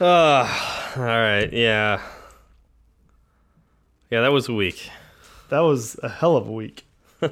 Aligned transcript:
Uh, 0.00 0.92
all 0.96 1.02
right. 1.02 1.50
Yeah. 1.52 2.02
Yeah, 4.10 4.20
that 4.20 4.32
was 4.32 4.48
a 4.48 4.52
week. 4.52 4.90
That 5.48 5.60
was 5.60 5.98
a 6.02 6.08
hell 6.08 6.36
of 6.36 6.48
a 6.48 6.52
week. 6.52 6.84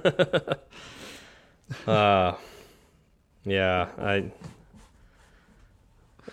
Uh, 1.86 2.34
yeah, 3.44 3.88
I. 3.98 4.30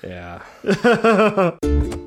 Yeah. 0.04 1.92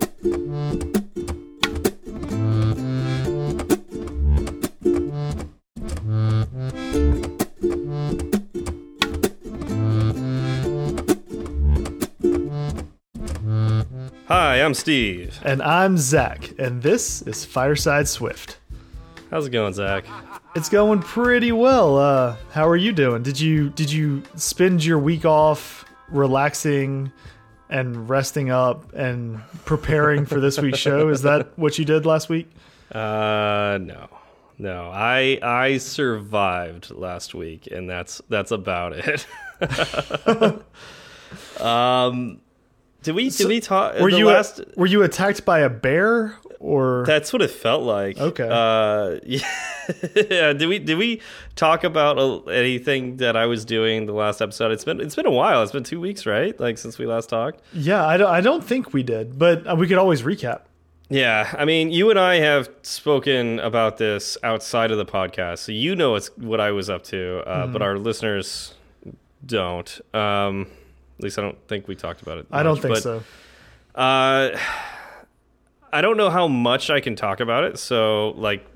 Hi, 14.29 14.62
I'm 14.62 14.72
Steve. 14.72 15.38
And 15.43 15.61
I'm 15.61 15.98
Zach, 15.98 16.54
and 16.58 16.82
this 16.82 17.21
is 17.22 17.44
Fireside 17.44 18.08
Swift. 18.08 18.57
How's 19.31 19.46
it 19.46 19.50
going, 19.50 19.75
Zach? 19.75 20.07
It's 20.57 20.71
going 20.71 21.03
pretty 21.03 21.53
well. 21.53 21.98
Uh, 21.98 22.36
how 22.50 22.67
are 22.67 22.76
you 22.76 22.93
doing? 22.93 23.22
Did 23.22 23.39
you 23.39 23.68
did 23.68 23.93
you 23.93 24.22
spend 24.36 24.82
your 24.82 24.98
week 24.98 25.26
off 25.26 25.84
relaxing 26.08 27.12
and 27.68 28.08
resting 28.08 28.50
up 28.50 28.95
and 28.95 29.43
preparing 29.67 30.25
for 30.25 30.40
this 30.40 30.59
week's 30.59 30.79
show? 30.79 31.11
Is 31.11 31.20
that 31.20 31.53
what 31.59 31.79
you 31.79 31.84
did 31.84 32.06
last 32.06 32.31
week? 32.31 32.50
Uh, 32.91 33.78
no, 33.83 34.09
no. 34.56 34.91
I 34.91 35.39
I 35.42 35.77
survived 35.77 36.92
last 36.92 37.34
week, 37.34 37.69
and 37.70 37.91
that's 37.91 38.22
that's 38.31 38.53
about 38.53 38.95
it. 38.95 39.27
um, 41.61 42.41
did 43.05 43.14
we 43.14 43.31
did 43.31 43.47
we 43.47 43.61
talk? 43.61 43.98
Were 44.00 44.08
you 44.08 44.27
last? 44.27 44.61
were 44.77 44.86
you 44.86 45.03
attacked 45.05 45.45
by 45.45 45.61
a 45.61 45.70
bear 45.70 46.34
or 46.58 47.05
That's 47.06 47.33
what 47.33 47.42
it 47.42 47.50
felt 47.50 47.83
like. 47.83 48.19
Okay. 48.19 48.48
Uh, 48.51 49.20
yeah. 49.25 50.53
Did 50.55 50.67
we 50.67 50.78
did 50.78 50.97
we 50.98 51.20
talk 51.56 51.84
about 51.84 52.48
anything 52.51 53.19
that 53.19 53.37
I 53.37 53.47
was 53.47 53.65
doing 53.65 54.06
the 54.06 54.12
last 54.15 54.41
episode? 54.41 54.73
It's 54.73 54.84
been 54.84 55.01
it's 55.01 55.15
been 55.15 55.27
a 55.27 55.31
while. 55.31 55.62
It's 55.62 55.73
been 55.73 55.84
two 55.84 56.01
weeks, 56.01 56.25
right? 56.27 56.59
Like 56.59 56.78
since 56.78 56.98
we 56.98 57.06
last 57.06 57.28
talked. 57.28 57.61
Yeah, 57.73 58.05
I 58.06 58.17
don't 58.17 58.31
I 58.31 58.41
don't 58.41 58.65
think 58.65 58.93
we 58.95 59.03
did, 59.03 59.39
but 59.39 59.67
uh, 59.67 59.77
we 59.77 59.87
could 59.87 59.98
always 59.98 60.23
recap. 60.23 60.62
Yeah, 61.11 61.55
I 61.59 61.67
mean, 61.67 61.91
you 61.91 62.09
and 62.09 62.19
I 62.19 62.37
have 62.37 62.71
spoken 62.81 63.61
about 63.61 63.98
this 63.98 64.39
outside 64.43 64.91
of 64.91 64.97
the 64.97 65.05
podcast, 65.05 65.59
so 65.59 65.71
you 65.73 65.95
know 65.95 66.15
it's 66.15 66.28
what 66.39 66.61
I 66.61 66.71
was 66.71 66.89
up 66.89 67.05
to, 67.05 67.43
uh, 67.47 67.65
Mm-hmm. 67.65 67.73
but 67.75 67.83
our 67.83 67.98
listeners 67.98 68.73
don't. 69.45 70.00
Um, 70.15 70.67
at 71.19 71.25
least 71.25 71.39
I 71.39 71.43
don't 71.43 71.59
think 71.69 71.89
we 71.89 71.95
talked 71.95 72.23
about 72.23 72.39
it. 72.39 72.47
I 72.51 72.62
don't 72.62 72.81
think 72.81 72.95
but, 72.95 73.03
so. 73.03 73.23
Uh, 73.95 74.59
I 75.93 76.01
don't 76.01 76.17
know 76.17 76.31
how 76.31 76.48
much 76.48 76.91
I 76.91 77.01
can 77.01 77.15
talk 77.15 77.41
about 77.41 77.65
it. 77.65 77.79
So, 77.79 78.31
like, 78.31 78.67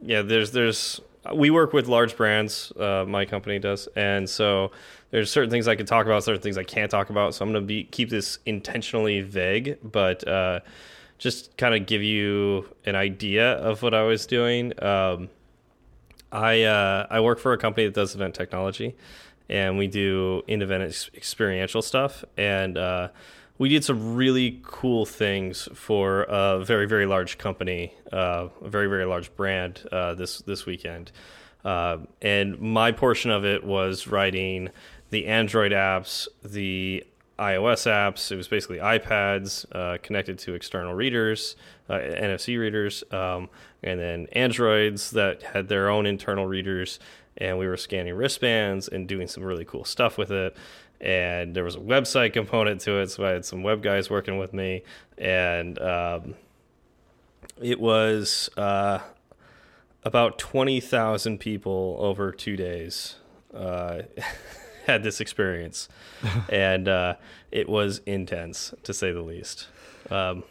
yeah, 0.00 0.22
there's 0.22 0.52
there's 0.52 1.00
we 1.34 1.50
work 1.50 1.72
with 1.72 1.88
large 1.88 2.16
brands. 2.16 2.72
Uh, 2.78 3.04
my 3.06 3.24
company 3.24 3.58
does, 3.58 3.88
and 3.96 4.28
so 4.30 4.70
there's 5.10 5.30
certain 5.30 5.50
things 5.50 5.66
I 5.66 5.74
can 5.74 5.86
talk 5.86 6.06
about, 6.06 6.22
certain 6.22 6.40
things 6.40 6.56
I 6.56 6.62
can't 6.62 6.90
talk 6.90 7.10
about. 7.10 7.34
So 7.34 7.44
I'm 7.44 7.52
gonna 7.52 7.64
be 7.64 7.84
keep 7.84 8.10
this 8.10 8.38
intentionally 8.46 9.20
vague, 9.20 9.78
but 9.82 10.26
uh, 10.28 10.60
just 11.18 11.56
kind 11.56 11.74
of 11.74 11.86
give 11.86 12.02
you 12.02 12.68
an 12.86 12.94
idea 12.94 13.54
of 13.54 13.82
what 13.82 13.92
I 13.94 14.02
was 14.02 14.26
doing. 14.26 14.72
Um, 14.82 15.28
I 16.30 16.62
uh, 16.62 17.06
I 17.10 17.20
work 17.20 17.38
for 17.38 17.52
a 17.52 17.58
company 17.58 17.86
that 17.86 17.94
does 17.94 18.14
event 18.14 18.34
technology, 18.34 18.94
and 19.48 19.78
we 19.78 19.86
do 19.86 20.42
in-event 20.46 20.84
ex 20.84 21.10
experiential 21.14 21.82
stuff. 21.82 22.24
And 22.36 22.76
uh, 22.76 23.08
we 23.58 23.68
did 23.68 23.84
some 23.84 24.14
really 24.14 24.60
cool 24.62 25.04
things 25.04 25.68
for 25.74 26.22
a 26.22 26.64
very 26.64 26.86
very 26.86 27.06
large 27.06 27.38
company, 27.38 27.94
uh, 28.12 28.48
a 28.62 28.68
very 28.68 28.86
very 28.86 29.04
large 29.04 29.34
brand 29.36 29.86
uh, 29.90 30.14
this 30.14 30.38
this 30.42 30.66
weekend. 30.66 31.12
Uh, 31.64 31.98
and 32.22 32.60
my 32.60 32.92
portion 32.92 33.30
of 33.30 33.44
it 33.44 33.64
was 33.64 34.06
writing 34.06 34.70
the 35.10 35.26
Android 35.26 35.72
apps, 35.72 36.28
the 36.44 37.04
iOS 37.38 37.86
apps. 37.86 38.30
It 38.32 38.36
was 38.36 38.48
basically 38.48 38.78
iPads 38.78 39.64
uh, 39.72 39.98
connected 40.02 40.38
to 40.40 40.54
external 40.54 40.94
readers, 40.94 41.56
uh, 41.88 41.94
NFC 41.94 42.58
readers, 42.58 43.04
um, 43.10 43.48
and 43.82 44.00
then 44.00 44.26
Androids 44.32 45.12
that 45.12 45.42
had 45.42 45.68
their 45.68 45.88
own 45.88 46.06
internal 46.06 46.46
readers. 46.46 46.98
And 47.38 47.58
we 47.58 47.66
were 47.66 47.76
scanning 47.76 48.14
wristbands 48.14 48.88
and 48.88 49.08
doing 49.08 49.28
some 49.28 49.42
really 49.42 49.64
cool 49.64 49.84
stuff 49.84 50.18
with 50.18 50.30
it. 50.30 50.56
And 51.00 51.54
there 51.54 51.64
was 51.64 51.76
a 51.76 51.80
website 51.80 52.32
component 52.32 52.80
to 52.82 52.98
it, 52.98 53.10
so 53.10 53.24
I 53.24 53.30
had 53.30 53.44
some 53.44 53.62
web 53.62 53.82
guys 53.82 54.10
working 54.10 54.36
with 54.36 54.52
me, 54.52 54.82
and 55.16 55.78
um, 55.78 56.34
it 57.62 57.78
was 57.78 58.50
uh, 58.56 58.98
about 60.02 60.38
twenty 60.40 60.80
thousand 60.80 61.38
people 61.38 61.96
over 62.00 62.32
two 62.32 62.56
days. 62.56 63.14
Uh, 63.54 64.02
had 64.88 65.02
this 65.04 65.20
experience, 65.20 65.88
and 66.48 66.88
uh, 66.88 67.14
it 67.52 67.68
was 67.68 68.00
intense 68.06 68.74
to 68.82 68.92
say 68.92 69.12
the 69.12 69.22
least. 69.22 69.68
Um, 70.10 70.42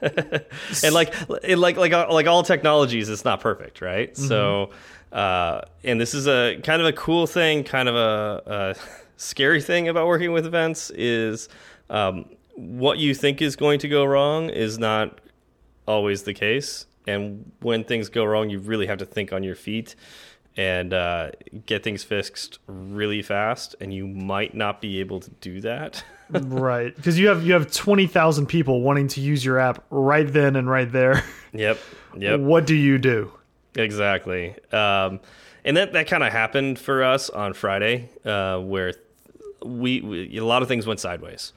and 0.00 0.94
like, 0.94 1.14
it, 1.42 1.58
like, 1.58 1.76
like, 1.76 1.92
like 1.92 2.26
all 2.26 2.42
technologies, 2.42 3.08
it's 3.08 3.24
not 3.24 3.40
perfect, 3.40 3.80
right? 3.80 4.16
So, 4.16 4.70
uh, 5.12 5.60
and 5.84 6.00
this 6.00 6.14
is 6.14 6.26
a 6.26 6.58
kind 6.62 6.80
of 6.80 6.88
a 6.88 6.92
cool 6.92 7.26
thing, 7.26 7.64
kind 7.64 7.88
of 7.88 7.94
a, 7.94 8.42
a 8.46 8.74
scary 9.16 9.60
thing 9.60 9.88
about 9.88 10.06
working 10.06 10.32
with 10.32 10.46
events 10.46 10.90
is 10.90 11.48
um, 11.90 12.24
what 12.54 12.98
you 12.98 13.14
think 13.14 13.42
is 13.42 13.56
going 13.56 13.78
to 13.80 13.88
go 13.88 14.04
wrong 14.04 14.48
is 14.48 14.78
not 14.78 15.20
always 15.86 16.22
the 16.22 16.34
case. 16.34 16.86
And 17.06 17.50
when 17.60 17.84
things 17.84 18.08
go 18.08 18.24
wrong, 18.24 18.48
you 18.48 18.58
really 18.58 18.86
have 18.86 18.98
to 18.98 19.06
think 19.06 19.32
on 19.32 19.42
your 19.42 19.56
feet 19.56 19.96
and 20.56 20.92
uh, 20.92 21.30
get 21.66 21.82
things 21.82 22.04
fixed 22.04 22.58
really 22.66 23.22
fast. 23.22 23.74
And 23.80 23.92
you 23.92 24.06
might 24.06 24.54
not 24.54 24.80
be 24.80 25.00
able 25.00 25.20
to 25.20 25.30
do 25.40 25.60
that. 25.62 26.04
right, 26.30 26.94
because 26.94 27.18
you 27.18 27.28
have 27.28 27.44
you 27.44 27.52
have 27.52 27.70
twenty 27.72 28.06
thousand 28.06 28.46
people 28.46 28.80
wanting 28.80 29.08
to 29.08 29.20
use 29.20 29.44
your 29.44 29.58
app 29.58 29.84
right 29.90 30.30
then 30.32 30.56
and 30.56 30.70
right 30.70 30.90
there. 30.90 31.22
yep. 31.52 31.78
Yep. 32.16 32.40
What 32.40 32.66
do 32.66 32.74
you 32.74 32.96
do? 32.98 33.32
Exactly. 33.74 34.54
Um, 34.72 35.20
and 35.64 35.76
that, 35.76 35.92
that 35.92 36.06
kind 36.08 36.22
of 36.22 36.32
happened 36.32 36.78
for 36.78 37.04
us 37.04 37.30
on 37.30 37.54
Friday, 37.54 38.10
uh, 38.24 38.58
where 38.58 38.94
we, 39.64 40.00
we 40.00 40.36
a 40.38 40.44
lot 40.44 40.62
of 40.62 40.68
things 40.68 40.86
went 40.86 41.00
sideways. 41.00 41.52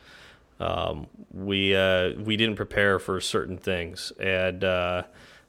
Um, 0.59 1.07
we 1.33 1.75
uh, 1.75 2.13
we 2.13 2.37
didn't 2.37 2.55
prepare 2.55 2.99
for 2.99 3.19
certain 3.19 3.57
things, 3.57 4.13
and 4.19 4.63
uh, 4.63 5.03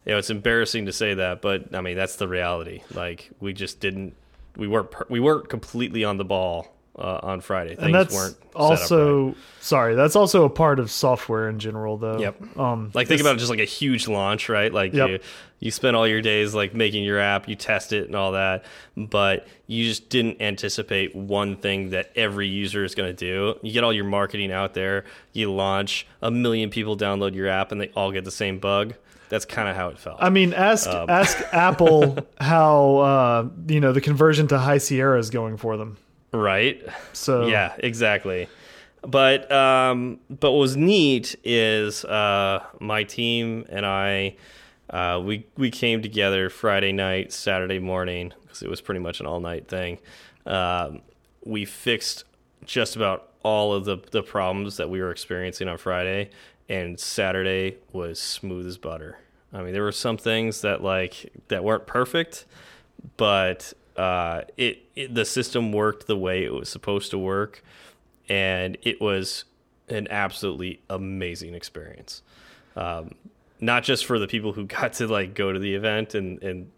you 0.04 0.12
know 0.12 0.18
it's 0.18 0.30
embarrassing 0.30 0.86
to 0.86 0.92
say 0.92 1.14
that, 1.14 1.42
but 1.42 1.74
I 1.74 1.80
mean 1.80 1.96
that's 1.96 2.16
the 2.16 2.26
reality. 2.26 2.82
Like 2.92 3.30
we 3.38 3.52
just 3.52 3.78
didn't, 3.78 4.14
we 4.56 4.66
weren't 4.66 5.08
we 5.08 5.20
weren't 5.20 5.48
completely 5.48 6.02
on 6.02 6.16
the 6.16 6.24
ball 6.24 6.75
uh, 6.98 7.20
on 7.22 7.40
Friday. 7.40 7.70
Things 7.76 7.82
and 7.86 7.94
that's 7.94 8.14
weren't 8.14 8.36
also 8.54 9.26
right. 9.26 9.36
sorry. 9.60 9.94
That's 9.94 10.16
also 10.16 10.44
a 10.44 10.50
part 10.50 10.78
of 10.78 10.90
software 10.90 11.48
in 11.48 11.58
general, 11.58 11.96
though. 11.98 12.18
Yep. 12.18 12.58
Um, 12.58 12.90
Like 12.94 13.08
think 13.08 13.20
about 13.20 13.36
it 13.36 13.38
just 13.38 13.50
like 13.50 13.60
a 13.60 13.64
huge 13.64 14.08
launch, 14.08 14.48
right? 14.48 14.72
Like 14.72 14.92
Yep. 14.94 15.08
you 15.08 15.18
you 15.58 15.70
spend 15.70 15.96
all 15.96 16.06
your 16.06 16.20
days 16.20 16.54
like 16.54 16.74
making 16.74 17.04
your 17.04 17.18
app, 17.18 17.48
you 17.48 17.54
test 17.54 17.92
it 17.92 18.06
and 18.06 18.14
all 18.14 18.32
that, 18.32 18.64
but 18.96 19.46
you 19.66 19.84
just 19.84 20.08
didn't 20.10 20.40
anticipate 20.42 21.14
one 21.16 21.56
thing 21.56 21.90
that 21.90 22.10
every 22.14 22.46
user 22.48 22.84
is 22.84 22.94
going 22.94 23.08
to 23.08 23.14
do. 23.14 23.58
You 23.62 23.72
get 23.72 23.82
all 23.82 23.92
your 23.92 24.04
marketing 24.04 24.52
out 24.52 24.74
there, 24.74 25.04
you 25.32 25.50
launch, 25.52 26.06
a 26.20 26.30
million 26.30 26.68
people 26.70 26.96
download 26.96 27.34
your 27.34 27.48
app 27.48 27.72
and 27.72 27.80
they 27.80 27.88
all 27.96 28.12
get 28.12 28.24
the 28.24 28.30
same 28.30 28.58
bug. 28.58 28.94
That's 29.28 29.44
kind 29.44 29.68
of 29.68 29.74
how 29.74 29.88
it 29.88 29.98
felt. 29.98 30.18
I 30.20 30.28
mean, 30.30 30.52
ask 30.52 30.88
Um. 30.88 31.08
ask 31.10 31.36
Apple 31.52 32.18
how 32.38 32.96
uh, 32.98 33.48
you 33.66 33.80
know 33.80 33.92
the 33.92 34.00
conversion 34.00 34.46
to 34.48 34.58
High 34.58 34.78
Sierra 34.78 35.18
is 35.18 35.30
going 35.30 35.56
for 35.56 35.76
them. 35.76 35.96
Right? 36.36 36.82
So 37.12 37.46
Yeah, 37.46 37.74
exactly. 37.78 38.48
But 39.02 39.50
um, 39.52 40.20
but 40.28 40.52
what 40.52 40.58
was 40.58 40.76
neat 40.76 41.36
is 41.44 42.04
uh, 42.04 42.64
my 42.80 43.04
team 43.04 43.64
and 43.68 43.86
I 43.86 44.36
uh, 44.90 45.20
we 45.24 45.46
we 45.56 45.70
came 45.70 46.02
together 46.02 46.50
Friday 46.50 46.92
night, 46.92 47.32
Saturday 47.32 47.78
morning 47.78 48.32
because 48.42 48.62
it 48.62 48.68
was 48.68 48.80
pretty 48.80 49.00
much 49.00 49.20
an 49.20 49.26
all 49.26 49.40
night 49.40 49.68
thing. 49.68 49.98
Um, 50.44 51.02
we 51.44 51.64
fixed 51.64 52.24
just 52.64 52.96
about 52.96 53.30
all 53.42 53.72
of 53.72 53.84
the 53.84 53.98
the 54.10 54.22
problems 54.22 54.76
that 54.76 54.90
we 54.90 55.00
were 55.00 55.10
experiencing 55.10 55.68
on 55.68 55.78
Friday, 55.78 56.30
and 56.68 56.98
Saturday 56.98 57.78
was 57.92 58.18
smooth 58.18 58.66
as 58.66 58.78
butter. 58.78 59.18
I 59.52 59.62
mean, 59.62 59.72
there 59.72 59.82
were 59.82 59.92
some 59.92 60.16
things 60.16 60.60
that 60.62 60.82
like 60.82 61.32
that 61.48 61.64
weren't 61.64 61.86
perfect, 61.86 62.44
but 63.16 63.72
uh, 63.96 64.42
it, 64.56 64.82
it 64.94 65.14
the 65.14 65.24
system 65.24 65.72
worked 65.72 66.06
the 66.06 66.16
way 66.16 66.44
it 66.44 66.52
was 66.52 66.68
supposed 66.68 67.10
to 67.10 67.18
work, 67.18 67.62
and 68.28 68.76
it 68.82 69.00
was 69.00 69.44
an 69.88 70.08
absolutely 70.10 70.80
amazing 70.90 71.54
experience. 71.54 72.22
Um, 72.74 73.14
not 73.60 73.84
just 73.84 74.04
for 74.04 74.18
the 74.18 74.26
people 74.26 74.52
who 74.52 74.64
got 74.66 74.94
to 74.94 75.06
like 75.06 75.34
go 75.34 75.52
to 75.52 75.58
the 75.58 75.74
event 75.74 76.14
and 76.14 76.42
and 76.42 76.70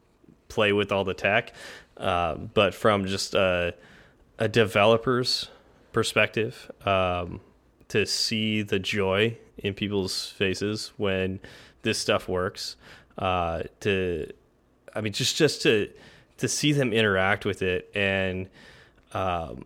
play 0.49 0.73
with 0.73 0.93
all 0.93 1.05
the 1.05 1.15
tech, 1.15 1.53
uh, 1.97 2.35
but 2.35 2.75
from 2.75 3.07
just 3.07 3.35
a, 3.35 3.75
a 4.39 4.49
developer's 4.49 5.49
perspective. 5.93 6.71
Um, 6.87 7.41
to 7.89 8.07
see 8.07 8.63
the 8.63 8.79
joy 8.79 9.37
in 9.57 9.75
people's 9.75 10.31
faces 10.31 10.93
when 10.97 11.41
this 11.83 11.99
stuff 11.99 12.29
works. 12.29 12.77
Uh, 13.17 13.63
to, 13.81 14.31
I 14.95 15.01
mean, 15.01 15.13
just 15.13 15.37
just 15.37 15.63
to 15.63 15.91
to 16.39 16.49
see 16.49 16.73
them 16.73 16.93
interact 16.93 17.45
with 17.45 17.63
it 17.63 17.91
and 17.95 18.49
um, 19.13 19.65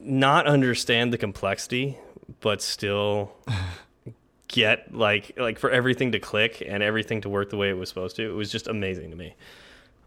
not 0.00 0.46
understand 0.46 1.12
the 1.12 1.18
complexity, 1.18 1.98
but 2.40 2.62
still 2.62 3.32
get 4.48 4.94
like 4.94 5.32
like 5.36 5.58
for 5.58 5.70
everything 5.70 6.12
to 6.12 6.18
click 6.20 6.62
and 6.66 6.82
everything 6.82 7.20
to 7.22 7.28
work 7.28 7.50
the 7.50 7.56
way 7.56 7.68
it 7.70 7.76
was 7.76 7.88
supposed 7.88 8.16
to. 8.16 8.22
It 8.28 8.34
was 8.34 8.50
just 8.50 8.66
amazing 8.68 9.10
to 9.10 9.16
me. 9.16 9.34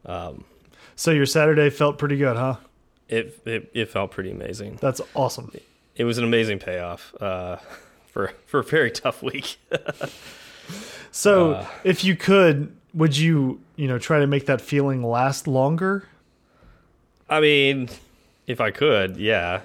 Um, 0.05 0.43
So 0.95 1.11
your 1.11 1.25
Saturday 1.25 1.69
felt 1.69 1.97
pretty 1.97 2.17
good, 2.17 2.35
huh? 2.37 2.55
it, 3.07 3.39
it 3.45 3.69
it 3.73 3.89
felt 3.89 4.11
pretty 4.11 4.31
amazing. 4.31 4.77
That's 4.81 5.01
awesome. 5.13 5.51
It 5.95 6.05
was 6.05 6.17
an 6.17 6.23
amazing 6.23 6.59
payoff 6.59 7.13
uh, 7.21 7.57
for 8.07 8.31
for 8.47 8.59
a 8.59 8.63
very 8.63 8.91
tough 8.91 9.21
week. 9.23 9.57
So 11.13 11.53
Uh. 11.55 11.67
if 11.83 12.03
you 12.05 12.15
could, 12.15 12.73
would 12.93 13.15
you, 13.17 13.59
you 13.75 13.87
know, 13.87 13.97
try 13.97 14.19
to 14.19 14.27
make 14.27 14.45
that 14.47 14.61
feeling 14.61 15.03
last 15.03 15.47
longer? 15.47 16.07
I 17.29 17.39
mean, 17.39 17.89
if 18.47 18.59
I 18.59 18.71
could, 18.71 19.17
yeah. 19.17 19.61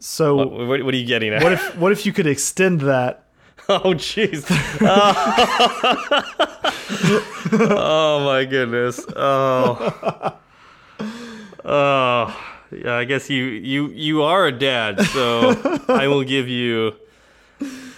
So 0.00 0.36
What, 0.36 0.50
what, 0.52 0.82
what 0.84 0.94
are 0.94 0.96
you 0.96 1.06
getting 1.06 1.32
at? 1.32 1.42
what 1.42 1.52
if 1.52 1.76
what 1.76 1.90
if 1.92 2.06
you 2.06 2.12
could 2.12 2.26
extend 2.26 2.80
that? 2.82 3.24
Oh, 3.70 3.92
jeez. 3.92 4.46
Oh. 4.80 5.12
oh 7.52 8.24
my 8.24 8.46
goodness. 8.46 9.04
Oh. 9.14 10.38
Oh. 11.64 12.44
Yeah, 12.70 12.94
I 12.94 13.04
guess 13.04 13.28
you 13.30 13.44
you 13.44 13.88
you 13.88 14.22
are 14.22 14.46
a 14.46 14.52
dad, 14.52 15.00
so 15.06 15.50
I 15.88 16.06
will 16.08 16.22
give 16.24 16.48
you, 16.48 16.94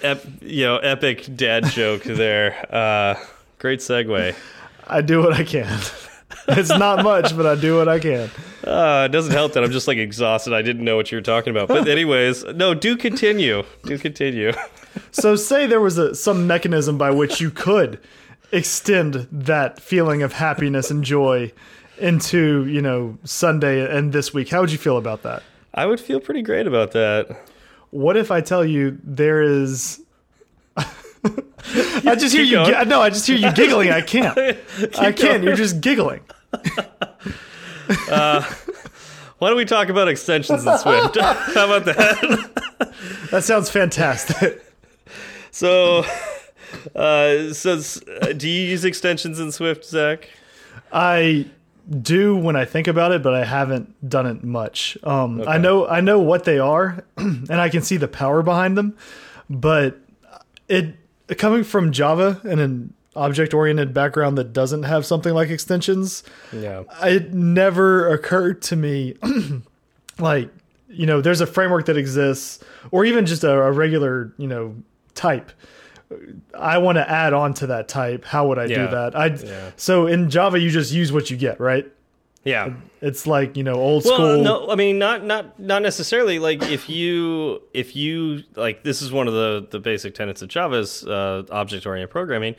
ep, 0.02 0.24
you 0.40 0.64
know, 0.64 0.78
epic 0.78 1.28
dad 1.36 1.66
joke 1.66 2.02
there. 2.04 2.54
Uh, 2.72 3.14
great 3.58 3.80
segue. 3.80 4.34
I 4.90 5.00
do 5.00 5.20
what 5.22 5.32
I 5.32 5.44
can. 5.44 5.78
it's 6.48 6.68
not 6.68 7.04
much, 7.04 7.36
but 7.36 7.46
I 7.46 7.54
do 7.54 7.76
what 7.76 7.88
I 7.88 7.98
can. 7.98 8.30
Uh, 8.64 9.06
it 9.08 9.12
doesn't 9.12 9.32
help 9.32 9.54
that 9.54 9.64
I'm 9.64 9.70
just 9.70 9.88
like 9.88 9.98
exhausted. 9.98 10.52
I 10.52 10.62
didn't 10.62 10.84
know 10.84 10.96
what 10.96 11.10
you 11.10 11.16
were 11.16 11.22
talking 11.22 11.50
about. 11.50 11.68
But 11.68 11.88
anyways, 11.88 12.44
no, 12.44 12.74
do 12.74 12.96
continue. 12.96 13.62
Do 13.84 13.98
continue. 13.98 14.52
So 15.12 15.36
say 15.36 15.66
there 15.66 15.80
was 15.80 15.98
a 15.98 16.14
some 16.14 16.48
mechanism 16.48 16.98
by 16.98 17.12
which 17.12 17.40
you 17.40 17.50
could 17.50 18.00
extend 18.52 19.28
that 19.30 19.80
feeling 19.80 20.22
of 20.22 20.32
happiness 20.32 20.90
and 20.90 21.04
joy 21.04 21.52
into, 21.98 22.66
you 22.66 22.82
know, 22.82 23.16
Sunday 23.24 23.88
and 23.96 24.12
this 24.12 24.34
week. 24.34 24.48
How 24.48 24.60
would 24.60 24.72
you 24.72 24.78
feel 24.78 24.96
about 24.96 25.22
that? 25.22 25.42
I 25.74 25.86
would 25.86 26.00
feel 26.00 26.18
pretty 26.18 26.42
great 26.42 26.66
about 26.66 26.90
that. 26.92 27.40
What 27.90 28.16
if 28.16 28.30
I 28.30 28.40
tell 28.40 28.64
you 28.64 28.98
there 29.04 29.42
is 29.42 30.00
I 32.10 32.14
just 32.16 32.34
hear 32.34 32.44
you 32.44 32.56
going. 32.56 32.88
no, 32.88 33.00
I 33.00 33.10
just 33.10 33.26
hear 33.26 33.36
you 33.36 33.52
giggling. 33.52 33.90
I 33.90 34.00
can't. 34.00 34.36
I 34.98 35.12
can't. 35.12 35.42
You're 35.44 35.56
just 35.56 35.80
giggling. 35.80 36.20
Why 38.08 39.48
don't 39.48 39.56
we 39.56 39.64
talk 39.64 39.88
about 39.88 40.08
extensions 40.08 40.66
in 40.66 40.78
Swift? 40.78 41.16
How 41.20 41.64
about 41.72 41.84
that? 41.86 42.50
That 43.30 43.44
sounds 43.44 43.70
fantastic. 43.70 44.62
So, 45.50 46.04
uh, 46.94 47.52
so 47.52 47.80
uh, 48.20 48.32
do 48.32 48.48
you 48.48 48.68
use 48.68 48.84
extensions 48.84 49.40
in 49.40 49.50
Swift, 49.52 49.84
Zach? 49.84 50.28
I 50.92 51.46
do 52.02 52.36
when 52.36 52.54
I 52.54 52.64
think 52.64 52.86
about 52.86 53.12
it, 53.12 53.22
but 53.22 53.34
I 53.34 53.44
haven't 53.44 54.08
done 54.08 54.26
it 54.26 54.44
much. 54.44 54.98
Um, 55.02 55.42
I 55.46 55.58
know 55.58 55.86
I 55.86 56.00
know 56.00 56.18
what 56.18 56.44
they 56.44 56.58
are, 56.58 57.04
and 57.16 57.52
I 57.52 57.68
can 57.68 57.82
see 57.82 57.96
the 57.96 58.08
power 58.08 58.42
behind 58.42 58.76
them, 58.76 58.96
but 59.48 59.98
it 60.68 60.94
coming 61.38 61.64
from 61.64 61.92
Java 61.92 62.40
and 62.44 62.60
an 62.60 62.94
object-oriented 63.16 63.92
background 63.92 64.38
that 64.38 64.52
doesn't 64.52 64.84
have 64.84 65.04
something 65.04 65.34
like 65.34 65.48
extensions, 65.50 66.22
Yeah. 66.52 66.84
it 67.02 67.34
never 67.34 68.08
occurred 68.12 68.62
to 68.62 68.76
me 68.76 69.16
like 70.18 70.48
you 70.88 71.06
know 71.06 71.20
there's 71.20 71.40
a 71.40 71.46
framework 71.46 71.86
that 71.86 71.96
exists 71.96 72.62
or 72.90 73.04
even 73.04 73.26
just 73.26 73.44
a, 73.44 73.50
a 73.52 73.72
regular 73.72 74.32
you 74.38 74.46
know 74.46 74.74
type. 75.14 75.50
I 76.58 76.78
want 76.78 76.96
to 76.96 77.08
add 77.08 77.32
on 77.32 77.54
to 77.54 77.68
that 77.68 77.86
type. 77.86 78.24
How 78.24 78.48
would 78.48 78.58
i 78.58 78.66
do 78.66 78.74
that? 78.88 79.14
I 79.16 79.26
Yeah. 79.26 79.70
so 79.76 80.06
in 80.06 80.28
java 80.30 80.58
you 80.58 80.70
just 80.70 80.92
use 80.92 81.12
what 81.12 81.30
you 81.30 81.36
get 81.36 81.60
right 81.60 81.86
Yeah. 82.44 82.72
it's 83.02 83.26
like 83.26 83.56
you 83.56 83.62
know 83.62 83.74
old 83.74 84.04
Well, 84.04 84.14
school 84.14 84.42
no, 84.42 84.70
I 84.70 84.74
mean 84.74 84.98
not 84.98 85.24
not 85.24 85.60
not 85.60 85.82
necessarily. 85.82 86.38
Like 86.38 86.62
if 86.62 86.88
you 86.88 87.60
if 87.74 87.94
you 87.94 88.42
like 88.56 88.82
this 88.82 89.02
is 89.02 89.12
one 89.12 89.28
of 89.28 89.34
the 89.34 89.66
the 89.70 89.78
basic 89.78 90.14
tenets 90.14 90.40
of 90.42 90.48
Java's 90.48 91.04
uh, 91.06 91.42
object 91.50 91.86
oriented 91.86 92.10
programming, 92.10 92.54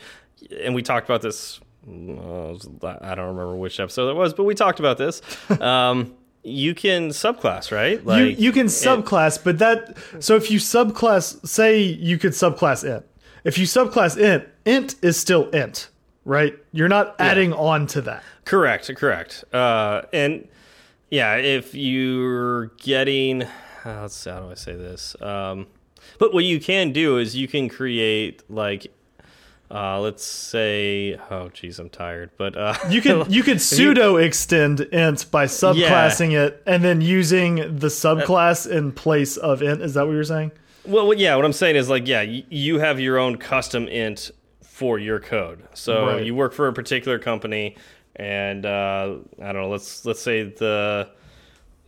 and 0.64 0.76
we 0.76 0.82
talked 0.84 1.08
about 1.08 1.22
this. 1.22 1.60
Uh, 1.88 2.52
I 3.02 3.16
don't 3.16 3.30
remember 3.30 3.56
which 3.56 3.80
episode 3.80 4.10
it 4.12 4.14
was, 4.14 4.36
but 4.36 4.44
we 4.44 4.54
talked 4.54 4.80
about 4.80 4.98
this. 4.98 5.22
Um, 5.62 6.14
you 6.44 6.74
can 6.74 7.10
subclass, 7.10 7.72
right? 7.72 8.00
you, 8.00 8.04
Like 8.04 8.40
you 8.40 8.52
can 8.52 8.66
subclass 8.66 9.44
but 9.44 9.60
that 9.60 9.96
so 10.20 10.36
if 10.36 10.50
you 10.50 10.58
subclass 10.58 11.46
say 11.48 11.82
you 11.82 12.18
could 12.18 12.32
subclass 12.32 12.84
int 12.84 13.06
if 13.44 13.60
you 13.60 13.66
subclass 13.68 14.18
int 14.18 14.48
int 14.66 14.96
is 15.04 15.18
still 15.20 15.50
int 15.52 15.90
right 16.26 16.58
you're 16.72 16.88
not 16.88 17.16
adding 17.20 17.54
on 17.54 17.88
to 17.88 18.02
that 18.02 18.24
Correct, 18.46 18.94
correct. 18.96 19.46
Uh, 19.54 20.02
and 20.12 20.48
yeah, 21.10 21.36
if 21.36 21.74
you're 21.76 22.68
getting, 22.78 23.44
uh, 23.44 23.48
how 23.86 24.08
do 24.08 24.52
I 24.52 24.56
say 24.56 24.76
this? 24.76 25.16
Um, 25.22 25.68
but 26.20 26.34
what 26.34 26.44
you 26.44 26.60
can 26.60 26.92
do 26.92 27.18
is 27.18 27.36
you 27.36 27.48
can 27.48 27.70
create 27.70 28.44
like, 28.50 28.92
uh, 29.70 30.00
let's 30.02 30.26
say, 30.26 31.18
oh 31.30 31.50
geez, 31.50 31.80
I'm 31.80 31.90
tired, 31.90 32.32
but 32.38 32.58
uh, 32.58 32.76
You 32.90 33.02
could 33.02 33.32
you 33.34 33.44
could 33.44 33.62
pseudo 33.62 34.18
extend 34.18 34.82
int 34.82 35.30
by 35.32 35.46
subclassing 35.46 36.34
it 36.34 36.62
and 36.66 36.84
then 36.84 37.00
using 37.00 37.56
the 37.56 37.88
subclass 37.88 38.70
in 38.70 38.92
place 38.92 39.38
of 39.38 39.62
int. 39.62 39.82
Is 39.82 39.94
that 39.94 40.08
what 40.08 40.14
you're 40.14 40.24
saying? 40.24 40.52
Well, 40.84 41.14
yeah, 41.14 41.36
what 41.36 41.46
I'm 41.46 41.54
saying 41.54 41.76
is 41.76 41.90
like, 41.90 42.08
yeah, 42.08 42.22
you 42.22 42.80
have 42.80 43.00
your 43.00 43.20
own 43.20 43.38
custom 43.38 43.88
int 43.88 44.32
for 44.82 44.98
your 44.98 45.20
code. 45.20 45.62
So 45.76 46.08
Right. 46.08 46.26
you 46.26 46.34
work 46.34 46.54
for 46.54 46.68
a 46.68 46.74
particular 46.74 47.20
company, 47.20 47.76
and 48.16 48.66
uh, 48.66 49.18
I 49.40 49.52
don't 49.52 49.62
know. 49.62 49.70
Let's 49.70 50.04
let's 50.08 50.20
say 50.22 50.42
the 50.42 51.08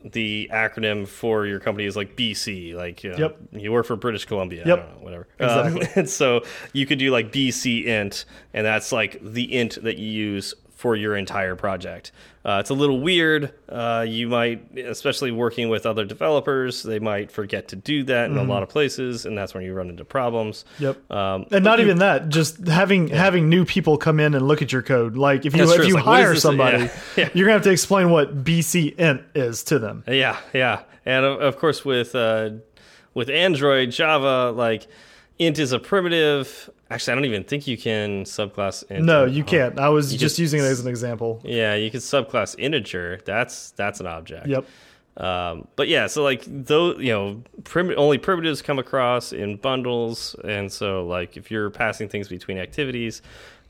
the 0.04 0.48
acronym 0.54 1.08
for 1.08 1.48
your 1.48 1.60
company 1.60 1.88
is 1.88 1.96
like 1.96 2.16
BC. 2.16 2.76
Like, 2.76 3.04
you 3.04 3.12
know, 3.12 3.18
Yep. 3.18 3.38
you 3.54 3.72
work 3.72 3.88
for 3.88 3.96
British 3.96 4.26
Columbia. 4.26 4.62
Yep. 4.64 4.78
I 4.78 4.82
don't 4.84 4.98
know, 5.00 5.04
whatever. 5.04 5.28
Exactly. 5.40 5.82
Um, 5.82 5.88
and 5.96 6.10
so 6.10 6.44
you 6.72 6.86
could 6.86 7.00
do 7.00 7.10
like 7.10 7.32
BC 7.32 7.86
int, 7.86 8.26
and 8.54 8.64
that's 8.64 8.92
like 8.92 9.18
the 9.24 9.52
int 9.56 9.82
that 9.84 9.98
you 9.98 10.06
use 10.12 10.54
for 10.84 10.98
your 10.98 11.16
entire 11.16 11.56
project. 11.56 12.12
Uh, 12.44 12.58
it's 12.60 12.70
a 12.70 12.74
little 12.74 13.00
weird. 13.00 13.54
Uh, 13.70 14.04
you 14.06 14.28
might, 14.28 14.78
especially 14.78 15.32
working 15.32 15.70
with 15.70 15.86
other 15.86 16.04
developers, 16.04 16.84
they 16.84 17.00
might 17.00 17.32
forget 17.32 17.70
to 17.70 17.78
do 17.78 18.04
that 18.04 18.30
in 18.30 18.36
a 18.38 18.44
lot 18.44 18.64
of 18.64 18.68
places, 18.68 19.26
and 19.26 19.38
that's 19.38 19.54
when 19.54 19.64
you 19.64 19.74
run 19.74 19.90
into 19.90 20.04
problems. 20.04 20.66
Mm-hmm. 20.76 20.84
Yep. 20.84 21.12
Um, 21.12 21.46
And 21.52 21.64
not 21.64 21.80
even 21.80 22.00
that, 22.00 22.28
just 22.28 22.68
having 22.68 23.08
having 23.08 23.48
new 23.48 23.64
people 23.64 23.96
come 23.98 24.20
in 24.20 24.34
and 24.34 24.46
look 24.46 24.62
at 24.62 24.74
your 24.74 24.82
code. 24.82 25.16
Like 25.16 25.46
if 25.46 25.56
you 25.56 25.60
That's 25.66 25.72
if 25.72 25.78
true. 25.78 25.88
you 25.88 25.94
like, 25.96 26.04
hire 26.04 26.36
somebody, 26.36 26.80
Yeah. 26.84 27.00
Yeah. 27.16 27.30
you're 27.34 27.46
gonna 27.46 27.54
have 27.60 27.64
to 27.64 27.72
explain 27.72 28.10
what 28.10 28.44
BC 28.44 29.00
int 29.00 29.22
is 29.34 29.64
to 29.64 29.80
them. 29.80 30.04
Yeah, 30.06 30.36
yeah, 30.54 30.82
and 31.06 31.24
of, 31.24 31.40
of 31.40 31.58
course 31.60 31.86
with 31.86 32.14
uh, 32.14 32.50
with 33.14 33.30
Android, 33.30 33.92
Java, 33.92 34.52
like 34.52 34.88
int 35.40 35.60
is 35.60 35.72
a 35.72 35.80
primitive. 35.80 36.70
Actually, 36.94 37.12
I 37.14 37.16
don't 37.16 37.26
even 37.26 37.44
think 37.44 37.66
you 37.66 37.76
can 37.76 38.24
subclass 38.24 38.84
int. 38.92 39.04
No, 39.04 39.26
you 39.26 39.44
can't. 39.44 39.80
I 39.80 39.90
was 39.90 40.14
You 40.14 40.20
just 40.20 40.38
using 40.38 40.60
it 40.60 40.66
as 40.66 40.80
an 40.80 40.88
example. 40.88 41.42
Yeah, 41.44 41.74
you 41.74 41.90
can 41.90 42.00
subclass 42.00 42.56
integer. 42.60 43.20
That's 43.26 43.72
that's 43.72 44.00
an 44.00 44.06
object. 44.06 44.46
Yep. 44.46 44.66
Um, 45.18 45.68
but 45.76 45.88
yeah, 45.88 46.06
so 46.06 46.22
like 46.22 46.44
those, 46.46 47.02
you 47.02 47.12
know, 47.12 47.44
only 47.98 48.20
primitives 48.20 48.62
come 48.62 48.78
across 48.78 49.34
in 49.34 49.58
bundles, 49.58 50.36
and 50.44 50.72
so 50.72 51.06
like 51.08 51.36
if 51.36 51.50
you're 51.50 51.72
passing 51.72 52.10
things 52.10 52.28
between 52.28 52.60
activities, 52.60 53.24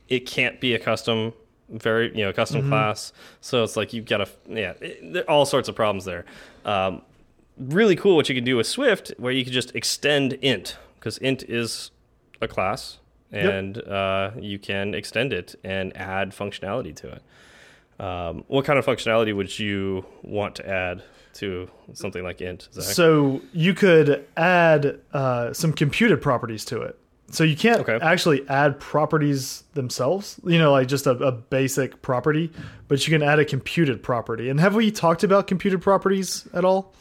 it 0.09 0.25
can't 0.25 0.59
be 0.59 0.73
a 0.73 0.79
custom, 0.79 1.31
very 1.69 2.09
you 2.17 2.25
know, 2.25 2.33
custom 2.33 2.67
class. 2.67 3.13
So 3.39 3.63
it's 3.63 3.77
like 3.77 3.93
you've 3.93 4.05
got 4.05 4.17
to, 4.17 4.29
yeah, 4.49 4.73
it, 4.81 5.25
all 5.29 5.45
sorts 5.45 5.69
of 5.69 5.75
problems 5.75 6.03
there. 6.03 6.25
Um, 6.65 7.01
really 7.57 7.95
cool 7.95 8.17
what 8.17 8.27
you 8.27 8.35
can 8.35 8.43
do 8.43 8.57
with 8.57 8.67
Swift, 8.67 9.13
where 9.17 9.31
you 9.31 9.45
can 9.45 9.53
just 9.53 9.73
extend 9.75 10.33
int 10.41 10.77
because 10.95 11.17
int 11.19 11.43
is 11.43 11.91
a 12.41 12.47
class, 12.47 12.99
and 13.33 13.77
uh, 13.79 14.31
you 14.39 14.59
can 14.59 14.93
extend 14.93 15.33
it 15.33 15.55
and 15.63 15.95
add 15.97 16.31
functionality 16.31 16.95
to 16.97 17.11
it. 17.13 17.23
Um, 18.03 18.43
what 18.47 18.65
kind 18.65 18.79
of 18.79 18.85
functionality 18.85 19.35
would 19.35 19.57
you 19.59 20.05
want 20.23 20.55
to 20.55 20.67
add 20.69 21.03
to 21.33 21.69
something 21.93 22.23
like 22.23 22.41
int? 22.41 22.67
Zach? 22.73 22.83
So 22.83 23.41
you 23.53 23.73
could 23.73 24.25
add 24.37 24.99
uh, 25.13 25.53
some 25.53 25.73
computed 25.73 26.21
properties 26.21 26.65
to 26.65 26.81
it. 26.81 26.97
So 27.31 27.43
you 27.43 27.55
can't 27.55 27.79
Okay. 27.81 27.97
actually 28.05 28.47
add 28.49 28.79
properties 28.79 29.63
themselves, 29.73 30.39
you 30.45 30.59
know, 30.59 30.71
like 30.71 30.87
just 30.87 31.07
a, 31.07 31.11
a 31.11 31.31
basic 31.31 32.01
property, 32.03 32.51
but 32.87 33.07
you 33.07 33.11
can 33.11 33.23
add 33.23 33.39
a 33.39 33.45
computed 33.45 34.03
property. 34.03 34.49
And 34.49 34.59
have 34.59 34.75
we 34.75 34.91
talked 34.91 35.23
about 35.23 35.47
computed 35.47 35.81
properties 35.81 36.47
at 36.53 36.63
all? 36.65 36.93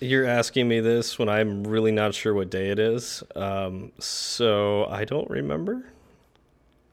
You're 0.00 0.26
asking 0.26 0.68
me 0.68 0.80
this 0.80 1.18
when 1.18 1.28
I'm 1.28 1.64
really 1.66 1.92
not 1.92 2.14
sure 2.14 2.32
what 2.34 2.50
day 2.50 2.70
it 2.70 2.78
is. 2.78 3.22
Um, 3.34 3.92
so 3.98 4.86
I 4.86 5.04
don't 5.04 5.28
remember. 5.28 5.84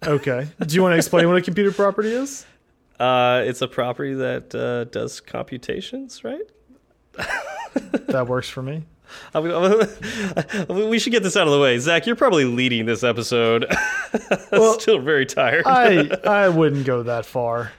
Okay. 0.05 0.47
Do 0.65 0.75
you 0.75 0.81
want 0.81 0.93
to 0.93 0.97
explain 0.97 1.27
what 1.27 1.37
a 1.37 1.41
computed 1.41 1.75
property 1.75 2.09
is? 2.09 2.45
Uh, 2.99 3.43
it's 3.45 3.61
a 3.61 3.67
property 3.67 4.13
that 4.13 4.55
uh, 4.55 4.85
does 4.85 5.19
computations, 5.19 6.23
right? 6.23 6.41
That 8.07 8.27
works 8.27 8.47
for 8.47 8.61
me. 8.61 8.83
I 9.33 9.41
mean, 9.41 10.89
we 10.89 10.97
should 10.97 11.11
get 11.11 11.23
this 11.23 11.35
out 11.35 11.45
of 11.45 11.51
the 11.51 11.59
way. 11.59 11.77
Zach, 11.77 12.05
you're 12.05 12.15
probably 12.15 12.45
leading 12.45 12.85
this 12.85 13.03
episode. 13.03 13.65
Well, 14.51 14.79
Still 14.79 14.99
very 14.99 15.25
tired. 15.25 15.65
I 15.65 16.09
I 16.25 16.47
wouldn't 16.47 16.85
go 16.85 17.03
that 17.03 17.25
far. 17.25 17.73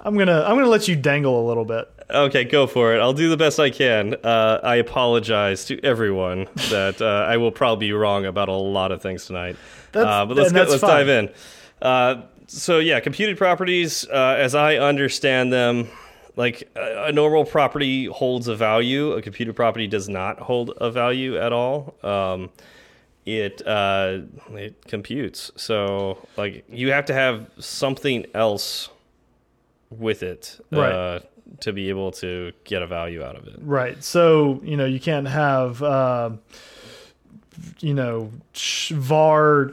I'm 0.00 0.16
gonna 0.16 0.42
I'm 0.42 0.56
gonna 0.56 0.68
let 0.68 0.88
you 0.88 0.96
dangle 0.96 1.44
a 1.44 1.46
little 1.46 1.66
bit. 1.66 1.92
Okay, 2.10 2.44
go 2.44 2.66
for 2.66 2.94
it. 2.94 3.00
I'll 3.00 3.12
do 3.12 3.30
the 3.30 3.36
best 3.36 3.58
I 3.58 3.70
can. 3.70 4.14
Uh, 4.22 4.60
I 4.62 4.76
apologize 4.76 5.64
to 5.66 5.82
everyone 5.84 6.48
that 6.70 7.00
uh, 7.00 7.26
I 7.28 7.36
will 7.36 7.52
probably 7.52 7.88
be 7.88 7.92
wrong 7.92 8.26
about 8.26 8.48
a 8.48 8.52
lot 8.52 8.92
of 8.92 9.02
things 9.02 9.26
tonight. 9.26 9.56
Uh, 9.94 10.26
but 10.26 10.36
let's 10.36 10.52
let's 10.52 10.76
fine. 10.76 10.90
dive 10.90 11.08
in. 11.08 11.30
Uh, 11.80 12.22
so 12.46 12.78
yeah, 12.78 13.00
computed 13.00 13.38
properties, 13.38 14.06
uh, 14.08 14.36
as 14.38 14.54
I 14.54 14.76
understand 14.76 15.52
them, 15.52 15.88
like 16.36 16.70
a, 16.76 17.06
a 17.06 17.12
normal 17.12 17.44
property 17.44 18.06
holds 18.06 18.48
a 18.48 18.56
value. 18.56 19.12
A 19.12 19.22
computed 19.22 19.56
property 19.56 19.86
does 19.86 20.08
not 20.08 20.38
hold 20.40 20.72
a 20.78 20.90
value 20.90 21.38
at 21.38 21.52
all. 21.52 21.94
Um, 22.02 22.50
it 23.24 23.66
uh, 23.66 24.20
it 24.52 24.84
computes. 24.86 25.50
So 25.56 26.18
like 26.36 26.64
you 26.68 26.92
have 26.92 27.06
to 27.06 27.14
have 27.14 27.50
something 27.58 28.26
else 28.34 28.90
with 29.90 30.22
it 30.22 30.58
Right. 30.70 31.22
To 31.60 31.72
be 31.72 31.88
able 31.88 32.12
to 32.12 32.52
get 32.64 32.82
a 32.82 32.86
value 32.86 33.22
out 33.22 33.36
of 33.36 33.46
it. 33.46 33.56
Right. 33.60 34.02
So 34.02 34.60
you 34.62 34.76
know 34.76 34.84
you 34.84 35.00
can't 35.00 35.28
have 35.28 35.82
uh, 35.82 36.30
you 37.80 37.94
know 37.94 38.30
var 38.92 39.72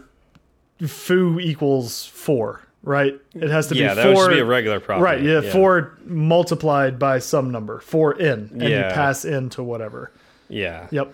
foo 0.88 1.40
equals 1.40 2.06
four. 2.06 2.62
Right. 2.84 3.20
It 3.36 3.50
has 3.50 3.68
to 3.68 3.76
yeah, 3.76 3.90
be 3.90 3.96
that 3.96 4.04
four. 4.04 4.12
would 4.14 4.18
just 4.18 4.30
be 4.32 4.40
a 4.40 4.46
regular 4.46 4.80
problem. 4.80 5.04
Right. 5.04 5.22
Yeah, 5.22 5.42
Four 5.42 6.00
multiplied 6.04 6.98
by 6.98 7.20
some 7.20 7.52
number. 7.52 7.80
Four 7.80 8.14
in, 8.20 8.50
and 8.54 8.64
you 8.64 8.70
Yeah. 8.70 8.94
pass 8.94 9.24
into 9.24 9.62
whatever. 9.62 10.12
Yeah. 10.50 10.88
Yep. 10.90 11.14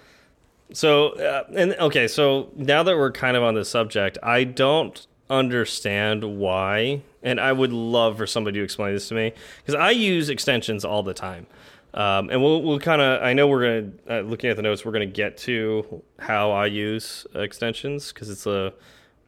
So, 0.71 1.09
uh, 1.09 1.43
and 1.53 1.73
okay, 1.73 2.07
so 2.07 2.49
now 2.55 2.83
that 2.83 2.95
we're 2.95 3.11
kind 3.11 3.35
of 3.35 3.43
on 3.43 3.55
this 3.55 3.69
subject, 3.69 4.17
I 4.23 4.45
don't 4.45 5.05
understand 5.29 6.23
why, 6.23 7.01
and 7.23 7.39
I 7.39 7.51
would 7.51 7.73
love 7.73 8.17
for 8.17 8.27
somebody 8.27 8.59
to 8.59 8.63
explain 8.63 8.93
this 8.93 9.07
to 9.09 9.15
me 9.15 9.33
because 9.57 9.75
I 9.75 9.91
use 9.91 10.29
extensions 10.29 10.85
all 10.85 11.03
the 11.03 11.13
time. 11.13 11.47
Um, 11.93 12.29
and 12.29 12.43
we'll, 12.43 12.61
we'll 12.61 12.79
kind 12.79 13.01
of, 13.01 13.23
I 13.23 13.33
know 13.33 13.47
we're 13.47 13.61
going 13.61 13.99
to, 14.05 14.19
uh, 14.19 14.21
looking 14.21 14.49
at 14.49 14.55
the 14.55 14.61
notes, 14.61 14.85
we're 14.85 14.91
going 14.91 15.07
to 15.07 15.13
get 15.13 15.37
to 15.39 16.03
how 16.19 16.51
I 16.51 16.67
use 16.67 17.25
extensions 17.33 18.11
because 18.13 18.29
it's 18.29 18.45
a, 18.45 18.73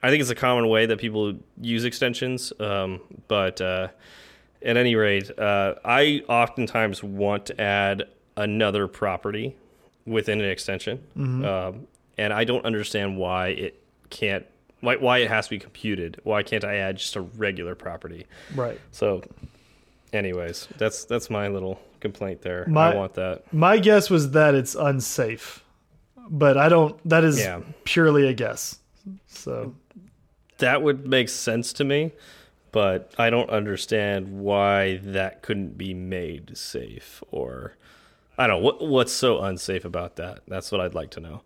I 0.03 0.09
think 0.09 0.21
it's 0.21 0.29
a 0.29 0.35
common 0.35 0.67
way 0.67 0.85
that 0.85 0.99
people 0.99 1.33
use 1.59 1.83
extensions. 1.83 2.53
Um, 2.59 3.01
but 3.27 3.59
uh, 3.59 3.87
at 4.61 4.77
any 4.77 4.93
rate, 4.95 5.31
uh, 5.39 5.75
I 5.83 6.23
oftentimes 6.29 7.01
want 7.03 7.47
to 7.47 7.59
add 7.59 8.03
another 8.37 8.87
property 8.87 9.55
within 10.05 10.39
an 10.39 10.49
extension, 10.49 10.99
um, 11.45 11.87
and 12.17 12.33
I 12.33 12.43
don't 12.43 12.65
understand 12.65 13.17
why 13.17 13.49
it 13.49 13.81
can't, 14.09 14.45
why, 14.81 14.95
why 14.97 15.17
it 15.19 15.29
has 15.29 15.45
to 15.45 15.51
be 15.51 15.59
computed. 15.59 16.19
Why 16.23 16.43
can't 16.43 16.63
I 16.63 16.75
add 16.75 16.97
just 16.97 17.15
a 17.15 17.21
regular 17.21 17.75
property? 17.75 18.25
Right. 18.55 18.79
So, 18.91 19.23
anyways, 20.13 20.67
that's 20.77 21.05
that's 21.05 21.29
my 21.29 21.47
little 21.47 21.79
complaint 21.99 22.41
there. 22.41 22.65
My- 22.67 22.93
I 22.93 22.95
want 22.95 23.13
that. 23.15 23.51
My 23.53 23.77
guess 23.77 24.09
was 24.09 24.31
that 24.31 24.55
it's 24.55 24.75
unsafe, 24.75 25.63
but 26.29 26.57
I 26.57 26.69
don't. 26.69 26.97
That 27.07 27.23
is 27.23 27.39
Yeah. 27.39 27.61
purely 27.83 28.27
a 28.27 28.33
guess. 28.33 28.79
So 29.27 29.75
That 30.59 30.81
would 30.81 31.07
make 31.07 31.29
sense 31.29 31.71
to 31.73 31.85
me, 31.85 32.11
but 32.73 33.13
I 33.17 33.29
don't 33.29 33.49
understand 33.49 34.41
why 34.41 34.97
that 35.03 35.41
couldn't 35.41 35.77
be 35.77 35.93
made 35.93 36.57
safe 36.57 37.23
or. 37.31 37.75
I 38.37 38.47
don't 38.47 38.61
know 38.61 38.65
what 38.65 38.87
what's 38.87 39.11
so 39.11 39.41
unsafe 39.41 39.83
about 39.83 40.15
that. 40.15 40.39
That's 40.47 40.71
what 40.71 40.79
I'd 40.79 40.93
like 40.95 41.09
to 41.11 41.19
know. 41.19 41.41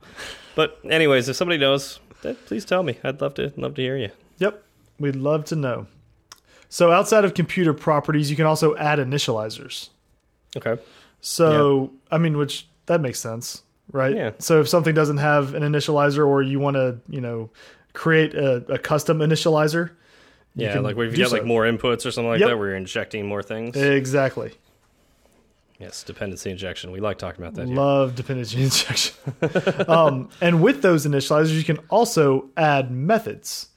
But 0.55 0.77
anyways, 0.87 1.27
if 1.27 1.35
somebody 1.35 1.57
knows, 1.57 1.99
please 2.45 2.65
tell 2.65 2.83
me. 2.83 2.97
I'd 3.03 3.21
love 3.21 3.33
to 3.35 3.51
love 3.57 3.75
to 3.75 3.81
hear 3.81 3.97
you. 3.97 4.09
Yep, 4.39 4.63
we'd 4.99 5.15
love 5.15 5.45
to 5.45 5.55
know. 5.55 5.87
So 6.69 6.91
outside 6.91 7.23
of 7.25 7.33
computed 7.35 7.79
properties, 7.79 8.29
you 8.29 8.35
can 8.35 8.45
also 8.45 8.75
add 8.77 8.99
initializers. 8.99 9.89
Okay. 10.57 10.81
So 11.21 11.91
I 12.11 12.17
mean, 12.17 12.37
which 12.37 12.67
that 12.87 12.99
makes 13.01 13.19
sense, 13.19 13.63
right? 13.91 14.15
Yeah. 14.15 14.31
So 14.39 14.59
if 14.61 14.67
something 14.69 14.93
doesn't 14.95 15.17
have 15.17 15.53
an 15.53 15.63
initializer, 15.63 16.25
or 16.27 16.41
you 16.41 16.59
want 16.59 16.75
to, 16.75 16.97
you 17.09 17.21
know, 17.21 17.49
create 17.93 18.33
a, 18.35 18.57
a 18.73 18.77
custom 18.79 19.19
initializer, 19.19 19.91
you 20.55 20.65
Yeah, 20.67 20.79
like 20.79 20.95
where 20.95 21.05
you 21.05 21.11
do 21.11 21.17
get 21.17 21.31
like 21.31 21.45
more 21.45 21.63
inputs 21.63 22.05
or 22.05 22.11
something 22.11 22.29
like 22.29 22.39
Yep. 22.39 22.49
that, 22.49 22.57
where 22.57 22.69
you're 22.69 22.77
injecting 22.77 23.25
more 23.27 23.41
things. 23.43 23.75
Exactly. 23.77 24.51
Yes, 25.83 26.03
dependency 26.03 26.49
injection. 26.49 26.91
We 26.91 26.99
like 26.99 27.17
talking 27.17 27.41
about 27.43 27.55
that. 27.55 27.67
Here. 27.67 27.75
Love 27.75 28.15
dependency 28.15 28.63
injection. 28.63 29.15
um, 29.87 30.29
and 30.41 30.61
with 30.61 30.81
those 30.81 31.05
initializers, 31.05 31.55
you 31.55 31.63
can 31.63 31.77
also 31.89 32.49
add 32.57 32.91
methods. 32.91 33.67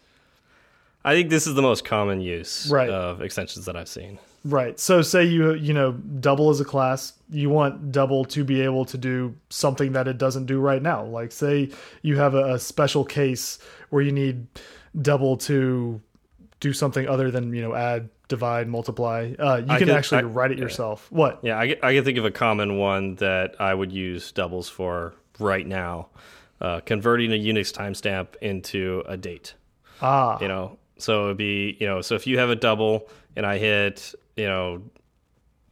I 1.04 1.14
think 1.14 1.30
this 1.30 1.46
is 1.46 1.54
the 1.54 1.62
most 1.62 1.84
common 1.84 2.20
use 2.20 2.68
Right. 2.70 2.90
of 2.90 3.22
extensions 3.22 3.64
that 3.66 3.76
I've 3.76 3.88
seen. 3.88 4.18
Right. 4.44 4.78
So 4.78 5.02
say 5.02 5.24
you 5.24 5.54
you 5.54 5.72
know 5.74 5.92
double 6.20 6.50
as 6.50 6.60
a 6.60 6.64
class, 6.64 7.14
you 7.30 7.50
want 7.50 7.90
double 7.90 8.24
to 8.26 8.44
be 8.44 8.60
able 8.60 8.84
to 8.86 8.96
do 8.98 9.34
something 9.50 9.90
that 9.92 10.06
it 10.06 10.18
doesn't 10.18 10.46
do 10.46 10.60
right 10.60 10.80
now. 10.82 11.04
Like 11.04 11.32
say 11.32 11.70
you 12.02 12.16
have 12.18 12.34
a, 12.34 12.54
a 12.54 12.58
special 12.58 13.04
case 13.04 13.58
where 13.90 14.02
you 14.02 14.12
need 14.12 14.46
double 15.02 15.36
to 15.38 16.00
do 16.60 16.72
something 16.72 17.08
other 17.08 17.30
than 17.30 17.52
you 17.52 17.62
know 17.62 17.74
add, 17.74 18.08
divide, 18.28 18.68
multiply. 18.68 19.32
Uh, 19.38 19.56
you 19.58 19.66
I 19.68 19.78
can 19.78 19.90
actually 19.90 20.18
I- 20.20 20.22
write 20.24 20.50
it 20.52 20.58
yourself. 20.58 21.10
What? 21.10 21.40
Yeah, 21.42 21.58
I, 21.58 21.76
I 21.82 21.94
can 21.94 22.04
think 22.04 22.18
of 22.18 22.24
a 22.24 22.30
common 22.30 22.76
one 22.78 23.14
that 23.16 23.56
I 23.60 23.74
would 23.74 23.92
use 23.92 24.32
doubles 24.32 24.68
for 24.68 25.14
right 25.38 25.66
now. 25.66 26.08
Uh, 26.60 26.80
converting 26.80 27.30
a 27.32 27.38
Unix 27.38 27.70
timestamp 27.70 28.28
into 28.40 29.02
a 29.06 29.16
date. 29.18 29.52
Ah, 30.00 30.38
You 30.40 30.48
know, 30.48 30.78
so 30.96 31.26
it'd 31.26 31.36
be 31.36 31.76
you 31.78 31.86
know, 31.86 32.00
so 32.00 32.14
if 32.14 32.26
you 32.26 32.38
have 32.38 32.48
a 32.48 32.56
double 32.56 33.08
and 33.36 33.44
I 33.44 33.58
hit 33.58 34.14
you 34.36 34.46
know, 34.46 34.82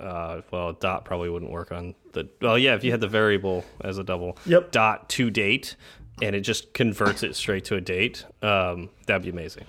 uh, 0.00 0.43
well, 0.50 0.73
dot 0.75 1.05
probably 1.07 1.31
wouldn't 1.31 1.50
work 1.50 1.73
on 1.73 1.95
the. 2.12 2.29
Well, 2.43 2.59
yeah, 2.59 2.75
if 2.75 2.85
you 2.85 2.91
had 2.91 3.00
the 3.00 3.09
variable 3.09 3.64
as 3.81 3.97
a 3.99 4.05
double. 4.05 4.37
Yep. 4.47 4.73
Dot 4.73 5.09
to 5.11 5.31
date, 5.31 5.76
and 6.21 6.35
it 6.37 6.41
just 6.41 6.75
converts 6.75 7.23
it 7.23 7.35
straight 7.37 7.64
to 7.67 7.76
a 7.76 7.81
date. 7.81 8.25
Um, 8.43 8.91
that'd 9.07 9.23
be 9.23 9.31
amazing. 9.31 9.64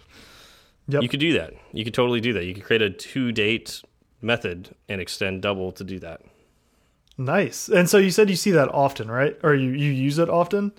Yep. 0.87 1.01
You 1.01 1.09
could 1.09 1.19
do 1.19 1.33
that. 1.33 1.53
You 1.73 1.83
could 1.83 1.93
totally 1.93 2.21
do 2.21 2.33
that. 2.33 2.45
You 2.45 2.53
could 2.53 2.63
create 2.63 2.81
a 2.81 2.89
to 2.89 3.31
date 3.31 3.81
method 4.21 4.75
and 4.87 5.01
extend 5.01 5.41
double 5.41 5.71
to 5.71 5.83
do 5.83 5.99
that. 5.99 6.21
nice. 7.17 7.69
And 7.69 7.89
so 7.89 7.97
you 7.97 8.11
said 8.11 8.29
you 8.29 8.35
see 8.35 8.51
that 8.51 8.69
often, 8.69 9.09
right? 9.09 9.37
Or 9.43 9.55
you 9.55 9.71
you 9.71 9.91
use 9.91 10.19
it 10.19 10.29
often? 10.29 10.71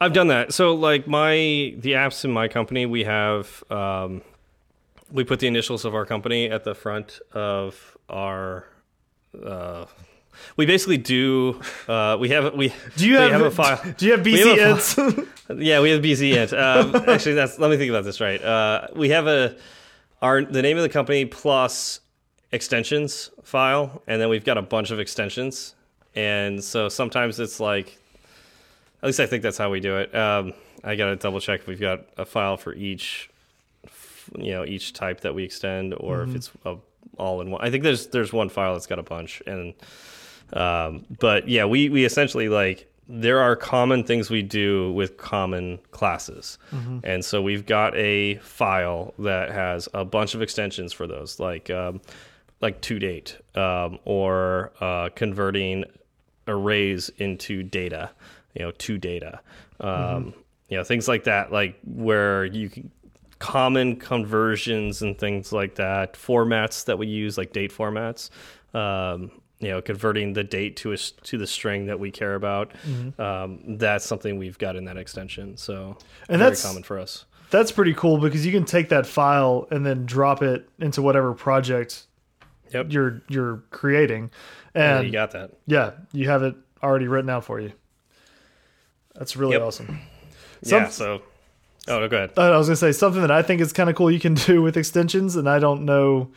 I've 0.00 0.12
done 0.12 0.28
that. 0.28 0.52
So 0.52 0.74
like 0.74 1.06
my 1.06 1.34
the 1.78 1.92
apps 1.92 2.24
in 2.24 2.32
my 2.32 2.48
company, 2.48 2.86
we 2.86 3.04
have 3.04 3.62
um, 3.70 4.22
we 5.12 5.22
put 5.24 5.38
the 5.38 5.46
initials 5.46 5.84
of 5.84 5.94
our 5.94 6.04
company 6.06 6.50
at 6.50 6.64
the 6.64 6.74
front 6.74 7.20
of 7.32 7.96
our. 8.08 8.66
Uh, 9.44 9.86
we 10.56 10.66
basically 10.66 10.98
do. 10.98 11.60
Uh, 11.88 12.16
we 12.18 12.28
have 12.30 12.54
we. 12.54 12.72
Do 12.96 13.06
you 13.06 13.14
we 13.14 13.30
have, 13.30 13.40
a 13.40 13.50
file? 13.62 13.80
Do 13.96 14.06
you 14.06 14.12
have 14.12 14.26
have 14.26 14.78
BC 14.78 15.22
a? 15.22 15.26
Yeah, 15.56 15.80
we 15.80 15.90
have 15.90 16.02
BZ 16.02 16.34
int. 16.34 16.52
Um, 16.52 16.96
actually, 17.08 17.34
that's 17.34 17.58
let 17.58 17.70
me 17.70 17.76
think 17.76 17.90
about 17.90 18.04
this. 18.04 18.20
Right, 18.20 18.42
uh, 18.42 18.88
we 18.94 19.10
have 19.10 19.26
a 19.26 19.56
our 20.20 20.42
the 20.42 20.62
name 20.62 20.76
of 20.76 20.82
the 20.82 20.88
company 20.88 21.24
plus 21.24 22.00
extensions 22.52 23.30
file, 23.42 24.02
and 24.06 24.20
then 24.20 24.28
we've 24.28 24.44
got 24.44 24.58
a 24.58 24.62
bunch 24.62 24.90
of 24.90 25.00
extensions, 25.00 25.74
and 26.14 26.62
so 26.62 26.88
sometimes 26.88 27.40
it's 27.40 27.60
like, 27.60 27.98
at 29.02 29.06
least 29.06 29.20
I 29.20 29.26
think 29.26 29.42
that's 29.42 29.58
how 29.58 29.70
we 29.70 29.80
do 29.80 29.98
it. 29.98 30.14
Um, 30.14 30.54
I 30.84 30.96
gotta 30.96 31.16
double 31.16 31.40
check 31.40 31.60
if 31.60 31.66
we've 31.66 31.80
got 31.80 32.04
a 32.16 32.24
file 32.24 32.56
for 32.56 32.74
each, 32.74 33.30
you 34.36 34.52
know, 34.52 34.64
each 34.64 34.92
type 34.92 35.20
that 35.20 35.34
we 35.34 35.44
extend, 35.44 35.94
or 35.98 36.22
if 36.22 36.34
it's 36.34 36.50
a, 36.64 36.76
all 37.18 37.40
in 37.40 37.50
one. 37.50 37.60
I 37.62 37.70
think 37.70 37.82
there's 37.82 38.06
there's 38.08 38.32
one 38.32 38.48
file 38.48 38.74
that's 38.74 38.86
got 38.86 38.98
a 38.98 39.02
bunch, 39.02 39.42
and 39.46 39.74
um, 40.52 41.04
but 41.18 41.48
yeah, 41.48 41.64
we 41.64 41.88
we 41.88 42.04
essentially 42.04 42.48
like 42.48 42.88
there 43.08 43.40
are 43.40 43.56
common 43.56 44.04
things 44.04 44.30
we 44.30 44.42
do 44.42 44.92
with 44.92 45.16
common 45.16 45.78
classes, 45.90 46.58
and 47.04 47.24
so 47.24 47.42
we've 47.42 47.66
got 47.66 47.94
a 47.96 48.36
file 48.36 49.14
that 49.18 49.50
has 49.50 49.88
a 49.94 50.04
bunch 50.04 50.34
of 50.34 50.42
extensions 50.42 50.92
for 50.92 51.06
those, 51.06 51.40
like 51.40 51.70
um, 51.70 52.00
like 52.60 52.80
to 52.82 52.98
date 52.98 53.38
um, 53.54 53.98
or 54.04 54.72
uh, 54.80 55.08
converting 55.14 55.84
arrays 56.48 57.10
into 57.18 57.62
data, 57.62 58.10
you 58.54 58.62
know, 58.62 58.70
to 58.72 58.98
data, 58.98 59.40
um, 59.80 60.34
you 60.68 60.76
know, 60.76 60.84
things 60.84 61.08
like 61.08 61.24
that, 61.24 61.52
like 61.52 61.78
where 61.84 62.44
you 62.44 62.68
can 62.68 62.90
common 63.42 63.96
conversions 63.96 65.02
and 65.02 65.18
things 65.18 65.52
like 65.52 65.74
that, 65.74 66.14
formats 66.14 66.84
that 66.84 66.96
we 66.96 67.08
use, 67.08 67.36
like 67.36 67.52
date 67.52 67.72
formats. 67.72 68.30
Um, 68.72 69.32
you 69.62 69.70
know 69.70 69.80
converting 69.80 70.34
the 70.34 70.44
date 70.44 70.76
to 70.76 70.92
a 70.92 70.96
to 70.98 71.38
the 71.38 71.46
string 71.46 71.86
that 71.86 71.98
we 71.98 72.10
care 72.10 72.34
about. 72.34 72.72
Um, 73.18 73.78
that's 73.78 74.04
something 74.04 74.36
we've 74.38 74.58
got 74.58 74.76
in 74.76 74.84
that 74.84 74.98
extension. 74.98 75.56
So 75.56 75.96
And 76.28 76.38
very 76.38 76.50
that's- 76.50 76.62
common 76.62 76.82
for 76.82 76.98
us. 76.98 77.24
That's 77.50 77.70
pretty 77.72 77.92
cool 77.94 78.16
because 78.18 78.44
you 78.46 78.52
can 78.52 78.64
take 78.64 78.88
that 78.90 79.06
file 79.06 79.68
and 79.70 79.84
then 79.84 80.06
drop 80.06 80.42
it 80.42 80.68
into 80.78 81.02
whatever 81.02 81.32
project 81.34 82.06
Yep. 82.72 82.86
you're 82.90 83.22
you're 83.28 83.62
creating, 83.70 84.30
and 84.74 85.04
you 85.06 85.12
got 85.12 85.30
that. 85.32 85.50
yeah, 85.66 85.90
you 86.12 86.28
have 86.30 86.42
it 86.42 86.54
already 86.82 87.06
written 87.08 87.28
out 87.30 87.44
for 87.44 87.60
you. 87.60 87.72
That's 89.14 89.36
really 89.36 89.52
Yep. 89.52 89.62
awesome. 89.62 90.00
Some- 90.62 90.82
yeah. 90.82 90.88
So. 90.88 91.22
Oh 91.88 91.98
no, 91.98 92.08
go 92.08 92.16
ahead. 92.16 92.30
I 92.38 92.56
was 92.56 92.68
gonna 92.68 92.76
say 92.76 92.92
something 92.92 93.20
that 93.22 93.30
I 93.32 93.42
think 93.42 93.60
is 93.60 93.72
kind 93.72 93.90
of 93.90 93.96
cool 93.96 94.10
you 94.10 94.20
can 94.20 94.34
do 94.48 94.62
with 94.62 94.76
extensions, 94.76 95.36
and 95.36 95.48
I 95.48 95.58
don't 95.58 95.84
know, 95.84 96.30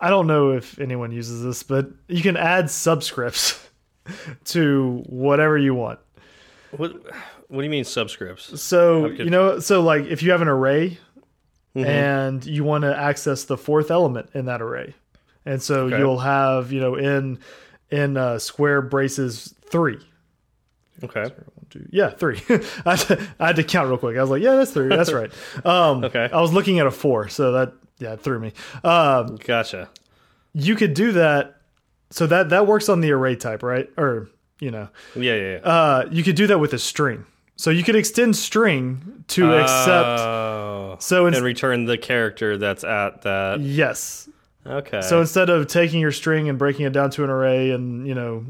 I 0.00 0.10
don't 0.10 0.26
know 0.26 0.50
if 0.52 0.78
anyone 0.78 1.10
uses 1.12 1.42
this, 1.42 1.62
but 1.62 1.88
you 2.08 2.22
can 2.22 2.36
add 2.36 2.66
subscripts 2.66 3.62
to 4.46 5.02
whatever 5.06 5.56
you 5.56 5.74
want. 5.74 5.98
What 6.76 6.92
What 7.48 7.58
do 7.60 7.64
you 7.64 7.70
mean 7.70 7.84
subscripts? 7.84 8.58
So 8.58 9.06
you 9.06 9.30
know, 9.30 9.58
so 9.60 9.80
like 9.82 10.04
if 10.06 10.22
you 10.22 10.30
have 10.32 10.42
an 10.42 10.48
array 10.48 10.98
Mm-hmm. 11.74 11.86
and 11.90 12.46
you 12.46 12.64
want 12.64 12.84
to 12.84 12.96
access 12.98 13.44
the 13.44 13.58
fourth 13.58 13.90
element 13.90 14.30
in 14.32 14.46
that 14.46 14.62
array, 14.62 14.94
and 15.44 15.60
so 15.62 15.80
Okay. 15.88 15.98
you'll 15.98 16.20
have 16.20 16.72
you 16.72 16.80
know 16.80 16.94
in 16.94 17.38
in 17.90 18.16
uh, 18.16 18.38
square 18.38 18.80
braces 18.80 19.54
three. 19.70 19.98
Okay. 21.04 21.26
Two- 21.68 21.86
Yeah, 21.90 22.08
three. 22.08 22.40
I, 22.86 22.96
had 22.96 22.98
to, 23.00 23.28
I 23.38 23.46
had 23.48 23.56
to 23.56 23.62
count 23.62 23.90
real 23.90 23.98
quick. 23.98 24.16
I 24.16 24.22
was 24.22 24.30
like, 24.30 24.42
yeah, 24.42 24.54
that's 24.54 24.70
three. 24.70 24.88
That's 24.88 25.12
right. 25.20 25.30
Um, 25.66 26.02
Okay. 26.04 26.30
I 26.32 26.40
was 26.40 26.50
looking 26.54 26.78
at 26.78 26.86
a 26.86 26.90
four, 26.90 27.28
so 27.28 27.52
that 27.52 27.74
yeah, 27.98 28.12
it 28.14 28.20
threw 28.20 28.38
me. 28.38 28.52
Um, 28.84 29.36
Gotcha. 29.36 29.88
you 30.52 30.74
could 30.74 30.94
do 30.94 31.12
that. 31.12 31.60
So 32.10 32.26
that 32.26 32.50
that 32.50 32.66
works 32.66 32.88
on 32.88 33.00
the 33.00 33.10
array 33.10 33.36
type, 33.36 33.62
right? 33.62 33.90
Or 33.96 34.28
you 34.60 34.70
know, 34.70 34.88
Yeah, 35.14 35.34
yeah. 35.34 35.52
yeah. 35.52 35.56
uh, 35.58 36.08
you 36.10 36.22
could 36.22 36.36
do 36.36 36.46
that 36.46 36.58
with 36.58 36.72
a 36.72 36.78
string. 36.78 37.26
So 37.56 37.70
you 37.70 37.82
could 37.82 37.96
extend 37.96 38.36
string 38.36 39.24
to 39.28 39.54
accept. 39.54 40.20
Oh. 40.20 40.96
So 41.00 41.26
ins- 41.26 41.36
and 41.36 41.44
return 41.44 41.86
the 41.86 41.98
character 41.98 42.58
that's 42.58 42.84
at 42.84 43.22
that. 43.22 43.60
Yes. 43.60 44.28
Okay. 44.66 45.00
So 45.00 45.20
instead 45.20 45.48
of 45.48 45.66
taking 45.66 46.00
your 46.00 46.12
string 46.12 46.48
and 46.48 46.58
breaking 46.58 46.86
it 46.86 46.92
down 46.92 47.10
to 47.12 47.24
an 47.24 47.30
array 47.30 47.70
and 47.70 48.06
you 48.06 48.14
know 48.14 48.44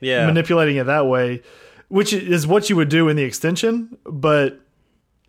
yeah. 0.00 0.26
manipulating 0.26 0.76
it 0.76 0.84
that 0.84 1.06
way, 1.06 1.42
which 1.88 2.12
is 2.12 2.46
what 2.46 2.70
you 2.70 2.76
would 2.76 2.88
do 2.88 3.08
in 3.08 3.16
the 3.16 3.22
extension, 3.22 3.96
but 4.04 4.60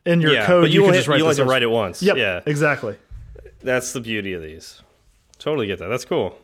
in 0.06 0.22
your 0.22 0.34
yeah, 0.34 0.46
code 0.46 0.70
you, 0.70 0.82
you, 0.82 0.86
can 0.86 0.94
just 0.96 1.08
write 1.08 1.20
you 1.20 1.25
have 1.25 1.36
to 1.36 1.46
write 1.46 1.63
it 1.63 1.70
once. 1.70 2.01
Yep. 2.01 2.18
Yeah. 2.18 2.41
Exactly. 2.46 2.96
That's 3.63 3.94
the 3.94 4.00
beauty 4.01 4.34
of 4.34 4.41
these. 4.41 4.82
Totally 5.39 5.68
get 5.68 5.80
that. 5.80 5.88
That's 5.88 6.06
cool. 6.06 6.38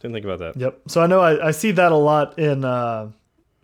Didn't 0.00 0.14
think 0.14 0.24
about 0.24 0.38
that. 0.40 0.56
Yep. 0.56 0.80
So 0.88 1.00
I 1.02 1.06
know 1.06 1.20
I, 1.20 1.48
I 1.48 1.50
see 1.50 1.70
that 1.72 1.90
a 1.92 1.96
lot 1.96 2.38
in 2.38 2.64
uh, 2.64 3.10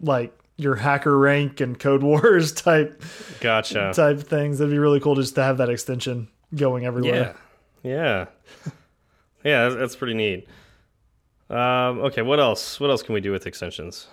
like 0.00 0.36
your 0.56 0.76
HackerRank 0.76 1.60
and 1.60 1.78
code 1.78 2.02
wars 2.04 2.52
type 2.52 3.02
Gotcha. 3.40 3.92
type 3.94 4.20
things. 4.20 4.58
That'd 4.58 4.72
be 4.72 4.78
really 4.78 5.00
cool 5.00 5.14
just 5.14 5.34
to 5.36 5.42
have 5.42 5.58
that 5.58 5.68
extension 5.70 6.28
going 6.54 6.84
everywhere. 6.86 7.36
Yeah. 7.82 8.26
Yeah. 8.64 8.72
yeah, 9.44 9.62
that's, 9.64 9.74
that's 9.76 9.96
pretty 9.96 10.14
neat. 10.14 10.48
Um, 11.50 12.00
okay, 12.00 12.22
what 12.22 12.40
else? 12.40 12.80
What 12.80 12.90
else 12.90 13.02
can 13.02 13.14
we 13.14 13.20
do 13.20 13.30
with 13.32 13.46
extensions? 13.46 14.06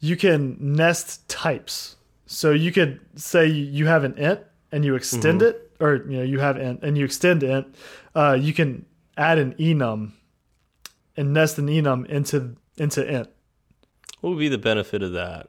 You 0.00 0.16
can 0.16 0.56
nest 0.60 1.26
types. 1.28 1.96
So 2.26 2.50
you 2.50 2.70
could 2.72 3.00
say 3.14 3.46
you 3.46 3.86
have 3.86 4.04
an 4.04 4.16
int 4.18 4.40
and 4.72 4.84
you 4.84 4.94
extend 4.94 5.40
Mm-hmm. 5.40 5.48
it, 5.48 5.65
or 5.80 5.96
you 6.08 6.18
know 6.18 6.22
you 6.22 6.38
have 6.40 6.56
int 6.56 6.80
and 6.82 6.96
you 6.98 7.04
extend 7.04 7.42
int. 7.42 7.74
Uh, 8.14 8.36
you 8.40 8.52
can 8.52 8.84
add 9.16 9.38
an 9.38 9.54
enum 9.54 10.12
and 11.16 11.32
nest 11.32 11.58
an 11.58 11.66
enum 11.68 12.06
into 12.06 12.56
into 12.76 13.06
int. 13.06 13.28
What 14.20 14.30
would 14.30 14.38
be 14.38 14.48
the 14.48 14.58
benefit 14.58 15.02
of 15.02 15.12
that? 15.12 15.48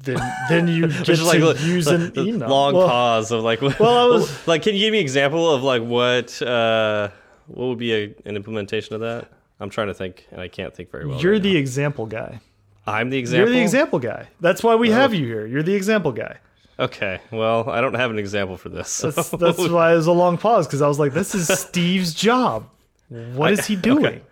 Then 0.00 0.18
then 0.48 0.68
you 0.68 0.86
Just 1.02 1.22
to 1.22 1.26
like 1.26 1.60
use 1.62 1.86
an 1.88 2.12
enum. 2.12 2.48
long 2.48 2.74
Well, 2.74 2.88
pause 2.88 3.32
of 3.32 3.42
like, 3.42 3.60
Well, 3.60 3.72
I 3.82 4.04
was- 4.06 4.46
like, 4.46 4.62
can 4.62 4.74
you 4.74 4.80
give 4.80 4.92
me 4.92 4.98
an 4.98 5.02
example 5.02 5.52
of 5.52 5.62
like 5.62 5.82
what 5.82 6.40
uh, 6.40 7.08
what 7.48 7.66
would 7.66 7.78
be 7.78 7.92
a, 7.94 8.14
an 8.24 8.36
implementation 8.36 8.94
of 8.94 9.00
that? 9.00 9.28
I'm 9.60 9.70
trying 9.70 9.88
to 9.88 9.94
think, 9.94 10.24
and 10.30 10.40
I 10.40 10.46
can't 10.46 10.72
think 10.72 10.92
very 10.92 11.04
well. 11.04 11.20
You're 11.20 11.32
right 11.32 11.42
the 11.42 11.54
now. 11.54 11.58
example 11.58 12.06
guy. 12.06 12.40
I'm 12.86 13.10
the 13.10 13.18
example. 13.18 13.48
You're 13.48 13.56
the 13.56 13.62
example 13.62 13.98
guy. 13.98 14.28
That's 14.40 14.62
why 14.62 14.76
we 14.76 14.90
have 14.90 15.12
you 15.12 15.26
here. 15.26 15.46
You're 15.46 15.64
the 15.64 15.74
example 15.74 16.12
guy. 16.12 16.36
Okay, 16.80 17.20
well, 17.32 17.68
I 17.68 17.80
don't 17.80 17.94
have 17.94 18.10
an 18.10 18.18
example 18.18 18.56
for 18.56 18.68
this. 18.68 18.88
so- 18.88 19.10
That's 19.10 19.30
that's 19.30 19.58
why 19.68 19.92
it 19.92 19.96
was 19.96 20.06
a 20.06 20.12
long 20.12 20.38
pause 20.38 20.66
because 20.66 20.80
I 20.82 20.86
was 20.88 20.98
like, 20.98 21.12
this 21.12 21.34
is 21.34 21.48
Steve's 21.60 22.14
job. 22.14 22.68
What 23.08 23.52
is 23.52 23.66
he 23.66 23.74
doing? 23.90 24.06
okay. 24.06 24.22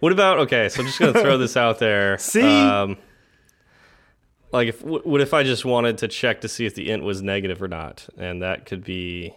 What 0.00 0.10
about 0.12 0.38
okay? 0.40 0.68
So 0.68 0.80
I'm 0.80 0.86
just 0.86 0.98
gonna 0.98 1.12
throw 1.12 1.38
this 1.38 1.56
out 1.56 1.78
there. 1.78 2.18
See? 2.18 2.40
um, 2.42 2.96
like 4.52 4.68
if 4.68 4.82
what 4.82 5.20
if 5.20 5.32
I 5.32 5.42
just 5.42 5.64
wanted 5.64 5.98
to 5.98 6.08
check 6.08 6.40
to 6.42 6.48
see 6.48 6.66
if 6.66 6.74
the 6.74 6.90
int 6.90 7.02
was 7.02 7.22
negative 7.22 7.62
or 7.62 7.68
not, 7.68 8.06
and 8.18 8.42
that 8.42 8.66
could 8.66 8.84
be, 8.84 9.32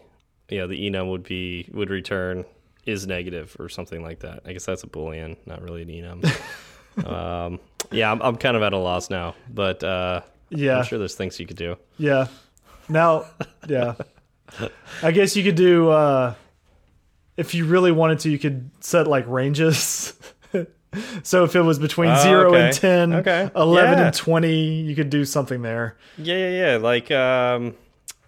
you 0.49 0.57
know, 0.59 0.67
the 0.67 0.89
enum 0.89 1.09
would 1.11 1.23
be 1.23 1.69
would 1.73 1.89
return 1.89 2.45
is 2.85 3.05
negative 3.07 3.55
or 3.59 3.69
something 3.69 4.01
like 4.03 4.19
that. 4.19 4.41
I 4.45 4.53
guess 4.53 4.65
that's 4.65 4.83
a 4.83 4.87
boolean, 4.87 5.37
not 5.45 5.61
really 5.61 5.81
an 5.83 5.89
enum. 5.89 7.05
um, 7.09 7.59
yeah, 7.91 8.11
I'm, 8.11 8.21
I'm 8.21 8.35
kind 8.35 8.55
of 8.57 8.63
at 8.63 8.73
a 8.73 8.77
loss 8.77 9.09
now, 9.09 9.35
but 9.53 9.83
uh, 9.83 10.21
Yeah. 10.49 10.77
I'm 10.79 10.83
sure 10.83 10.99
there's 10.99 11.15
things 11.15 11.39
you 11.39 11.45
could 11.47 11.57
do. 11.57 11.77
Yeah. 11.97 12.27
Now, 12.89 13.25
yeah. 13.67 13.95
I 15.01 15.11
guess 15.11 15.35
you 15.35 15.43
could 15.43 15.55
do 15.55 15.89
uh 15.89 16.35
if 17.37 17.53
you 17.53 17.65
really 17.65 17.91
wanted 17.91 18.19
to, 18.19 18.29
you 18.29 18.39
could 18.39 18.69
set 18.79 19.07
like 19.07 19.27
ranges. 19.27 20.13
so 21.23 21.43
if 21.43 21.55
it 21.55 21.61
was 21.61 21.79
between 21.79 22.09
Oh, 22.11 22.23
0 22.23 22.49
okay. 22.53 22.65
and 22.67 22.73
10, 22.73 23.13
Okay. 23.15 23.49
11 23.55 23.97
Yeah. 23.99 24.05
and 24.05 24.15
20, 24.15 24.53
you 24.83 24.95
could 24.95 25.09
do 25.09 25.25
something 25.25 25.61
there. 25.61 25.97
Yeah, 26.17 26.37
yeah, 26.37 26.49
yeah. 26.71 26.77
Like 26.77 27.11
um, 27.11 27.75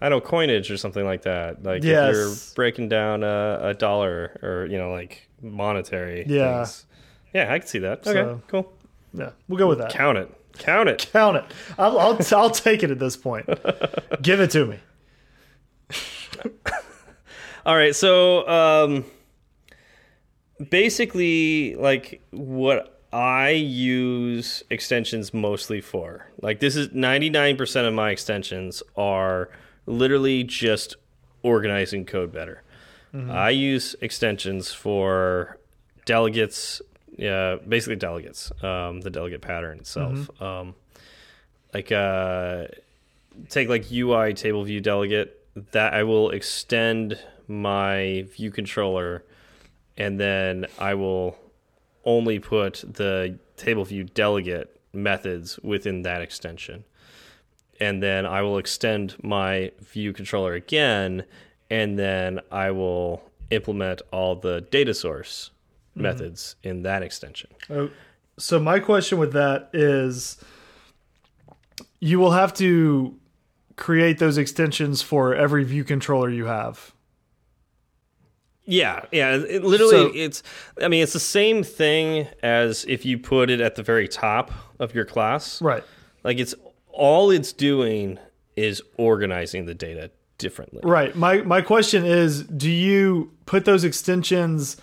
I 0.00 0.08
don't 0.08 0.22
know, 0.22 0.28
coinage 0.28 0.70
or 0.70 0.76
something 0.76 1.04
like 1.04 1.22
that. 1.22 1.62
Like 1.62 1.82
Yes. 1.84 2.10
if 2.10 2.14
you're 2.16 2.34
breaking 2.56 2.88
down 2.90 3.22
a, 3.24 3.60
a 3.62 3.74
dollar 3.74 4.38
or 4.42 4.66
you 4.70 4.76
know, 4.78 4.90
like 4.92 5.28
monetary. 5.40 6.24
Yeah. 6.28 6.64
things. 6.64 6.84
Yeah, 7.32 7.52
I 7.52 7.58
can 7.58 7.68
see 7.68 7.78
that. 7.80 8.00
Okay, 8.06 8.12
So- 8.12 8.42
cool. 8.48 8.72
Yeah. 9.14 9.30
We'll 9.48 9.58
go 9.58 9.68
with 9.68 9.78
that. 9.78 9.90
Count 9.90 10.18
it. 10.18 10.30
Count 10.58 10.88
it. 10.88 11.08
Count 11.12 11.36
it. 11.36 11.44
I'll 11.78 11.98
I'll, 11.98 12.18
I'll 12.32 12.50
take 12.50 12.82
it 12.82 12.90
at 12.90 12.98
this 12.98 13.16
point. 13.16 13.46
Give 14.22 14.40
it 14.40 14.50
to 14.52 14.66
me. 14.66 14.78
All 17.66 17.76
right. 17.76 17.94
So 17.94 18.48
um, 18.48 19.04
basically, 20.70 21.74
like 21.76 22.22
what 22.30 23.00
I 23.12 23.50
use 23.50 24.62
extensions 24.70 25.32
mostly 25.32 25.80
for, 25.80 26.30
like 26.40 26.60
this 26.60 26.76
is 26.76 26.88
99% 26.88 27.88
of 27.88 27.94
my 27.94 28.10
extensions 28.10 28.82
are 28.96 29.50
literally 29.86 30.44
just 30.44 30.96
organizing 31.42 32.04
code 32.04 32.32
better. 32.32 32.62
I 33.30 33.50
use 33.50 33.96
extensions 34.02 34.72
for 34.72 35.58
delegates, 36.04 36.82
yeah, 37.18 37.56
basically 37.56 37.96
delegates, 37.96 38.50
um, 38.62 39.00
the 39.00 39.10
delegate 39.10 39.42
pattern 39.42 39.80
itself. 39.80 40.30
Um, 40.40 40.74
like 41.74 41.92
uh, 41.92 42.66
take 43.48 43.68
like 43.68 43.90
UI 43.92 44.32
table 44.34 44.64
view 44.64 44.80
delegate 44.80 45.34
that 45.72 45.92
I 45.92 46.04
will 46.04 46.30
extend 46.30 47.18
my 47.48 48.24
view 48.34 48.50
controller 48.50 49.24
and 49.96 50.18
then 50.20 50.66
I 50.78 50.94
will 50.94 51.36
only 52.04 52.38
put 52.38 52.84
the 52.86 53.38
table 53.56 53.84
view 53.84 54.04
delegate 54.04 54.80
methods 54.92 55.58
within 55.58 56.02
that 56.02 56.22
extension. 56.22 56.84
And 57.80 58.02
then 58.02 58.26
I 58.26 58.42
will 58.42 58.58
extend 58.58 59.16
my 59.22 59.72
view 59.80 60.12
controller 60.12 60.54
again 60.54 61.24
and 61.68 61.98
then 61.98 62.40
I 62.50 62.70
will 62.70 63.22
implement 63.50 64.02
all 64.12 64.36
the 64.36 64.60
data 64.60 64.94
source 64.94 65.50
Mm-hmm. 65.98 66.02
methods 66.20 66.56
in 66.62 66.82
that 66.82 67.02
extension. 67.02 67.50
Oh, 67.70 67.90
So 68.38 68.58
my 68.58 68.78
question 68.80 69.18
with 69.18 69.32
that 69.32 69.70
is 69.72 70.36
you 72.00 72.18
will 72.18 72.32
have 72.32 72.52
to 72.54 73.16
create 73.76 74.18
those 74.18 74.38
extensions 74.38 75.02
for 75.02 75.34
every 75.34 75.64
view 75.64 75.84
controller 75.84 76.30
you 76.30 76.46
have. 76.46 76.92
Yeah, 78.64 79.06
yeah. 79.12 79.34
It, 79.36 79.64
literally, 79.64 79.90
So- 79.92 80.12
it's. 80.14 80.42
I 80.82 80.88
mean, 80.88 81.02
it's 81.02 81.14
the 81.14 81.20
same 81.20 81.62
thing 81.62 82.28
as 82.42 82.84
if 82.86 83.04
you 83.06 83.18
put 83.18 83.48
it 83.50 83.60
at 83.60 83.76
the 83.76 83.82
very 83.82 84.06
top 84.08 84.52
of 84.78 84.94
your 84.94 85.06
class. 85.06 85.62
Right. 85.62 85.82
Like 86.22 86.38
it's 86.38 86.54
all 86.88 87.30
it's 87.30 87.52
doing 87.52 88.18
is 88.56 88.82
organizing 88.98 89.64
the 89.66 89.74
data 89.74 90.10
differently. 90.36 90.80
Right. 90.84 91.16
My 91.16 91.38
my 91.42 91.62
question 91.62 92.04
is 92.04 92.42
do 92.42 92.70
you 92.70 93.32
put 93.46 93.64
those 93.64 93.84
extensions 93.84 94.76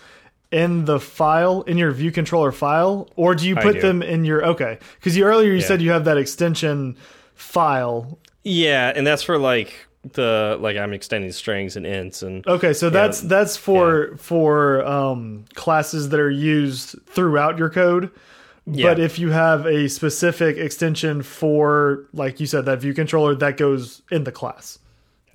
in 0.52 0.84
the 0.84 1.00
file 1.00 1.62
in 1.62 1.76
your 1.76 1.90
view 1.90 2.10
controller 2.12 2.52
file 2.52 3.08
or 3.16 3.34
do 3.34 3.48
you 3.48 3.56
put 3.56 3.74
do. 3.74 3.80
them 3.80 4.02
in 4.02 4.24
your 4.24 4.44
okay 4.46 4.78
cuz 5.00 5.16
you 5.16 5.24
earlier 5.24 5.50
you 5.50 5.58
Yeah. 5.58 5.66
said 5.66 5.82
you 5.82 5.90
have 5.90 6.04
that 6.04 6.16
extension 6.18 6.96
file. 7.34 8.18
Yeah, 8.44 8.92
and 8.94 9.06
that's 9.06 9.22
for 9.22 9.38
like 9.38 9.86
the 10.12 10.56
like 10.60 10.76
I'm 10.76 10.92
extending 10.92 11.32
strings 11.32 11.76
and 11.76 11.84
ints 11.84 12.22
and 12.22 12.46
Okay, 12.46 12.72
so 12.72 12.90
that's 12.90 13.20
that's 13.22 13.56
for 13.56 14.16
for 14.18 14.84
um, 14.86 15.44
classes 15.54 16.10
that 16.10 16.20
are 16.20 16.30
used 16.30 16.94
throughout 17.06 17.58
your 17.58 17.68
code. 17.70 18.10
Yeah. 18.66 18.90
But 18.90 19.00
if 19.00 19.18
you 19.18 19.30
have 19.30 19.64
a 19.66 19.88
specific 19.88 20.56
extension 20.56 21.22
for, 21.22 22.04
like 22.12 22.40
you 22.40 22.46
said, 22.46 22.64
that 22.66 22.80
view 22.80 22.94
controller, 22.94 23.34
that 23.36 23.56
goes 23.56 24.02
in 24.10 24.24
the 24.24 24.32
class. 24.32 24.78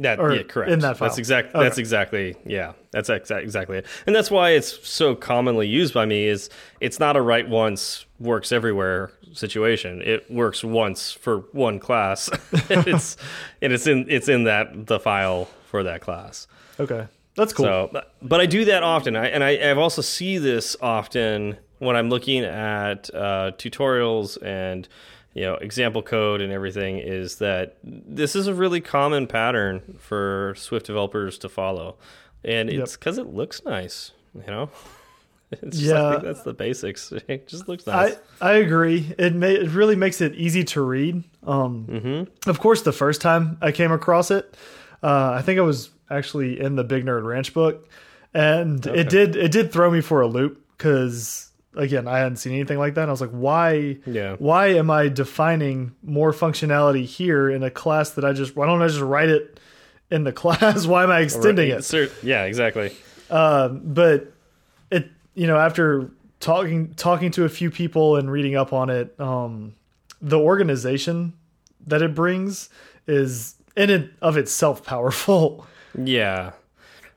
That 0.01 0.19
Or 0.19 0.33
yeah, 0.33 0.43
correct. 0.43 0.71
in 0.71 0.79
that 0.79 0.97
file. 0.97 1.09
That's 1.09 1.17
exact. 1.17 1.53
Okay. 1.53 1.63
That's 1.63 1.77
exactly 1.77 2.35
yeah. 2.45 2.73
That's 2.91 3.09
exa 3.09 3.41
exactly 3.41 3.77
it. 3.77 3.85
And 4.05 4.15
that's 4.15 4.31
why 4.31 4.51
it's 4.51 4.87
so 4.87 5.15
commonly 5.15 5.67
used 5.67 5.93
by 5.93 6.05
me. 6.05 6.25
Is 6.25 6.49
it's 6.79 6.99
not 6.99 7.15
a 7.15 7.21
write 7.21 7.49
once 7.49 8.05
works 8.19 8.51
everywhere 8.51 9.11
situation. 9.33 10.01
It 10.01 10.29
works 10.29 10.63
once 10.63 11.11
for 11.11 11.39
one 11.51 11.79
class. 11.79 12.29
it's 12.69 13.17
and 13.61 13.73
it's 13.73 13.87
in 13.87 14.05
it's 14.09 14.27
in 14.27 14.45
that 14.45 14.87
the 14.87 14.99
file 14.99 15.47
for 15.67 15.83
that 15.83 16.01
class. 16.01 16.47
Okay, 16.79 17.07
that's 17.35 17.53
cool. 17.53 17.65
So, 17.65 17.89
but, 17.91 18.13
but 18.21 18.41
I 18.41 18.45
do 18.45 18.65
that 18.65 18.83
often, 18.83 19.15
I, 19.15 19.27
and 19.27 19.43
I, 19.43 19.69
I've 19.69 19.77
also 19.77 20.01
see 20.01 20.37
this 20.37 20.75
often 20.81 21.57
when 21.79 21.95
I'm 21.95 22.09
looking 22.09 22.43
at 22.43 23.13
uh, 23.13 23.51
tutorials 23.57 24.41
and 24.43 24.87
you 25.33 25.43
know 25.43 25.55
example 25.55 26.01
code 26.01 26.41
and 26.41 26.51
everything. 26.51 26.97
Is 26.97 27.35
that 27.37 27.77
this 27.83 28.35
is 28.35 28.47
a 28.47 28.53
really 28.53 28.81
common 28.81 29.27
pattern 29.27 29.97
for 29.99 30.53
Swift 30.57 30.85
developers 30.85 31.37
to 31.39 31.49
follow, 31.49 31.95
and 32.43 32.69
it's 32.69 32.95
because 32.97 33.17
it 33.17 33.27
looks 33.27 33.63
nice. 33.65 34.11
You 34.35 34.47
know, 34.47 34.69
it's 35.51 35.77
just, 35.77 35.81
Yeah. 35.89 36.07
I 36.07 36.11
think 36.11 36.23
that's 36.23 36.43
the 36.43 36.53
basics. 36.53 37.11
It 37.27 37.47
just 37.47 37.67
looks 37.67 37.85
nice. 37.87 38.17
I 38.41 38.51
I 38.51 38.53
agree. 38.57 39.13
It 39.17 39.35
ma 39.35 39.47
it 39.47 39.69
really 39.71 39.95
makes 39.95 40.21
it 40.21 40.35
easy 40.35 40.63
to 40.65 40.81
read. 40.81 41.23
Um, 41.43 41.85
Mm-hmm. 41.89 42.49
Of 42.49 42.59
course, 42.59 42.81
the 42.81 42.93
first 42.93 43.21
time 43.21 43.57
I 43.61 43.71
came 43.71 43.91
across 43.91 44.31
it, 44.31 44.55
uh, 45.03 45.31
I 45.37 45.41
think 45.41 45.59
I 45.59 45.63
was 45.63 45.89
actually 46.09 46.59
in 46.59 46.75
the 46.75 46.83
Big 46.83 47.05
Nerd 47.05 47.23
Ranch 47.25 47.53
book, 47.53 47.87
and 48.33 48.85
it 48.85 49.09
did 49.09 49.35
it 49.35 49.51
did 49.51 49.71
throw 49.71 49.89
me 49.91 50.01
for 50.01 50.21
a 50.21 50.27
loop 50.27 50.65
because 50.77 51.50
again 51.75 52.07
I 52.07 52.19
hadn't 52.19 52.37
seen 52.37 52.53
anything 52.53 52.77
like 52.79 52.95
that. 52.95 53.07
I 53.07 53.11
was 53.11 53.21
like, 53.21 53.31
why? 53.31 53.97
Yeah. 54.05 54.35
Why 54.39 54.67
am 54.67 54.89
I 54.89 55.07
defining 55.07 55.93
more 56.03 56.31
functionality 56.31 57.05
here 57.05 57.49
in 57.49 57.63
a 57.63 57.71
class 57.71 58.11
that 58.11 58.25
I 58.25 58.33
just? 58.33 58.55
Why 58.55 58.65
don't 58.65 58.81
I 58.81 58.87
just 58.87 58.99
write 59.01 59.29
it 59.29 59.59
in 60.09 60.23
the 60.23 60.31
class? 60.41 60.85
why 60.85 61.03
am 61.03 61.11
I 61.11 61.19
extending 61.21 61.69
it? 61.69 61.83
Yeah, 62.23 62.43
exactly. 62.45 62.91
but 63.29 64.31
it 64.89 65.09
you 65.35 65.47
know 65.47 65.57
after 65.57 66.09
talking 66.39 66.93
talking 66.95 67.31
to 67.31 67.45
a 67.45 67.49
few 67.49 67.69
people 67.71 68.15
and 68.17 68.29
reading 68.31 68.55
up 68.55 68.73
on 68.73 68.89
it 68.89 69.17
um 69.19 69.75
the 70.21 70.39
organization 70.39 71.33
that 71.87 72.01
it 72.01 72.13
brings 72.15 72.69
is 73.07 73.55
in 73.77 73.89
and 73.89 74.09
of 74.21 74.37
itself 74.37 74.83
powerful 74.85 75.65
Yeah. 75.97 76.51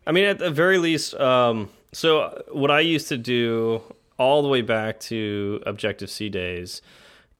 I 0.07 0.13
mean, 0.13 0.25
at 0.25 0.39
the 0.39 0.51
very 0.51 0.79
least, 0.79 1.15
um, 1.15 1.71
so 1.93 2.43
what 2.53 2.71
I 2.71 2.81
used 2.81 3.09
to 3.09 3.17
do 3.17 3.81
all 4.19 4.43
the 4.43 4.49
way 4.49 4.63
back 4.63 5.01
to 5.01 5.61
Objective 5.67 6.11
C 6.11 6.29
days 6.29 6.83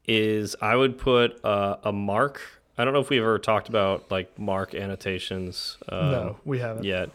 is 0.07 0.55
I 0.61 0.77
would 0.77 0.99
put 0.99 1.43
uh, 1.45 1.77
a 1.83 1.93
mark. 1.93 2.41
I 2.77 2.85
don't 2.85 2.93
know 2.93 3.01
if 3.01 3.11
we've 3.11 3.23
ever 3.23 3.39
talked 3.39 3.69
about 3.69 4.11
like 4.11 4.39
mark 4.39 4.75
annotations 4.75 5.79
um, 5.89 6.11
no 6.11 6.37
we 6.45 6.59
haven't 6.59 6.85
yet, 6.85 7.11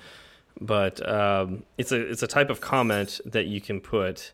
but 0.59 1.07
um, 1.07 1.63
it's 1.77 1.91
a 1.91 1.99
it's 1.99 2.23
a 2.23 2.27
type 2.27 2.49
of 2.49 2.61
comment 2.61 3.19
that 3.25 3.47
you 3.47 3.59
can 3.59 3.81
put, 3.81 4.31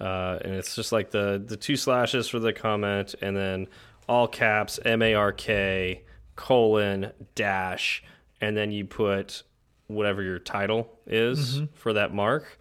uh, 0.00 0.38
and 0.42 0.54
it's 0.54 0.76
just 0.76 0.92
like 0.92 1.10
the 1.10 1.42
the 1.44 1.56
two 1.56 1.76
slashes 1.76 2.28
for 2.28 2.38
the 2.38 2.52
comment, 2.52 3.14
and 3.22 3.36
then 3.36 3.66
all 4.08 4.28
caps 4.28 4.78
M 4.84 5.02
A 5.02 5.14
R 5.14 5.32
K 5.32 6.02
colon 6.36 7.12
dash, 7.34 8.02
and 8.40 8.56
then 8.56 8.70
you 8.70 8.84
put 8.84 9.42
whatever 9.86 10.22
your 10.22 10.38
title 10.38 10.98
is 11.06 11.62
for 11.74 11.94
that 11.94 12.14
mark. 12.14 12.58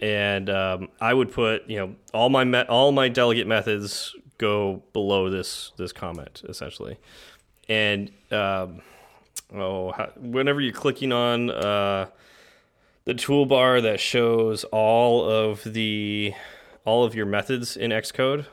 And 0.00 0.48
um, 0.48 0.88
I 1.00 1.12
would 1.12 1.32
put, 1.32 1.68
you 1.68 1.78
know, 1.78 1.94
all 2.14 2.28
my 2.28 2.64
all 2.66 2.92
my 2.92 3.08
delegate 3.08 3.46
methods 3.46 4.14
go 4.38 4.82
below 4.92 5.28
this 5.28 5.72
this 5.76 5.92
comment 5.92 6.42
essentially, 6.48 6.98
and 7.68 8.10
um, 8.30 8.80
oh, 9.52 9.90
how, 9.92 10.10
whenever 10.16 10.60
you're 10.60 10.72
clicking 10.72 11.10
on 11.10 11.50
uh, 11.50 12.06
the 13.06 13.14
toolbar 13.14 13.82
that 13.82 13.98
shows 13.98 14.62
all 14.64 15.28
of 15.28 15.64
the 15.64 16.32
all 16.84 17.04
of 17.04 17.16
your 17.16 17.26
methods 17.26 17.76
in 17.76 17.90
Xcode, 17.90 18.46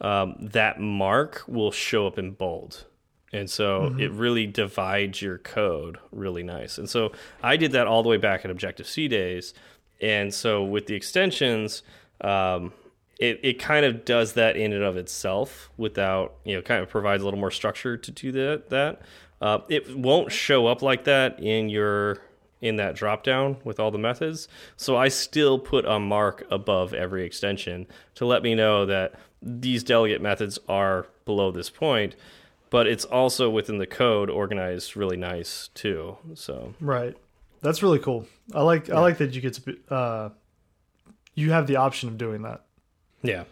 um, 0.00 0.36
that 0.40 0.80
mark 0.80 1.42
will 1.46 1.72
show 1.72 2.06
up 2.06 2.18
in 2.18 2.30
bold. 2.30 2.86
And 3.32 3.48
so 3.48 3.94
it 3.96 4.10
really 4.10 4.46
divides 4.46 5.22
your 5.22 5.38
code 5.38 5.98
really 6.10 6.42
nice. 6.42 6.78
And 6.78 6.90
so 6.90 7.12
I 7.44 7.56
did 7.56 7.70
that 7.72 7.86
all 7.86 8.02
the 8.02 8.08
way 8.08 8.16
back 8.16 8.44
at 8.44 8.50
Objective 8.50 8.88
C 8.88 9.06
days. 9.06 9.54
And 10.00 10.32
so 10.32 10.64
with 10.64 10.86
the 10.86 10.94
extensions, 10.94 11.82
um, 12.20 12.72
it, 13.18 13.38
it 13.42 13.58
kind 13.58 13.84
of 13.84 14.04
does 14.04 14.32
that 14.32 14.56
in 14.56 14.72
and 14.72 14.82
of 14.82 14.96
itself 14.96 15.70
without, 15.76 16.34
you 16.44 16.56
know, 16.56 16.62
kind 16.62 16.82
of 16.82 16.88
provides 16.88 17.22
a 17.22 17.24
little 17.24 17.38
more 17.38 17.50
structure 17.50 17.96
to 17.96 18.10
do 18.10 18.32
that. 18.32 18.70
that. 18.70 19.02
Uh, 19.40 19.58
it 19.68 19.96
won't 19.96 20.32
show 20.32 20.66
up 20.66 20.82
like 20.82 21.04
that 21.04 21.38
in 21.40 21.68
your 21.68 22.18
in 22.60 22.76
that 22.76 22.94
drop 22.94 23.24
down 23.24 23.56
with 23.64 23.80
all 23.80 23.90
the 23.90 23.98
methods. 23.98 24.48
So 24.76 24.96
I 24.96 25.08
still 25.08 25.58
put 25.58 25.86
a 25.86 25.98
mark 25.98 26.46
above 26.50 26.92
every 26.92 27.24
extension 27.24 27.86
to 28.16 28.26
let 28.26 28.42
me 28.42 28.54
know 28.54 28.84
that 28.84 29.14
these 29.40 29.82
delegate 29.82 30.20
methods 30.20 30.58
are 30.68 31.06
below 31.24 31.50
this 31.50 31.70
point, 31.70 32.16
but 32.68 32.86
it's 32.86 33.06
also 33.06 33.48
within 33.48 33.78
the 33.78 33.86
code 33.86 34.28
organized 34.28 34.94
really 34.94 35.16
nice 35.16 35.70
too. 35.72 36.18
So 36.34 36.74
right 36.80 37.16
that's 37.62 37.82
really 37.82 37.98
cool 37.98 38.26
i 38.54 38.62
like 38.62 38.90
i 38.90 39.00
like 39.00 39.18
that 39.18 39.34
you 39.34 39.40
get 39.40 39.54
to 39.54 39.60
be, 39.60 39.76
uh 39.90 40.28
you 41.34 41.52
have 41.52 41.66
the 41.66 41.76
option 41.76 42.08
of 42.08 42.18
doing 42.18 42.42
that 42.42 42.64
yeah. 43.22 43.44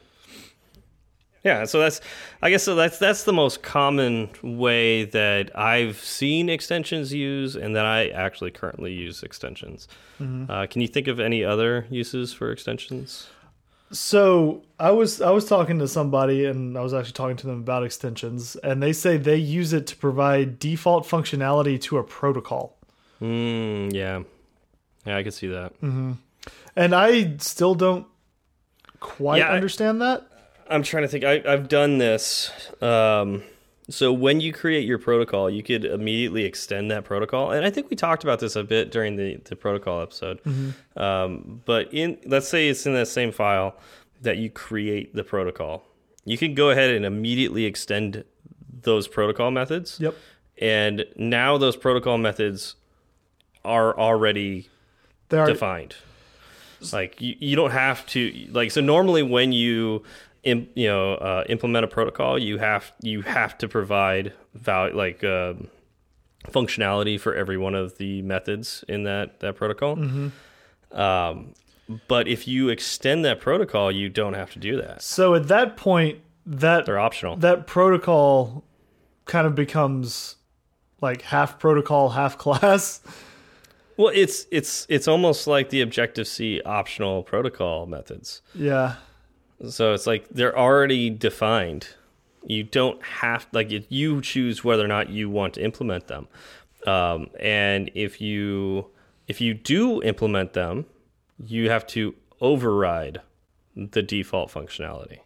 Yeah, 1.44 1.64
so 1.66 1.78
that's 1.78 2.00
I 2.42 2.50
guess 2.50 2.64
so 2.64 2.74
that's 2.74 2.98
that's 2.98 3.22
the 3.22 3.32
most 3.32 3.62
common 3.62 4.28
way 4.42 5.04
that 5.04 5.56
I've 5.56 5.98
seen 5.98 6.48
extensions 6.48 7.12
use 7.12 7.54
and 7.54 7.76
that 7.76 7.86
I 7.86 8.08
actually 8.08 8.50
currently 8.50 8.92
use 8.92 9.22
extensions. 9.22 9.88
Uh, 10.20 10.66
can 10.68 10.82
you 10.82 10.88
think 10.88 11.06
of 11.06 11.20
any 11.20 11.44
other 11.44 11.86
uses 11.90 12.32
for 12.32 12.50
extensions? 12.50 13.28
So 13.92 14.62
I 14.80 14.90
was 14.90 15.22
I 15.22 15.30
was 15.30 15.44
talking 15.46 15.78
to 15.78 15.88
somebody 15.88 16.44
and 16.44 16.76
I 16.76 16.80
was 16.80 16.92
actually 16.92 17.12
talking 17.12 17.36
to 17.36 17.46
them 17.46 17.60
about 17.60 17.84
extensions 17.84 18.56
and 18.56 18.82
they 18.82 18.92
say 18.92 19.16
they 19.16 19.36
use 19.36 19.72
it 19.72 19.86
to 19.86 19.96
provide 19.96 20.58
default 20.58 21.06
functionality 21.06 21.80
to 21.82 21.98
a 21.98 22.04
protocol. 22.04 22.77
Mm, 23.20 23.92
yeah. 23.92 24.22
Yeah, 25.06 25.16
I 25.16 25.22
could 25.22 25.34
see 25.34 25.48
that. 25.48 25.72
And 26.76 26.94
I 26.94 27.36
still 27.38 27.74
don't 27.74 28.06
quite 29.00 29.38
Yeah, 29.38 29.48
I- 29.48 29.56
understand 29.56 30.00
that. 30.02 30.24
I'm 30.70 30.82
trying 30.82 31.04
to 31.04 31.08
think. 31.08 31.24
I, 31.24 31.42
I've 31.50 31.66
done 31.68 31.96
this. 31.96 32.50
Um, 32.82 33.42
so 33.88 34.12
when 34.12 34.42
you 34.42 34.52
create 34.52 34.86
your 34.86 34.98
protocol, 34.98 35.48
you 35.48 35.62
could 35.62 35.86
immediately 35.86 36.44
extend 36.44 36.90
that 36.90 37.04
protocol, 37.04 37.52
and 37.52 37.64
I 37.64 37.70
think 37.70 37.88
we 37.88 37.96
talked 37.96 38.22
about 38.22 38.38
this 38.40 38.54
a 38.54 38.62
bit 38.62 38.90
during 38.90 39.16
the 39.16 39.36
the 39.46 39.56
protocol 39.56 40.02
episode. 40.02 40.40
Um, 40.94 41.62
but 41.64 41.88
in 41.94 42.18
let's 42.26 42.48
say 42.48 42.68
it's 42.68 42.84
in 42.84 42.92
that 42.92 43.08
same 43.08 43.32
file 43.32 43.76
that 44.20 44.36
you 44.36 44.50
create 44.50 45.14
the 45.14 45.24
protocol, 45.24 45.84
you 46.26 46.36
can 46.36 46.52
go 46.52 46.68
ahead 46.68 46.90
and 46.90 47.06
immediately 47.06 47.64
extend 47.64 48.24
those 48.82 49.08
protocol 49.08 49.50
methods. 49.50 49.98
Yep. 49.98 50.14
And 50.60 51.06
now 51.16 51.56
those 51.56 51.76
protocol 51.76 52.18
methods 52.18 52.74
are 53.64 53.96
already 53.98 54.68
are 55.32 55.46
defined. 55.46 55.96
Like 56.92 57.20
you, 57.20 57.34
you 57.38 57.56
don't 57.56 57.72
have 57.72 58.06
to 58.08 58.48
like 58.50 58.70
so 58.70 58.80
normally 58.80 59.22
when 59.22 59.52
you 59.52 60.04
im, 60.44 60.68
you 60.74 60.86
know 60.88 61.14
uh, 61.14 61.44
implement 61.48 61.84
a 61.84 61.88
protocol, 61.88 62.38
you 62.38 62.58
have 62.58 62.92
you 63.02 63.22
have 63.22 63.58
to 63.58 63.68
provide 63.68 64.32
value 64.54 64.96
like 64.96 65.24
um 65.24 65.68
functionality 66.46 67.20
for 67.20 67.34
every 67.34 67.58
one 67.58 67.74
of 67.74 67.98
the 67.98 68.22
methods 68.22 68.84
in 68.88 69.02
that 69.04 69.40
that 69.40 69.56
protocol. 69.56 69.98
Um, 70.92 71.54
but 72.06 72.28
if 72.28 72.46
you 72.46 72.68
extend 72.68 73.24
that 73.24 73.40
protocol, 73.40 73.90
you 73.90 74.08
don't 74.08 74.34
have 74.34 74.52
to 74.52 74.58
do 74.58 74.76
that. 74.80 75.02
So 75.02 75.34
at 75.34 75.48
that 75.48 75.76
point 75.76 76.20
that 76.46 76.86
They're 76.86 76.98
optional. 76.98 77.36
that 77.36 77.66
protocol 77.66 78.64
kind 79.26 79.46
of 79.46 79.54
becomes 79.54 80.36
like 81.00 81.22
half 81.22 81.58
protocol, 81.58 82.10
half 82.10 82.38
class. 82.38 83.00
well, 83.98 84.12
it's 84.14 84.46
it's 84.50 84.86
it's 84.88 85.08
almost 85.08 85.46
like 85.46 85.70
the 85.70 85.80
Objective 85.82 86.26
C 86.26 86.62
optional 86.64 87.24
protocol 87.24 87.84
methods. 87.86 88.40
Yeah. 88.54 88.94
So 89.68 89.92
it's 89.92 90.06
like 90.06 90.28
they're 90.30 90.56
already 90.56 91.10
defined. 91.10 91.88
You 92.46 92.62
don't 92.62 93.02
have 93.02 93.48
like 93.52 93.72
if 93.72 93.86
you 93.88 94.20
choose 94.22 94.62
whether 94.62 94.84
or 94.84 94.88
not 94.88 95.10
you 95.10 95.28
want 95.28 95.54
to 95.54 95.64
implement 95.64 96.06
them. 96.06 96.28
Um, 96.86 97.28
and 97.40 97.90
if 97.94 98.20
you 98.20 98.86
if 99.26 99.40
you 99.40 99.52
do 99.52 100.00
implement 100.02 100.52
them, 100.52 100.86
you 101.44 101.68
have 101.68 101.84
to 101.88 102.14
override 102.40 103.20
the 103.74 104.00
default 104.00 104.50
functionality. 104.50 105.18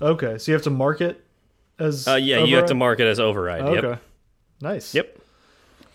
Okay. 0.00 0.38
So 0.38 0.52
you 0.52 0.54
have 0.54 0.62
to 0.62 0.70
mark 0.70 1.00
it 1.00 1.24
as 1.80 2.06
Uh, 2.06 2.14
yeah, 2.14 2.44
you 2.44 2.54
have 2.54 2.66
to 2.66 2.74
mark 2.76 3.00
it 3.00 3.08
as 3.08 3.18
override. 3.18 3.62
Okay. 3.62 3.88
Yep. 3.88 4.02
Nice. 4.60 4.94
Yep. 4.94 5.18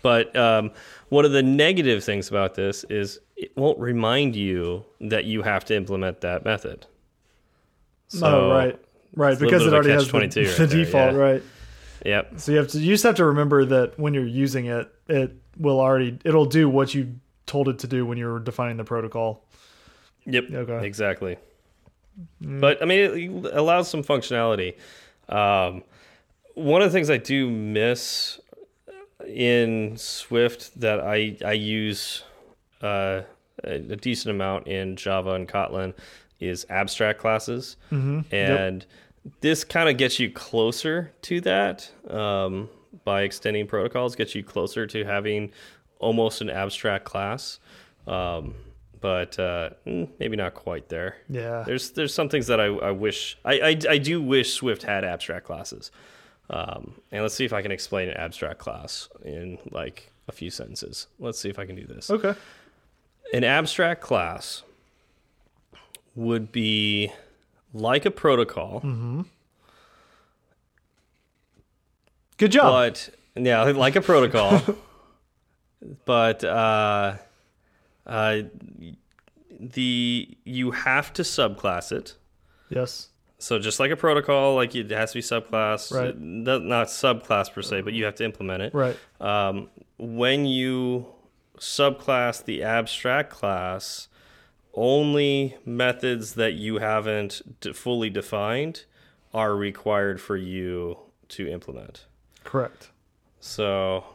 But 0.04 0.36
um, 0.36 0.72
one 1.10 1.26
of 1.26 1.32
the 1.32 1.42
negative 1.42 2.04
things 2.04 2.30
about 2.30 2.54
this 2.54 2.84
is 2.84 3.20
it 3.36 3.56
won't 3.58 3.80
remind 3.80 4.36
you 4.36 4.86
that 5.02 5.26
you 5.26 5.42
have 5.42 5.66
to 5.66 5.76
implement 5.76 6.22
that 6.22 6.46
method. 6.46 6.86
So, 8.10 8.28
oh, 8.28 8.50
right, 8.52 8.80
right, 9.16 9.32
it's 9.32 9.42
a 9.42 9.46
little 9.46 9.60
because 9.60 9.66
it 9.66 9.74
already 9.74 9.90
has 9.92 10.12
the, 10.12 10.20
right 10.20 10.32
the 10.32 10.44
there, 10.44 10.68
default, 10.68 11.14
yeah. 11.14 11.20
right? 11.20 11.44
Yep. 12.06 12.34
So 12.38 12.52
you 12.52 12.58
have 12.60 12.68
to 12.70 12.80
you 12.80 12.94
just 12.94 13.04
have 13.04 13.16
to 13.16 13.26
remember 13.26 13.66
that 13.66 13.98
when 13.98 14.14
you're 14.14 14.28
using 14.28 14.66
it, 14.66 14.94
it 15.08 15.32
will 15.58 15.80
already 15.80 16.20
it'll 16.24 16.46
do 16.46 16.70
what 16.70 16.94
you 16.94 17.16
told 17.46 17.70
it 17.70 17.80
to 17.80 17.88
do 17.88 18.06
when 18.06 18.18
you're 18.18 18.40
defining 18.40 18.78
the 18.78 18.84
protocol. 18.84 19.46
Yep. 20.26 20.52
Okay. 20.52 20.86
Exactly. 20.86 21.38
But 22.42 22.82
I 22.82 22.86
mean, 22.86 23.46
it 23.46 23.54
allows 23.54 23.90
some 23.90 24.04
functionality. 24.04 24.76
Um, 25.30 25.84
one 26.56 26.82
of 26.82 26.92
the 26.92 26.96
things 26.96 27.10
I 27.10 27.18
do 27.18 27.50
miss 27.50 28.40
in 29.28 29.98
Swift 29.98 30.80
that 30.80 31.00
I 31.00 31.38
I 31.46 31.54
use 31.54 32.24
uh, 32.82 33.22
a, 33.64 33.74
a 33.74 33.96
decent 33.96 34.36
amount 34.36 34.68
in 34.68 34.96
Java 34.96 35.32
and 35.32 35.48
Kotlin 35.48 35.94
is 36.40 36.66
abstract 36.70 37.20
classes, 37.20 37.78
and 38.32 38.86
this 39.42 39.64
kind 39.64 39.90
of 39.90 39.98
gets 39.98 40.20
you 40.20 40.30
closer 40.30 41.14
to 41.24 41.40
that 41.42 41.90
um, 42.10 42.70
by 43.06 43.22
extending 43.24 43.68
protocols. 43.68 44.16
Gets 44.16 44.36
you 44.36 44.44
closer 44.44 44.86
to 44.88 45.06
having 45.06 45.52
almost 46.00 46.42
an 46.42 46.50
abstract 46.50 47.06
class. 47.06 47.60
Um, 48.08 48.56
but 49.00 49.38
uh, 49.38 49.72
mm, 49.86 50.08
maybe 50.18 50.38
not 50.38 50.54
quite 50.54 50.88
there. 50.88 51.18
Yeah. 51.30 51.64
There's 51.66 51.92
there's 51.92 52.14
some 52.14 52.30
things 52.30 52.48
that 52.48 52.62
I, 52.62 52.68
I 52.68 52.92
wish 52.92 53.38
I, 53.44 53.54
I 53.60 53.78
I 53.90 53.98
do 53.98 54.22
wish 54.22 54.54
Swift 54.54 54.84
had 54.84 55.04
abstract 55.04 55.46
classes. 55.46 55.92
Um, 56.50 56.94
and 57.12 57.22
let's 57.22 57.36
see 57.36 57.46
if 57.46 57.54
I 57.54 57.62
can 57.62 57.72
explain 57.72 58.10
an 58.10 58.18
abstract 58.18 58.60
class 58.60 59.10
in 59.24 59.58
like 59.72 60.12
a 60.28 60.32
few 60.32 60.50
sentences. 60.50 61.08
Let's 61.20 61.40
see 61.40 61.50
if 61.50 61.58
I 61.60 61.66
can 61.66 61.76
do 61.76 61.86
this. 61.86 62.10
Okay. 62.10 62.34
An 63.34 63.44
abstract 63.44 64.02
class 64.02 64.64
would 66.16 66.52
be 66.52 67.12
like 67.74 68.06
a 68.06 68.12
protocol, 68.12 68.82
Mm 68.82 68.96
-hmm. 69.00 69.26
Good 72.38 72.52
job. 72.52 72.72
but 72.74 73.10
yeah, 73.36 73.64
like 73.86 73.96
a 74.00 74.02
protocol, 74.02 74.62
but 76.06 76.44
uh, 76.44 77.18
uh, 78.06 78.42
the 79.60 80.28
you 80.44 80.72
have 80.72 81.14
to 81.14 81.24
subclass 81.24 81.92
it. 81.92 82.18
yes. 82.70 83.10
So 83.44 83.60
just 83.60 83.78
like 83.78 83.92
a 83.92 83.98
protocol, 83.98 84.56
like 84.56 84.74
it 84.74 84.90
has 84.92 85.12
to 85.12 85.18
be 85.18 85.22
subclass, 85.22 85.92
Right. 85.94 86.18
not 86.18 86.88
subclass 86.88 87.52
per 87.52 87.62
se, 87.62 87.82
but 87.82 87.92
you 87.92 88.06
have 88.06 88.16
to 88.16 88.24
implement 88.24 88.64
it. 88.64 88.74
Right. 88.74 88.98
Um, 89.20 89.70
when 89.98 90.46
you 90.46 91.08
subclass 91.58 92.42
the 92.46 92.64
abstract 92.64 93.32
class, 93.32 94.08
only 94.74 95.58
methods 95.66 96.36
that 96.36 96.54
you 96.54 96.78
haven't 96.78 97.42
fully 97.74 98.10
defined 98.10 98.86
are 99.34 99.54
required 99.56 100.22
for 100.22 100.38
you 100.38 100.98
to 101.28 101.46
implement. 101.50 102.06
Correct. 102.46 102.92
So 103.42 104.06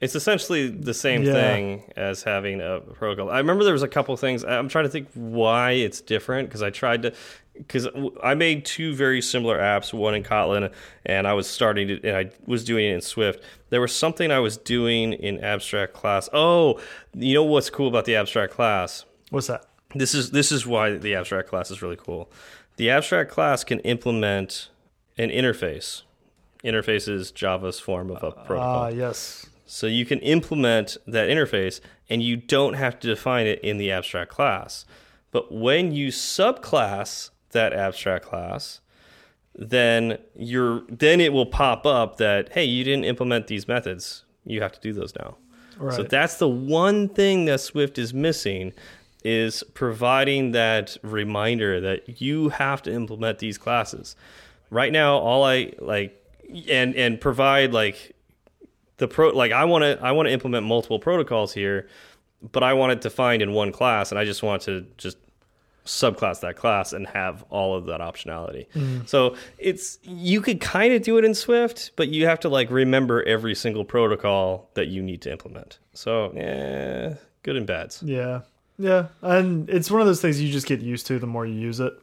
it's 0.00 0.14
essentially 0.14 0.68
the 0.68 0.94
same 0.94 1.24
Yeah. 1.24 1.32
thing 1.32 1.92
as 1.96 2.22
having 2.22 2.60
a 2.60 2.80
protocol. 2.80 3.28
I 3.28 3.38
remember 3.38 3.64
there 3.64 3.72
was 3.72 3.82
a 3.82 3.88
couple 3.88 4.16
things. 4.16 4.44
I'm 4.44 4.68
trying 4.68 4.84
to 4.84 4.90
think 4.90 5.08
why 5.14 5.72
it's 5.72 6.00
different 6.00 6.48
because 6.48 6.62
I 6.62 6.70
tried 6.70 7.02
to 7.02 7.12
because 7.58 7.88
I 8.22 8.34
made 8.34 8.64
two 8.64 8.94
very 8.94 9.20
similar 9.20 9.58
apps, 9.58 9.92
one 9.92 10.14
in 10.14 10.22
Kotlin, 10.22 10.72
and 11.04 11.26
I 11.26 11.34
was 11.34 11.48
starting 11.48 11.88
to, 11.88 12.02
and 12.02 12.16
I 12.16 12.30
was 12.46 12.64
doing 12.64 12.86
it 12.86 12.94
in 12.94 13.00
Swift. 13.00 13.42
There 13.70 13.80
was 13.80 13.94
something 13.94 14.30
I 14.30 14.38
was 14.38 14.56
doing 14.56 15.12
in 15.12 15.42
abstract 15.44 15.92
class. 15.92 16.28
Oh, 16.32 16.80
you 17.14 17.34
know 17.34 17.44
what's 17.44 17.70
cool 17.70 17.88
about 17.88 18.04
the 18.04 18.16
abstract 18.16 18.52
class? 18.52 19.04
What's 19.30 19.48
that? 19.48 19.66
This 19.94 20.14
is 20.14 20.30
this 20.30 20.52
is 20.52 20.66
why 20.66 20.96
the 20.96 21.14
abstract 21.14 21.48
class 21.48 21.70
is 21.70 21.82
really 21.82 21.96
cool. 21.96 22.30
The 22.76 22.90
abstract 22.90 23.30
class 23.30 23.64
can 23.64 23.80
implement 23.80 24.68
an 25.16 25.30
interface. 25.30 26.02
Interface 26.64 27.08
is 27.08 27.30
Java's 27.30 27.80
form 27.80 28.10
of 28.10 28.22
a 28.22 28.32
protocol. 28.32 28.84
Ah, 28.84 28.88
yes. 28.88 29.46
So 29.66 29.86
you 29.86 30.06
can 30.06 30.18
implement 30.20 30.96
that 31.06 31.28
interface 31.28 31.80
and 32.08 32.22
you 32.22 32.36
don't 32.36 32.74
have 32.74 32.98
to 33.00 33.08
define 33.08 33.46
it 33.46 33.60
in 33.60 33.78
the 33.78 33.90
abstract 33.90 34.30
class. 34.30 34.86
But 35.30 35.52
when 35.52 35.92
you 35.92 36.08
subclass 36.08 37.30
that 37.50 37.72
abstract 37.72 38.24
class, 38.26 38.80
then 39.54 40.18
you're 40.36 40.82
then 40.88 41.20
it 41.20 41.32
will 41.32 41.46
pop 41.46 41.84
up 41.86 42.16
that 42.18 42.52
hey, 42.52 42.64
you 42.64 42.84
didn't 42.84 43.04
implement 43.04 43.48
these 43.48 43.66
methods. 43.66 44.24
You 44.44 44.62
have 44.62 44.72
to 44.72 44.80
do 44.80 44.92
those 44.92 45.14
now. 45.16 45.36
Right. 45.78 45.94
So 45.94 46.02
that's 46.02 46.38
the 46.38 46.48
one 46.48 47.08
thing 47.08 47.44
that 47.44 47.60
Swift 47.60 47.98
is 47.98 48.12
missing 48.12 48.72
is 49.24 49.62
providing 49.74 50.52
that 50.52 50.96
reminder 51.02 51.80
that 51.80 52.20
you 52.20 52.50
have 52.50 52.82
to 52.82 52.92
implement 52.92 53.38
these 53.38 53.58
classes. 53.58 54.16
Right 54.70 54.92
now 54.92 55.18
all 55.18 55.44
I 55.44 55.72
like 55.78 56.14
and 56.68 56.94
and 56.94 57.20
provide 57.20 57.72
like 57.72 58.14
the 58.98 59.08
pro 59.08 59.30
like 59.30 59.52
I 59.52 59.64
want 59.64 59.82
to 59.82 59.98
I 60.02 60.12
want 60.12 60.28
to 60.28 60.32
implement 60.32 60.66
multiple 60.66 60.98
protocols 60.98 61.52
here, 61.52 61.88
but 62.52 62.62
I 62.62 62.74
want 62.74 62.92
it 62.92 63.00
defined 63.00 63.42
in 63.42 63.52
one 63.52 63.72
class 63.72 64.10
and 64.10 64.18
I 64.18 64.24
just 64.24 64.42
want 64.42 64.62
to 64.62 64.86
just 64.98 65.18
subclass 65.88 66.40
that 66.40 66.56
class 66.56 66.92
and 66.92 67.06
have 67.08 67.44
all 67.50 67.74
of 67.74 67.86
that 67.86 68.00
optionality. 68.00 68.66
So 69.08 69.34
it's 69.58 69.98
you 70.02 70.40
could 70.40 70.60
kind 70.60 70.92
of 70.92 71.02
do 71.02 71.18
it 71.18 71.24
in 71.24 71.34
Swift, 71.34 71.92
but 71.96 72.08
you 72.08 72.26
have 72.26 72.40
to 72.40 72.48
like 72.48 72.70
remember 72.70 73.22
every 73.22 73.54
single 73.54 73.84
protocol 73.84 74.70
that 74.74 74.88
you 74.88 75.02
need 75.02 75.22
to 75.22 75.32
implement. 75.32 75.78
So 75.94 76.32
yeah, 76.34 77.14
good 77.42 77.56
and 77.56 77.66
bads. 77.66 78.02
Yeah. 78.02 78.42
Yeah. 78.78 79.08
And 79.22 79.68
it's 79.68 79.90
one 79.90 80.00
of 80.00 80.06
those 80.06 80.20
things 80.20 80.40
you 80.40 80.52
just 80.52 80.66
get 80.66 80.80
used 80.80 81.06
to 81.08 81.18
the 81.18 81.26
more 81.26 81.44
you 81.44 81.54
use 81.54 81.80
it. 81.80 81.94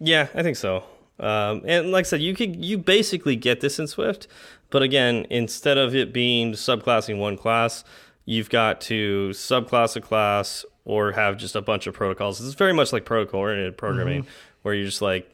Yeah, 0.00 0.28
I 0.34 0.42
think 0.42 0.56
so. 0.56 0.84
Um, 1.18 1.62
and 1.64 1.90
like 1.90 2.04
I 2.04 2.08
said, 2.08 2.20
you 2.20 2.34
could 2.34 2.64
you 2.64 2.78
basically 2.78 3.36
get 3.36 3.60
this 3.60 3.78
in 3.78 3.86
Swift, 3.86 4.28
but 4.70 4.82
again, 4.82 5.26
instead 5.30 5.78
of 5.78 5.94
it 5.94 6.12
being 6.12 6.52
subclassing 6.52 7.18
one 7.18 7.36
class, 7.36 7.84
you've 8.24 8.50
got 8.50 8.80
to 8.82 9.30
subclass 9.30 9.96
a 9.96 10.00
class 10.00 10.64
or 10.88 11.12
have 11.12 11.36
just 11.36 11.54
a 11.54 11.60
bunch 11.60 11.86
of 11.86 11.94
protocols. 11.94 12.44
It's 12.44 12.54
very 12.54 12.72
much 12.72 12.92
like 12.92 13.04
protocol 13.04 13.40
oriented 13.40 13.76
programming, 13.76 14.26
where 14.62 14.74
you're 14.74 14.86
just 14.86 15.02
like, 15.02 15.30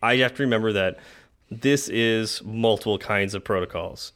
I 0.00 0.16
have 0.16 0.34
to 0.36 0.44
remember 0.44 0.72
that 0.72 0.98
this 1.50 1.88
is 1.88 2.40
multiple 2.44 2.98
kinds 2.98 3.34
of 3.34 3.44
protocols. 3.44 4.12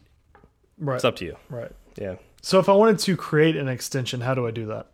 Right. 0.78 0.94
It's 0.94 1.04
up 1.04 1.16
to 1.16 1.24
you. 1.24 1.36
Right. 1.50 1.72
Yeah. 1.96 2.14
So 2.40 2.60
if 2.60 2.68
I 2.68 2.72
wanted 2.72 3.00
to 3.00 3.16
create 3.16 3.56
an 3.56 3.68
extension, 3.68 4.20
how 4.20 4.34
do 4.34 4.46
I 4.46 4.52
do 4.52 4.66
that? 4.66 4.86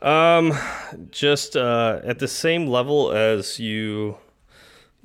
Um, 0.00 0.54
just 1.10 1.56
uh, 1.56 2.00
at 2.02 2.18
the 2.18 2.28
same 2.28 2.66
level 2.68 3.12
as 3.12 3.60
you 3.60 4.16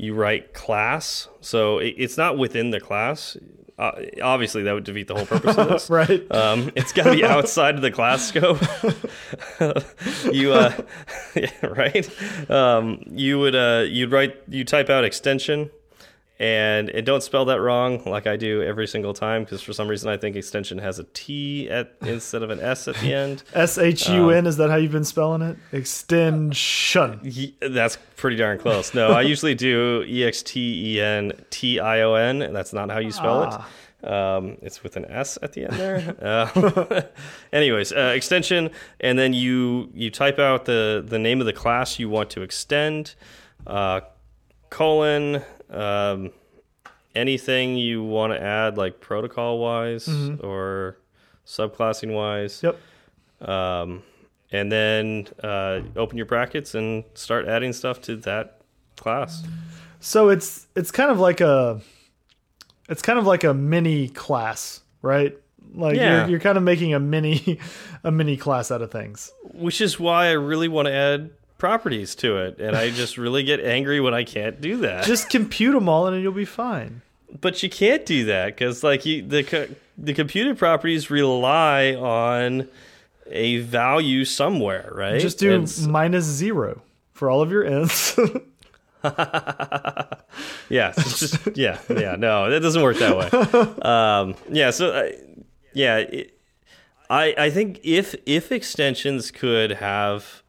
you 0.04 0.14
write 0.14 0.54
class, 0.54 1.28
so 1.42 1.80
it, 1.80 1.96
it's 1.98 2.18
not 2.18 2.38
within 2.38 2.72
the 2.72 2.80
class. 2.80 3.38
Uh, 3.78 3.92
obviously, 4.22 4.64
that 4.64 4.74
would 4.74 4.84
defeat 4.84 5.08
the 5.08 5.16
whole 5.16 5.26
purpose 5.26 5.58
of 5.58 5.68
this. 5.68 5.90
Right. 5.94 6.32
Um, 6.32 6.72
it's 6.76 6.94
got 6.94 7.04
to 7.06 7.12
be 7.12 7.26
outside 7.26 7.76
of 7.76 7.82
the 7.82 7.90
class 7.92 8.28
scope. 8.28 8.62
you, 10.32 10.54
uh, 10.54 10.74
yeah, 11.36 11.66
right? 11.66 12.52
Um, 12.52 13.04
you 13.08 13.40
would 13.40 13.56
uh, 13.56 13.86
you'd 13.88 14.12
write 14.12 14.38
you 14.48 14.64
type 14.64 14.90
out 14.90 15.04
extension, 15.04 15.72
and 16.40 16.90
it 16.90 17.04
don't 17.06 17.22
spell 17.24 17.46
that 17.46 17.62
wrong 17.62 18.04
like 18.06 18.26
I 18.28 18.36
do 18.38 18.62
every 18.64 18.88
single 18.88 19.14
time 19.14 19.44
because 19.44 19.62
for 19.62 19.72
some 19.72 19.88
reason 19.88 20.10
I 20.10 20.18
think 20.18 20.36
extension 20.36 20.80
has 20.80 20.98
a 21.00 21.04
T 21.14 21.70
at 21.70 21.94
instead 22.02 22.42
of 22.44 22.50
an 22.50 22.60
S 22.60 22.88
at 22.88 22.96
the 22.96 23.14
end. 23.14 23.44
S 23.54 23.78
H 23.78 24.10
U 24.10 24.30
N, 24.32 24.48
is 24.48 24.58
that 24.58 24.70
how 24.70 24.76
you've 24.78 24.92
been 24.92 25.04
spelling 25.06 25.42
it? 25.42 25.58
Extension. 25.72 27.54
That's 27.62 27.98
pretty 28.16 28.36
darn 28.38 28.58
close. 28.60 28.94
No, 28.94 29.10
I 29.12 29.22
usually 29.22 29.56
do 29.56 30.04
E 30.08 30.24
X 30.24 30.44
T 30.44 30.96
E 30.96 31.02
N 31.02 31.34
T 31.50 31.80
I 31.80 32.02
O 32.02 32.16
N, 32.16 32.42
and 32.42 32.56
that's 32.56 32.74
not 32.74 32.90
how 32.90 33.00
you 33.00 33.12
spell 33.12 33.44
Ah. 33.44 33.58
it. 33.58 33.64
Um, 34.06 34.58
it's 34.62 34.84
with 34.84 34.98
an 34.98 35.06
S 35.06 35.38
at 35.42 35.54
the 35.54 35.64
end 35.64 35.74
there. 35.74 36.16
Uh, 36.22 37.02
anyways, 37.54 37.94
uh, 37.94 38.12
extension, 38.16 38.70
and 39.00 39.18
then 39.18 39.34
you 39.34 39.90
you 39.94 40.10
type 40.10 40.40
out 40.40 40.66
the 40.66 41.04
the 41.06 41.20
name 41.20 41.40
of 41.40 41.46
the 41.46 41.54
class 41.54 42.00
you 42.00 42.10
want 42.10 42.30
to 42.32 42.42
extend, 42.42 43.16
uh, 43.66 44.02
colon, 44.70 45.42
um, 45.74 46.32
anything 47.16 47.78
you 47.78 48.04
want 48.04 48.34
to 48.34 48.42
add 48.42 48.78
like 48.78 49.00
protocol 49.00 49.60
wise 49.60 50.08
or 50.42 50.98
subclassing 51.46 52.14
wise. 52.14 52.62
Yep. 52.64 52.80
Um, 53.50 54.04
and 54.52 54.72
then 54.72 55.28
uh, 55.44 55.82
open 55.96 56.18
your 56.18 56.26
brackets 56.26 56.76
and 56.76 57.04
start 57.16 57.48
adding 57.48 57.74
stuff 57.74 58.02
to 58.02 58.16
that 58.18 58.62
class. 58.96 59.44
So 60.00 60.30
it's 60.30 60.68
it's 60.76 60.92
kind 60.92 61.10
of 61.12 61.20
like 61.20 61.42
a 61.42 61.82
it's 62.90 63.02
kind 63.02 63.18
of 63.18 63.26
like 63.26 63.44
a 63.44 63.54
mini 63.54 64.10
class, 64.10 64.82
right? 65.02 65.38
Like 65.74 65.96
Yeah. 65.96 66.22
you're, 66.22 66.32
you're 66.32 66.40
kind 66.40 66.58
of 66.58 66.64
making 66.64 66.94
a 66.94 67.00
mini 67.00 67.58
a 68.04 68.12
mini 68.12 68.38
class 68.38 68.70
out 68.72 68.82
of 68.82 68.92
things. 68.92 69.32
Which 69.54 69.82
is 69.82 70.00
why 70.00 70.28
I 70.28 70.32
really 70.34 70.68
want 70.68 70.88
to 70.88 70.94
add 70.94 71.32
properties 71.64 72.14
to 72.16 72.36
it, 72.38 72.60
and 72.60 72.76
I 72.76 72.90
just 72.90 73.18
really 73.18 73.42
get 73.44 73.62
angry 73.62 74.02
when 74.02 74.14
I 74.14 74.26
can't 74.26 74.60
do 74.60 74.76
that. 74.78 75.06
Just 75.06 75.30
compute 75.30 75.74
them 75.74 75.88
all 75.88 76.08
and 76.08 76.22
you'll 76.22 76.34
be 76.34 76.44
fine. 76.44 77.02
but 77.40 77.64
you 77.64 77.70
can't 77.70 78.06
do 78.06 78.26
that 78.26 78.48
because 78.48 78.84
like 78.84 79.06
you, 79.06 79.22
the 79.26 79.44
co 79.44 79.68
the 79.98 80.14
computed 80.14 80.58
properties 80.58 81.10
rely 81.10 81.94
on 81.96 82.68
a 83.28 83.60
value 83.60 84.26
somewhere, 84.26 84.92
right? 84.94 85.22
Just 85.22 85.40
do 85.40 85.54
And 85.54 85.88
minus 85.88 86.26
zero 86.26 86.82
for 87.14 87.30
all 87.30 87.42
of 87.42 87.50
your 87.50 87.64
ints. 87.64 88.18
yeah, 90.70 90.92
just 90.98 91.48
yeah, 91.56 91.80
yeah. 91.90 92.16
No, 92.18 92.50
that 92.50 92.60
doesn't 92.60 92.84
work 92.84 92.98
that 92.98 93.16
way. 93.18 93.30
Um, 93.90 94.36
yeah, 94.50 94.70
so 94.72 94.92
uh, 94.92 95.10
yeah, 95.74 95.98
it, 95.98 96.38
I 97.10 97.34
I 97.38 97.50
think 97.50 97.80
if 97.84 98.16
if 98.26 98.52
extensions 98.52 99.32
could 99.32 99.72
have 99.72 100.43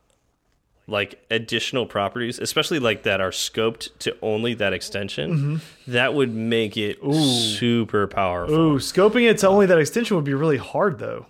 like 0.87 1.25
additional 1.31 1.87
properties, 1.87 2.39
especially 2.39 2.79
like 2.79 3.05
that 3.05 3.21
are 3.21 3.31
scoped 3.31 3.89
to 4.01 4.17
only 4.21 4.55
that 4.55 4.73
extension, 4.73 5.31
Mm-hmm. 5.31 5.93
that 5.93 6.13
would 6.15 6.35
make 6.35 6.77
it 6.77 6.99
super 7.13 8.07
powerful. 8.07 8.55
Ooh, 8.55 8.79
scoping 8.79 9.29
it 9.31 9.39
to 9.39 9.49
only 9.49 9.67
that 9.67 9.79
extension 9.79 10.17
would 10.17 10.25
be 10.27 10.35
really 10.35 10.59
hard, 10.59 10.99
though. 10.99 11.27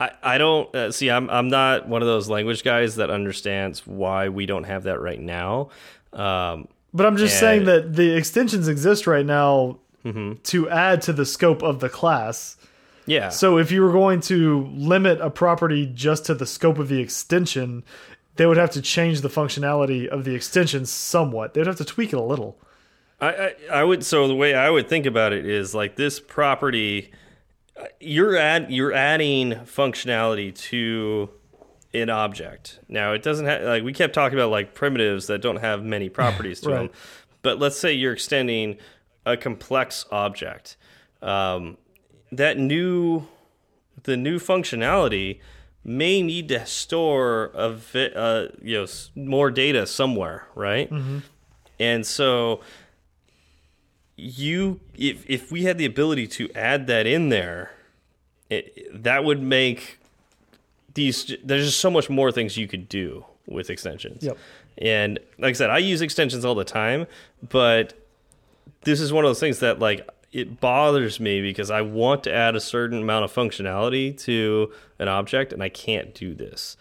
I, 0.00 0.10
I 0.22 0.38
don't 0.38 0.74
uh, 0.74 0.90
see. 0.92 1.10
I'm 1.10 1.30
I'm 1.30 1.48
not 1.48 1.88
one 1.88 2.02
of 2.02 2.08
those 2.08 2.28
language 2.28 2.64
guys 2.64 2.96
that 2.96 3.08
understands 3.10 3.86
why 3.86 4.28
we 4.28 4.46
don't 4.46 4.64
have 4.64 4.82
that 4.84 5.00
right 5.00 5.20
now. 5.20 5.70
Um, 6.12 6.68
But 6.92 7.06
I'm 7.06 7.16
just 7.16 7.38
saying 7.38 7.64
that 7.64 7.94
the 7.94 8.14
extensions 8.16 8.68
exist 8.68 9.06
right 9.06 9.24
now 9.26 9.78
Mm-hmm. 10.04 10.32
to 10.42 10.68
add 10.68 11.00
to 11.02 11.12
the 11.12 11.24
scope 11.24 11.62
of 11.62 11.78
the 11.78 11.88
class. 11.88 12.56
yeah. 13.06 13.28
So 13.28 13.56
if 13.58 13.70
you 13.70 13.82
were 13.82 13.92
going 13.92 14.20
to 14.22 14.66
limit 14.74 15.20
a 15.20 15.30
property 15.30 15.86
just 15.86 16.26
to 16.26 16.34
the 16.34 16.44
scope 16.44 16.76
of 16.80 16.88
the 16.88 16.98
extension, 17.00 17.84
they 18.36 18.46
would 18.46 18.56
have 18.56 18.70
to 18.70 18.82
change 18.82 19.20
the 19.20 19.28
functionality 19.28 20.06
of 20.06 20.24
the 20.24 20.34
extension 20.34 20.86
somewhat. 20.86 21.54
They'd 21.54 21.66
have 21.66 21.76
to 21.76 21.84
tweak 21.84 22.12
it 22.12 22.16
a 22.16 22.22
little. 22.22 22.58
I, 23.20 23.28
I 23.28 23.54
I 23.72 23.84
would 23.84 24.04
so 24.04 24.26
the 24.26 24.34
way 24.34 24.54
I 24.54 24.70
would 24.70 24.88
think 24.88 25.06
about 25.06 25.32
it 25.32 25.46
is 25.46 25.74
like 25.74 25.96
this 25.96 26.18
property 26.20 27.12
you're 28.00 28.36
add 28.36 28.70
you're 28.70 28.92
adding 28.92 29.52
functionality 29.64 30.54
to 30.54 31.30
an 31.94 32.10
object. 32.10 32.80
Now 32.88 33.12
it 33.12 33.22
doesn't 33.22 33.46
have 33.46 33.62
like 33.62 33.82
we 33.82 33.92
kept 33.92 34.14
talking 34.14 34.38
about 34.38 34.50
like 34.50 34.74
primitives 34.74 35.26
that 35.26 35.40
don't 35.40 35.56
have 35.56 35.84
many 35.84 36.08
properties 36.20 36.60
to 36.60 36.70
them. 36.70 36.90
But 37.42 37.58
let's 37.58 37.78
say 37.78 37.92
you're 37.92 38.12
extending 38.12 38.78
a 39.26 39.36
complex 39.36 40.04
object. 40.10 40.76
Um, 41.20 41.76
that 42.30 42.58
new 42.58 43.26
the 44.04 44.16
new 44.16 44.38
functionality 44.38 45.40
may 45.84 46.22
need 46.22 46.48
to 46.48 46.64
store 46.66 47.50
a 47.54 47.70
vi- 47.70 48.12
uh, 48.14 48.48
you 48.62 48.76
know 48.76 48.82
s- 48.84 49.10
more 49.14 49.50
data 49.50 49.86
somewhere, 49.86 50.46
right? 50.54 50.90
And 51.80 52.06
so 52.06 52.60
you 54.16 54.80
if 54.96 55.24
if 55.28 55.50
we 55.50 55.62
had 55.64 55.78
the 55.78 55.84
ability 55.84 56.26
to 56.28 56.50
add 56.54 56.86
that 56.86 57.06
in 57.06 57.28
there, 57.30 57.72
it, 58.50 59.02
that 59.02 59.24
would 59.24 59.42
make 59.42 59.98
these 60.94 61.34
there's 61.42 61.64
just 61.66 61.80
so 61.80 61.90
much 61.90 62.10
more 62.10 62.30
things 62.30 62.56
you 62.56 62.68
could 62.68 62.88
do 62.88 63.24
with 63.46 63.70
extensions. 63.70 64.22
Yep. 64.22 64.38
And 64.78 65.18
like 65.38 65.50
I 65.50 65.52
said, 65.52 65.70
I 65.70 65.78
use 65.78 66.00
extensions 66.00 66.44
all 66.44 66.54
the 66.54 66.64
time, 66.64 67.06
but 67.48 67.94
this 68.82 69.00
is 69.00 69.12
one 69.12 69.24
of 69.24 69.28
those 69.28 69.40
things 69.40 69.58
that 69.60 69.78
like 69.78 70.08
it 70.32 70.60
bothers 70.60 71.20
me 71.20 71.42
because 71.42 71.70
I 71.70 71.82
want 71.82 72.24
to 72.24 72.32
add 72.32 72.56
a 72.56 72.60
certain 72.60 73.02
amount 73.02 73.24
of 73.24 73.32
functionality 73.32 74.18
to 74.22 74.72
an 74.98 75.08
object 75.08 75.52
and 75.52 75.62
I 75.62 75.68
can't 75.68 76.14
do 76.14 76.34
this. 76.34 76.76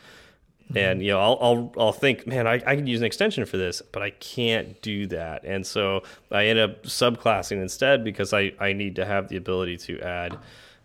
And 0.76 1.02
you 1.02 1.12
know, 1.12 1.20
I'll 1.20 1.38
I'll 1.42 1.74
I'll 1.78 1.92
think, 1.92 2.26
man, 2.26 2.48
I, 2.48 2.62
I 2.66 2.76
could 2.76 2.88
use 2.88 3.02
an 3.02 3.06
extension 3.06 3.46
for 3.46 3.58
this, 3.58 3.82
but 3.92 4.02
I 4.02 4.12
can't 4.12 4.82
do 4.82 5.06
that. 5.08 5.44
And 5.44 5.66
so 5.66 6.04
I 6.32 6.46
end 6.46 6.60
up 6.60 6.84
subclassing 6.84 7.62
instead 7.62 8.04
because 8.04 8.34
I, 8.34 8.54
I 8.60 8.74
need 8.74 8.96
to 8.96 9.06
have 9.06 9.28
the 9.28 9.38
ability 9.38 9.78
to 9.78 10.00
add, 10.02 10.38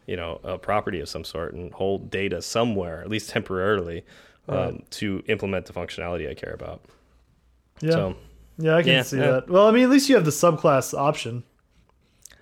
you 0.07 0.17
know, 0.17 0.41
a 0.43 0.59
property 0.59 1.01
of 1.01 1.09
some 1.09 1.25
sort 1.25 1.55
and 1.55 1.73
hold 1.73 2.11
data 2.11 2.43
somewhere, 2.43 3.01
at 3.01 3.09
least 3.09 3.31
temporarily, 3.31 4.05
um, 4.49 4.83
to 4.91 5.23
implement 5.29 5.67
the 5.67 5.73
functionality 5.73 6.29
I 6.29 6.35
care 6.35 6.53
about. 6.53 6.83
Yeah. 7.81 7.91
So 7.91 8.17
yeah, 8.59 8.77
I 8.77 8.83
can 8.83 8.93
yeah, 8.93 9.03
see 9.03 9.19
yeah. 9.19 9.31
that. 9.31 9.49
Well, 9.49 9.69
I 9.69 9.71
mean, 9.71 9.85
at 9.85 9.91
least 9.91 10.09
you 10.09 10.15
have 10.17 10.25
the 10.25 10.31
subclass 10.31 10.99
option. 10.99 11.45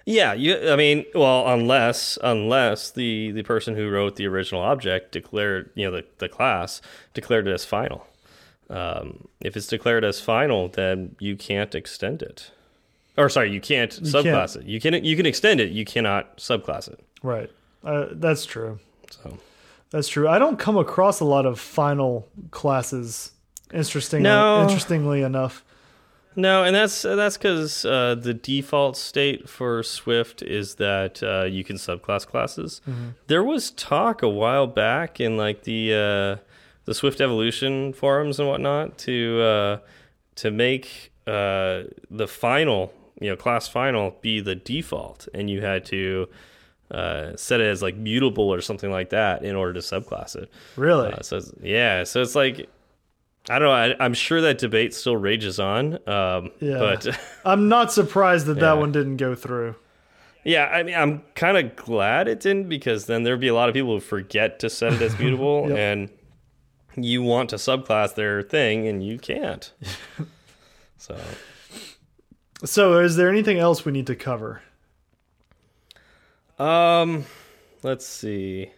Yeah, 0.06 0.34
you. 0.34 0.70
I 0.70 0.76
mean, 0.76 1.06
well, 1.14 1.46
unless 1.48 2.18
unless 2.22 2.90
the 2.90 3.30
the 3.32 3.42
person 3.42 3.74
who 3.74 3.88
wrote 3.88 4.16
the 4.16 4.26
original 4.26 4.60
object 4.60 5.12
declared, 5.12 5.70
you 5.74 5.86
know, 5.86 5.96
the 5.96 6.04
the 6.18 6.28
class 6.28 6.82
declared 7.14 7.48
it 7.48 7.52
as 7.52 7.64
final. 7.64 8.06
Um, 8.70 9.28
if 9.40 9.56
it's 9.56 9.66
declared 9.66 10.04
as 10.04 10.20
final, 10.20 10.68
then 10.68 11.16
you 11.18 11.36
can't 11.36 11.74
extend 11.74 12.22
it. 12.22 12.50
Or 13.16 13.28
sorry, 13.28 13.50
you 13.52 13.60
can't 13.60 13.92
subclass 13.92 14.56
it. 14.56 14.64
You 14.66 14.80
can 14.80 15.04
you 15.04 15.16
can 15.16 15.24
extend 15.26 15.60
it. 15.60 15.70
You 15.70 15.84
cannot 15.84 16.36
subclass 16.38 16.88
it. 16.88 17.00
Right. 17.22 17.50
Uh, 17.84 18.06
that's 18.12 18.44
true. 18.44 18.78
So 19.10 19.38
That's 19.90 20.08
true. 20.08 20.26
I 20.28 20.38
don't 20.38 20.58
come 20.58 20.76
across 20.76 21.20
a 21.20 21.24
lot 21.24 21.46
of 21.46 21.60
final 21.60 22.28
classes. 22.50 23.30
Interestingly, 23.72 24.24
No. 24.24 24.62
interestingly 24.62 25.22
enough. 25.22 25.64
No, 26.36 26.64
and 26.64 26.74
that's 26.74 27.02
that's 27.02 27.36
because 27.36 27.84
uh, 27.84 28.14
the 28.14 28.34
default 28.34 28.96
state 28.96 29.48
for 29.48 29.82
Swift 29.82 30.42
is 30.42 30.76
that 30.76 31.22
uh, 31.22 31.44
you 31.44 31.64
can 31.64 31.76
subclass 31.76 32.26
classes. 32.26 32.80
There 33.26 33.42
was 33.42 33.70
talk 33.70 34.22
a 34.22 34.28
while 34.28 34.66
back 34.66 35.20
in 35.20 35.36
like 35.36 35.62
the 35.62 35.92
uh, 35.94 36.44
the 36.84 36.94
Swift 36.94 37.20
evolution 37.20 37.92
forums 37.92 38.38
and 38.38 38.48
whatnot 38.48 38.98
to 38.98 39.40
uh, 39.40 39.78
to 40.36 40.50
make 40.50 41.12
uh, 41.26 41.84
the 42.10 42.26
final 42.26 42.92
you 43.20 43.30
know 43.30 43.36
class 43.36 43.68
final 43.68 44.16
be 44.20 44.40
the 44.40 44.54
default, 44.54 45.28
and 45.34 45.48
you 45.48 45.60
had 45.60 45.84
to 45.86 46.28
uh, 46.90 47.36
set 47.36 47.60
it 47.60 47.66
as 47.66 47.82
like 47.82 47.96
mutable 47.96 48.52
or 48.52 48.60
something 48.60 48.90
like 48.90 49.10
that 49.10 49.44
in 49.44 49.56
order 49.56 49.72
to 49.72 49.80
subclass 49.80 50.36
it. 50.36 50.50
Really? 50.76 51.12
Uh, 51.12 51.22
so 51.22 51.40
yeah, 51.62 52.04
so 52.04 52.20
it's 52.20 52.34
like 52.34 52.68
I 53.50 53.58
don't 53.58 53.68
know. 53.68 53.72
I, 53.72 53.94
I'm 54.04 54.14
sure 54.14 54.40
that 54.40 54.58
debate 54.58 54.94
still 54.94 55.16
rages 55.16 55.60
on. 55.60 55.94
Um, 56.08 56.50
Yeah. 56.60 56.78
But 56.78 57.18
I'm 57.44 57.68
not 57.68 57.92
surprised 57.92 58.46
that 58.46 58.56
Yeah. 58.56 58.62
that 58.62 58.78
one 58.78 58.90
didn't 58.92 59.18
go 59.18 59.34
through. 59.34 59.74
yeah, 60.44 60.64
I 60.66 60.82
mean, 60.82 60.94
I'm 60.94 61.22
kind 61.34 61.56
of 61.58 61.76
glad 61.76 62.26
it 62.28 62.40
didn't 62.40 62.68
because 62.68 63.06
then 63.06 63.22
there'd 63.22 63.40
be 63.40 63.48
a 63.48 63.54
lot 63.54 63.68
of 63.68 63.74
people 63.74 63.92
who 63.94 64.00
forget 64.00 64.58
to 64.60 64.70
set 64.70 64.92
it 64.94 65.02
as 65.02 65.18
mutable, 65.18 65.66
Yep. 65.68 65.78
and 65.78 66.10
you 66.96 67.22
want 67.22 67.50
to 67.50 67.56
subclass 67.56 68.14
their 68.14 68.40
thing 68.42 68.86
and 68.88 69.04
you 69.04 69.18
can't. 69.18 69.72
so 70.96 71.18
So, 72.64 72.98
is 73.00 73.16
there 73.16 73.28
anything 73.28 73.58
else 73.58 73.84
we 73.84 73.92
need 73.92 74.06
to 74.06 74.14
cover? 74.14 74.62
Um, 76.58 77.24
let's 77.82 78.06
see. 78.06 78.70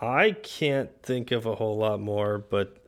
I 0.00 0.32
can't 0.42 0.90
think 1.02 1.30
of 1.30 1.46
a 1.46 1.54
whole 1.54 1.76
lot 1.78 2.00
more, 2.00 2.38
but 2.38 2.79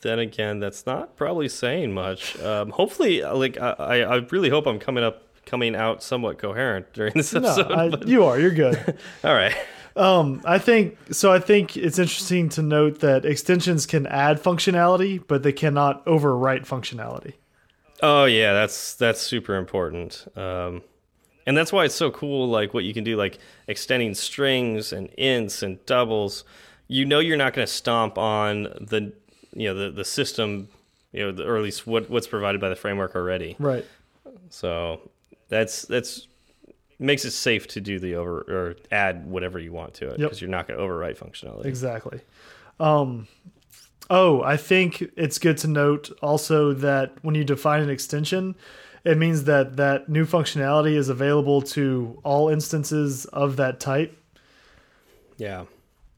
then 0.00 0.18
again, 0.18 0.60
that's 0.60 0.86
not 0.86 1.16
probably 1.16 1.48
saying 1.48 1.92
much. 1.92 2.38
Um, 2.40 2.70
hopefully, 2.70 3.22
like 3.22 3.58
I, 3.60 4.02
I 4.02 4.16
really 4.30 4.48
hope 4.50 4.66
I'm 4.66 4.78
coming 4.78 5.04
up, 5.04 5.22
coming 5.46 5.74
out 5.76 6.02
somewhat 6.02 6.38
coherent 6.38 6.92
during 6.92 7.12
this 7.14 7.32
No, 7.32 7.40
episode. 7.40 7.72
I, 7.72 7.88
but- 7.90 8.08
you 8.08 8.24
are. 8.24 8.38
You're 8.38 8.50
good. 8.50 8.98
all 9.24 9.34
right. 9.34 9.54
Um, 9.96 10.42
I 10.44 10.58
think 10.58 10.96
so. 11.12 11.32
I 11.32 11.40
think 11.40 11.76
it's 11.76 11.98
interesting 11.98 12.48
to 12.50 12.62
note 12.62 13.00
that 13.00 13.24
extensions 13.24 13.84
can 13.84 14.06
add 14.06 14.40
functionality, 14.40 15.20
but 15.26 15.42
they 15.42 15.52
cannot 15.52 16.04
overwrite 16.06 16.66
functionality. 16.66 17.34
Oh 18.00 18.26
yeah, 18.26 18.52
that's 18.52 18.94
that's 18.94 19.20
super 19.20 19.56
important. 19.56 20.24
Um, 20.36 20.82
and 21.46 21.56
that's 21.56 21.72
why 21.72 21.84
it's 21.86 21.94
so 21.96 22.10
cool, 22.12 22.46
like 22.48 22.74
what 22.74 22.84
you 22.84 22.94
can 22.94 23.02
do, 23.02 23.16
like 23.16 23.38
extending 23.66 24.14
strings 24.14 24.92
and 24.92 25.08
ints 25.18 25.62
and 25.64 25.84
doubles. 25.86 26.44
You 26.86 27.04
know, 27.04 27.18
you're 27.18 27.36
not 27.36 27.52
going 27.54 27.66
to 27.66 27.72
stomp 27.72 28.18
on 28.18 28.64
the, 28.80 29.12
you 29.52 29.68
know, 29.68 29.74
the 29.74 29.90
the 29.90 30.04
system, 30.04 30.68
you 31.12 31.20
know, 31.24 31.32
the, 31.32 31.46
or 31.46 31.56
at 31.56 31.62
least 31.62 31.86
what 31.86 32.08
what's 32.10 32.26
provided 32.26 32.60
by 32.60 32.68
the 32.68 32.76
framework 32.76 33.14
already. 33.14 33.56
Right. 33.58 33.84
So 34.50 35.00
that's 35.48 35.82
that's 35.82 36.26
makes 36.98 37.24
it 37.24 37.30
safe 37.30 37.66
to 37.68 37.80
do 37.80 37.98
the 37.98 38.16
over 38.16 38.40
or 38.40 38.76
add 38.90 39.26
whatever 39.26 39.58
you 39.58 39.72
want 39.72 39.94
to 39.94 40.06
it 40.06 40.18
Yep. 40.18 40.18
because 40.18 40.40
you're 40.40 40.50
not 40.50 40.66
going 40.66 40.78
to 40.78 40.84
overwrite 40.84 41.16
functionality. 41.16 41.66
Exactly. 41.66 42.20
Um, 42.80 43.28
oh, 44.10 44.42
I 44.42 44.56
think 44.56 45.02
it's 45.16 45.38
good 45.38 45.58
to 45.58 45.68
note 45.68 46.10
also 46.22 46.72
that 46.72 47.12
when 47.22 47.34
you 47.36 47.44
define 47.44 47.82
an 47.82 47.90
extension, 47.90 48.56
it 49.04 49.16
means 49.16 49.44
that 49.44 49.76
that 49.76 50.08
new 50.08 50.26
functionality 50.26 50.96
is 50.96 51.08
available 51.08 51.62
to 51.62 52.18
all 52.24 52.48
instances 52.48 53.26
of 53.26 53.56
that 53.56 53.78
type. 53.78 54.16
Yeah. 55.36 55.66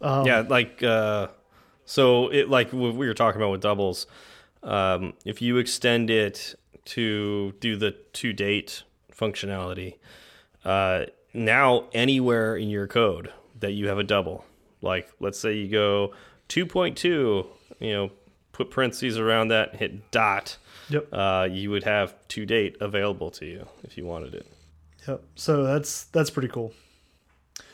Um, 0.01 0.26
yeah, 0.26 0.45
like 0.49 0.83
uh 0.83 1.28
so 1.91 2.28
it 2.28 2.49
like 2.49 2.72
we 2.72 2.91
were 2.93 3.14
talking 3.14 3.41
about 3.41 3.51
with 3.51 3.61
doubles. 3.62 4.07
Um 4.62 5.14
if 5.24 5.43
you 5.43 5.57
extend 5.59 6.09
it 6.09 6.55
to 6.97 7.53
do 7.61 7.76
the 7.76 7.91
to 8.12 8.32
date 8.32 8.84
functionality, 9.12 9.97
uh 10.64 11.07
now 11.34 11.84
anywhere 11.93 12.57
in 12.57 12.68
your 12.70 12.86
code 12.86 13.32
that 13.59 13.72
you 13.72 13.88
have 13.88 13.99
a 13.99 14.05
double, 14.05 14.45
like 14.82 15.11
let's 15.18 15.38
say 15.38 15.53
you 15.55 15.68
go 15.68 16.12
2.2, 16.49 17.03
you 17.80 17.93
know, 17.93 18.11
put 18.53 18.70
parentheses 18.70 19.18
around 19.18 19.49
that, 19.49 19.74
hit 19.76 20.11
dot, 20.12 20.57
Yep. 20.91 21.09
uh 21.12 21.49
you 21.51 21.70
would 21.70 21.84
have 21.84 22.14
to 22.28 22.47
date 22.47 22.76
available 22.80 23.30
to 23.32 23.47
you 23.47 23.66
if 23.82 23.97
you 23.99 24.05
wanted 24.07 24.34
it. 24.34 24.47
Yep. 25.09 25.22
So 25.34 25.64
that's 25.64 26.05
that's 26.14 26.30
pretty 26.30 26.49
cool. 26.49 26.72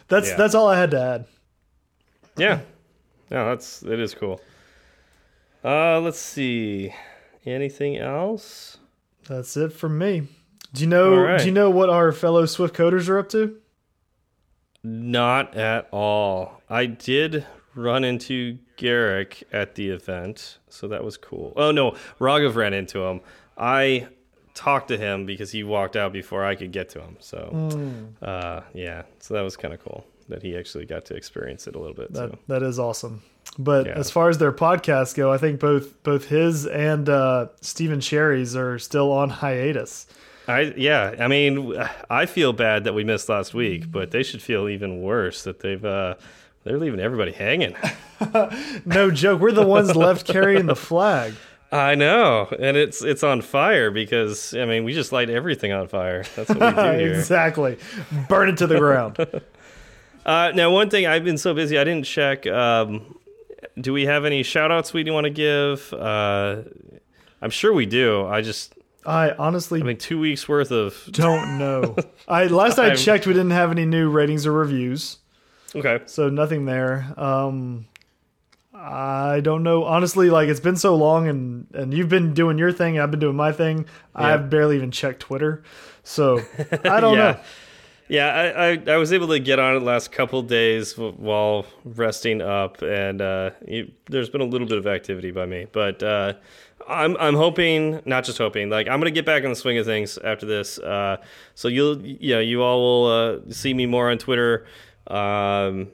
That's 0.09 0.29
Yeah. 0.29 0.37
that's 0.37 0.55
all 0.55 0.69
I 0.69 0.79
had 0.79 0.91
to 0.93 1.01
add. 1.01 1.27
Yeah, 2.39 2.61
no, 3.31 3.49
that's 3.49 3.83
it 3.83 3.99
is 4.01 4.15
cool. 4.15 4.41
Uh, 5.65 6.01
let's 6.01 6.19
see, 6.19 6.93
anything 7.45 7.97
else? 7.97 8.79
That's 9.29 9.57
it 9.57 9.73
from 9.73 9.99
me. 9.99 10.29
Do 10.73 10.83
you 10.83 10.89
know 10.89 11.17
right. 11.17 11.39
do 11.41 11.47
you 11.47 11.53
know 11.53 11.71
what 11.71 11.91
our 11.91 12.13
fellow 12.13 12.47
Swift 12.47 12.75
coders 12.75 13.09
are 13.09 13.19
up 13.19 13.29
to? 13.31 13.57
Not 14.85 15.57
at 15.57 15.89
all. 15.91 16.63
I 16.71 16.87
did 16.87 17.45
run 17.75 18.05
into 18.05 18.59
Garric 18.77 19.43
at 19.53 19.75
the 19.75 19.89
event, 19.91 20.59
so 20.69 20.87
that 20.89 21.03
was 21.03 21.17
cool. 21.17 21.53
Oh 21.57 21.71
no, 21.73 21.93
Raghav 22.21 22.55
ran 22.55 22.73
into 22.75 23.05
him. 23.05 23.21
I 23.59 24.09
talked 24.55 24.89
to 24.89 24.97
him 24.99 25.27
because 25.27 25.51
he 25.51 25.65
walked 25.65 25.97
out 25.97 26.13
before 26.13 26.45
I 26.45 26.55
could 26.55 26.73
get 26.73 26.89
to 26.91 27.01
him. 27.01 27.17
So, 27.21 27.49
Hmm. 27.53 28.05
uh, 28.23 28.61
yeah, 28.73 29.03
so 29.19 29.35
that 29.35 29.43
was 29.43 29.57
kind 29.57 29.75
of 29.75 29.83
cool 29.83 30.05
that 30.29 30.43
he 30.43 30.57
actually 30.57 30.85
got 30.87 31.05
to 31.07 31.15
experience 31.15 31.67
it 31.67 31.75
a 31.77 31.79
little 31.79 31.95
bit. 31.95 32.13
That 32.13 32.31
so. 32.33 32.39
that 32.49 32.63
is 32.63 32.79
awesome. 32.79 33.23
But 33.59 33.87
Yeah. 33.87 33.93
as 33.93 34.11
far 34.11 34.29
as 34.29 34.39
their 34.39 34.53
podcasts 34.53 35.15
go, 35.15 35.33
I 35.33 35.39
think 35.39 35.61
both 35.61 36.03
both 36.03 36.27
his 36.29 36.67
and 36.67 37.09
uh, 37.09 37.47
Stephen 37.61 38.01
Sherry's 38.01 38.57
are 38.57 38.79
still 38.79 39.13
on 39.13 39.31
hiatus. 39.31 40.07
I 40.49 40.73
yeah, 40.77 41.15
I 41.19 41.27
mean, 41.29 41.75
I 42.11 42.27
feel 42.27 42.53
bad 42.53 42.85
that 42.85 42.95
we 42.95 43.03
missed 43.05 43.29
last 43.29 43.53
week, 43.55 43.91
but 43.91 44.11
they 44.13 44.23
should 44.23 44.43
feel 44.43 44.69
even 44.69 45.03
worse 45.03 45.43
that 45.45 45.61
they've 45.61 45.85
uh, 45.85 46.15
they're 46.65 46.79
leaving 46.79 47.01
everybody 47.01 47.33
hanging. 47.33 47.75
No 48.87 49.11
joke, 49.11 49.41
we're 49.41 49.53
the 49.53 49.67
ones 49.67 49.95
left 49.95 50.27
carrying 50.27 50.65
the 50.67 50.77
flag. 50.77 51.35
I 51.73 51.97
know, 51.97 52.49
and 52.59 52.77
it's 52.77 53.03
it's 53.03 53.23
on 53.23 53.43
fire 53.43 53.91
because 53.91 54.55
I 54.55 54.65
mean 54.65 54.85
we 54.85 54.95
just 54.95 55.13
light 55.13 55.29
everything 55.29 55.73
on 55.73 55.89
fire. 55.89 56.25
That's 56.35 56.49
what 56.49 56.61
we 56.61 56.83
do 56.83 56.99
here. 56.99 57.13
exactly, 57.15 57.77
burn 58.29 58.49
it 58.49 58.57
to 58.59 58.67
the 58.67 58.79
ground. 58.79 59.19
Uh, 60.27 60.51
now, 60.57 60.71
one 60.73 60.91
thing 60.91 61.07
I've 61.07 61.23
been 61.23 61.39
so 61.39 61.55
busy, 61.55 61.79
I 61.79 61.85
didn't 61.85 62.05
check. 62.05 62.49
Um, 62.49 63.17
do 63.81 63.93
we 63.93 64.07
have 64.07 64.25
any 64.25 64.43
shout 64.43 64.73
outs 64.73 64.93
we 64.93 65.09
want 65.09 65.25
to 65.25 65.31
give? 65.31 65.93
Uh, 65.93 66.63
I'm 67.41 67.51
sure 67.51 67.73
we 67.73 67.87
do. 67.87 68.27
I 68.27 68.43
just, 68.43 68.75
I 69.07 69.31
honestly 69.39 69.81
I 69.81 69.85
mean, 69.85 69.99
two 69.99 70.19
weeks 70.19 70.49
worth 70.49 70.73
of. 70.73 71.01
don't 71.13 71.59
know. 71.59 71.95
I 72.29 72.47
last 72.49 72.77
I 72.81 72.97
checked, 72.97 73.29
we 73.29 73.35
didn't 73.35 73.53
have 73.53 73.71
any 73.71 73.87
new 73.87 74.11
ratings 74.11 74.47
or 74.47 74.53
reviews. 74.53 75.19
Okay. 75.77 76.01
so 76.07 76.29
nothing 76.29 76.65
there. 76.65 77.15
Um, 77.17 77.87
I 78.75 79.41
don't 79.41 79.63
know. 79.63 79.85
Honestly, 79.85 80.29
like 80.29 80.49
it's 80.49 80.61
been 80.61 80.77
so 80.77 80.97
long, 80.97 81.29
and 81.29 81.67
and 81.73 81.95
you've 81.95 82.09
been 82.09 82.35
doing 82.35 82.59
your 82.59 82.73
thing, 82.73 82.99
I've 82.99 83.11
been 83.11 83.21
doing 83.21 83.37
my 83.37 83.53
thing. 83.53 83.87
I've 84.15 84.51
barely 84.51 84.77
even 84.77 84.91
checked 84.91 85.21
Twitter, 85.21 85.63
so 86.03 86.41
I 86.85 87.01
don't 87.01 87.17
yeah. 87.17 87.33
know. 87.33 87.41
Yeah, 88.09 88.29
I, 88.29 88.69
I, 88.71 88.83
I 88.95 88.97
was 88.99 89.13
able 89.13 89.27
to 89.29 89.41
get 89.41 89.59
on 89.59 89.77
it 89.77 89.83
last 89.83 90.13
couple 90.13 90.41
days 90.43 90.97
while 90.97 91.67
resting 91.85 92.41
up, 92.41 92.81
and 92.83 93.21
uh, 93.21 93.51
you, 93.67 93.91
there's 94.09 94.31
been 94.31 94.41
a 94.41 94.45
little 94.47 94.69
bit 94.69 94.79
of 94.79 94.87
activity 94.87 95.33
by 95.33 95.45
me. 95.45 95.67
But 95.73 96.03
uh, 96.05 96.35
I'm 96.89 97.17
I'm 97.17 97.35
hoping, 97.35 98.01
not 98.05 98.25
just 98.25 98.39
hoping, 98.39 98.71
like 98.71 98.87
I'm 98.87 99.01
gonna 99.01 99.11
get 99.11 99.27
back 99.27 99.43
in 99.43 99.51
the 99.51 99.57
swing 99.57 99.79
of 99.79 99.87
things 99.87 100.19
after 100.19 100.47
this. 100.47 100.79
Uh, 100.79 101.17
so 101.57 101.67
you'll 101.67 102.01
you 102.01 102.35
know 102.35 102.41
you 102.41 102.63
all 102.63 102.81
will 102.81 103.07
uh, 103.07 103.39
see 103.51 103.75
me 103.75 103.87
more 103.87 104.11
on 104.11 104.19
Twitter. 104.19 104.67
Um, 105.09 105.89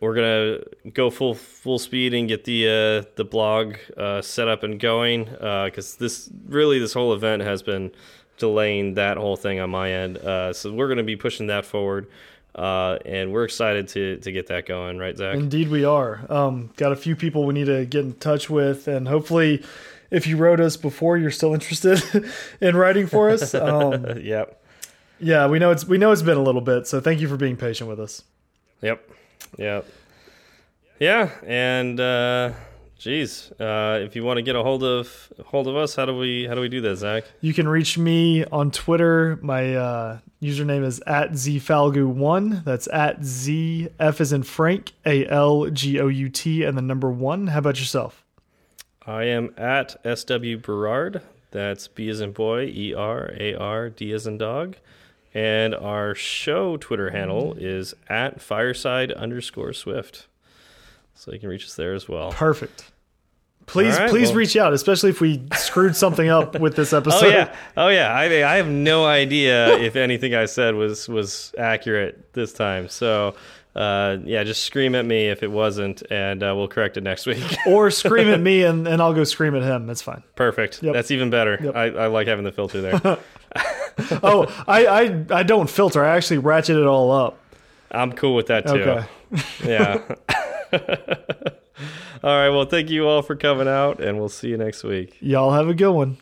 we're 0.00 0.14
gonna 0.14 0.58
go 0.94 1.10
full 1.10 1.34
full 1.34 1.78
speed 1.78 2.14
and 2.14 2.28
get 2.28 2.44
the 2.44 2.66
uh, 2.66 3.10
the 3.16 3.24
blog 3.24 3.76
uh, 3.96 4.22
set 4.22 4.48
up 4.48 4.62
and 4.62 4.80
going 4.80 5.24
because 5.24 5.96
this 5.96 6.30
really 6.46 6.78
this 6.78 6.94
whole 6.94 7.12
event 7.12 7.42
has 7.42 7.62
been 7.62 7.92
delaying 8.38 8.94
that 8.94 9.16
whole 9.16 9.36
thing 9.36 9.60
on 9.60 9.70
my 9.70 9.92
end. 9.92 10.18
Uh, 10.18 10.52
so 10.52 10.72
we're 10.72 10.88
gonna 10.88 11.02
be 11.02 11.16
pushing 11.16 11.46
that 11.48 11.64
forward, 11.64 12.06
uh, 12.54 12.98
and 13.04 13.32
we're 13.32 13.44
excited 13.44 13.88
to 13.88 14.16
to 14.18 14.32
get 14.32 14.48
that 14.48 14.66
going. 14.66 14.98
Right, 14.98 15.16
Zach? 15.16 15.36
Indeed, 15.36 15.68
we 15.68 15.84
are. 15.84 16.26
Um, 16.28 16.70
got 16.76 16.92
a 16.92 16.96
few 16.96 17.16
people 17.16 17.44
we 17.44 17.54
need 17.54 17.66
to 17.66 17.84
get 17.86 18.04
in 18.04 18.14
touch 18.14 18.50
with, 18.50 18.88
and 18.88 19.08
hopefully, 19.08 19.64
if 20.10 20.26
you 20.26 20.36
wrote 20.36 20.60
us 20.60 20.76
before, 20.76 21.16
you're 21.18 21.30
still 21.30 21.54
interested 21.54 22.02
in 22.60 22.76
writing 22.76 23.06
for 23.06 23.30
us. 23.30 23.54
Um, 23.62 24.18
yep. 24.20 24.62
yeah, 25.20 25.46
we 25.46 25.58
know 25.58 25.70
it's 25.70 25.86
we 25.86 25.98
know 25.98 26.12
it's 26.12 26.22
been 26.22 26.36
a 26.36 26.42
little 26.42 26.60
bit, 26.60 26.86
so 26.86 27.00
thank 27.00 27.20
you 27.20 27.28
for 27.28 27.36
being 27.36 27.56
patient 27.56 27.88
with 27.88 28.00
us. 28.00 28.22
Yep. 28.80 29.08
Yep. 29.58 29.86
Yeah, 30.98 31.30
and 31.44 31.98
uh, 31.98 32.52
geez, 33.02 33.50
uh, 33.58 33.98
if 34.00 34.14
you 34.14 34.22
want 34.22 34.38
to 34.38 34.42
get 34.42 34.54
a 34.54 34.62
hold 34.62 34.84
of 34.84 35.32
hold 35.46 35.66
of 35.66 35.76
us, 35.76 35.96
how 35.96 36.06
do 36.06 36.16
we 36.16 36.46
how 36.46 36.54
do 36.54 36.60
we 36.60 36.68
do 36.68 36.80
that, 36.80 36.96
Zach? 36.96 37.24
You 37.40 37.52
can 37.52 37.68
reach 37.68 37.98
me 37.98 38.44
on 38.46 38.70
Twitter. 38.70 39.38
My 39.42 39.74
uh, 39.74 40.18
username 40.40 40.84
is 40.84 41.02
at 41.06 41.32
zfalgout1. 41.32 42.64
That's 42.64 42.88
at 42.92 43.24
z 43.24 43.88
f 43.98 44.20
is 44.20 44.32
in 44.32 44.44
Frank 44.44 44.92
a 45.04 45.26
l 45.26 45.68
g 45.70 46.00
o 46.00 46.06
u 46.06 46.28
t 46.28 46.62
and 46.62 46.78
the 46.78 46.82
number 46.82 47.10
one. 47.10 47.48
How 47.48 47.58
about 47.58 47.80
yourself? 47.80 48.24
I 49.04 49.24
am 49.24 49.52
at 49.56 49.96
SW 50.16 50.56
Berard. 50.62 51.22
That's 51.50 51.88
B 51.88 52.08
as 52.08 52.20
in 52.20 52.32
boy, 52.32 52.66
E 52.66 52.94
R 52.94 53.32
A 53.38 53.54
R 53.54 53.90
D 53.90 54.12
as 54.12 54.28
in 54.28 54.38
dog. 54.38 54.76
And 55.34 55.74
our 55.74 56.14
show 56.14 56.76
Twitter 56.76 57.10
handle 57.10 57.54
is 57.58 57.94
at 58.08 58.40
fireside 58.40 59.10
underscore 59.12 59.72
swift. 59.72 60.28
So 61.14 61.32
you 61.32 61.40
can 61.40 61.48
reach 61.48 61.64
us 61.64 61.74
there 61.74 61.94
as 61.94 62.08
well. 62.08 62.32
Perfect. 62.32 62.91
Please, 63.66 63.96
right, 63.98 64.10
please 64.10 64.28
well- 64.28 64.36
reach 64.38 64.56
out, 64.56 64.72
especially 64.72 65.10
if 65.10 65.20
we 65.20 65.42
screwed 65.56 65.96
something 65.96 66.28
up 66.28 66.58
with 66.58 66.76
this 66.76 66.92
episode. 66.92 67.22
Oh 67.24 67.28
yeah, 67.28 67.56
oh 67.76 67.88
yeah. 67.88 68.12
I 68.12 68.24
I 68.52 68.56
have 68.56 68.68
no 68.68 69.04
idea 69.06 69.76
if 69.78 69.96
anything 69.96 70.34
I 70.34 70.46
said 70.46 70.74
was 70.74 71.08
was 71.08 71.54
accurate 71.58 72.32
this 72.32 72.52
time. 72.52 72.88
So 72.88 73.34
uh, 73.74 74.18
yeah, 74.24 74.44
just 74.44 74.64
scream 74.64 74.94
at 74.94 75.06
me 75.06 75.28
if 75.28 75.42
it 75.42 75.50
wasn't, 75.50 76.02
and 76.10 76.42
uh, 76.42 76.52
we'll 76.56 76.68
correct 76.68 76.96
it 76.96 77.02
next 77.02 77.26
week. 77.26 77.42
Or 77.66 77.90
scream 77.90 78.28
at 78.28 78.40
me 78.40 78.64
and, 78.64 78.86
and 78.86 79.00
I'll 79.00 79.14
go 79.14 79.24
scream 79.24 79.54
at 79.54 79.62
him. 79.62 79.86
That's 79.86 80.02
fine. 80.02 80.22
Perfect. 80.36 80.82
Yep. 80.82 80.92
That's 80.92 81.10
even 81.10 81.30
better. 81.30 81.58
Yep. 81.62 81.74
I, 81.76 81.84
I 81.86 82.06
like 82.08 82.26
having 82.26 82.44
the 82.44 82.52
filter 82.52 82.82
there. 82.82 83.18
Oh, 84.22 84.46
I, 84.66 84.86
I 84.86 85.24
I 85.30 85.42
don't 85.42 85.68
filter. 85.70 86.04
I 86.04 86.16
actually 86.16 86.38
ratchet 86.38 86.76
it 86.76 86.86
all 86.86 87.12
up. 87.12 87.38
I'm 87.90 88.12
cool 88.12 88.34
with 88.34 88.46
that 88.46 88.66
too. 88.66 88.80
Okay. 88.80 89.06
Yeah. 89.64 91.54
All 92.22 92.30
right. 92.36 92.50
Well, 92.50 92.64
thank 92.64 92.90
you 92.90 93.06
all 93.06 93.22
for 93.22 93.36
coming 93.36 93.68
out, 93.68 94.00
and 94.00 94.18
we'll 94.18 94.28
see 94.28 94.48
you 94.48 94.56
next 94.56 94.84
week. 94.84 95.16
Y'all 95.20 95.52
have 95.52 95.68
a 95.68 95.74
good 95.74 95.92
one. 95.92 96.18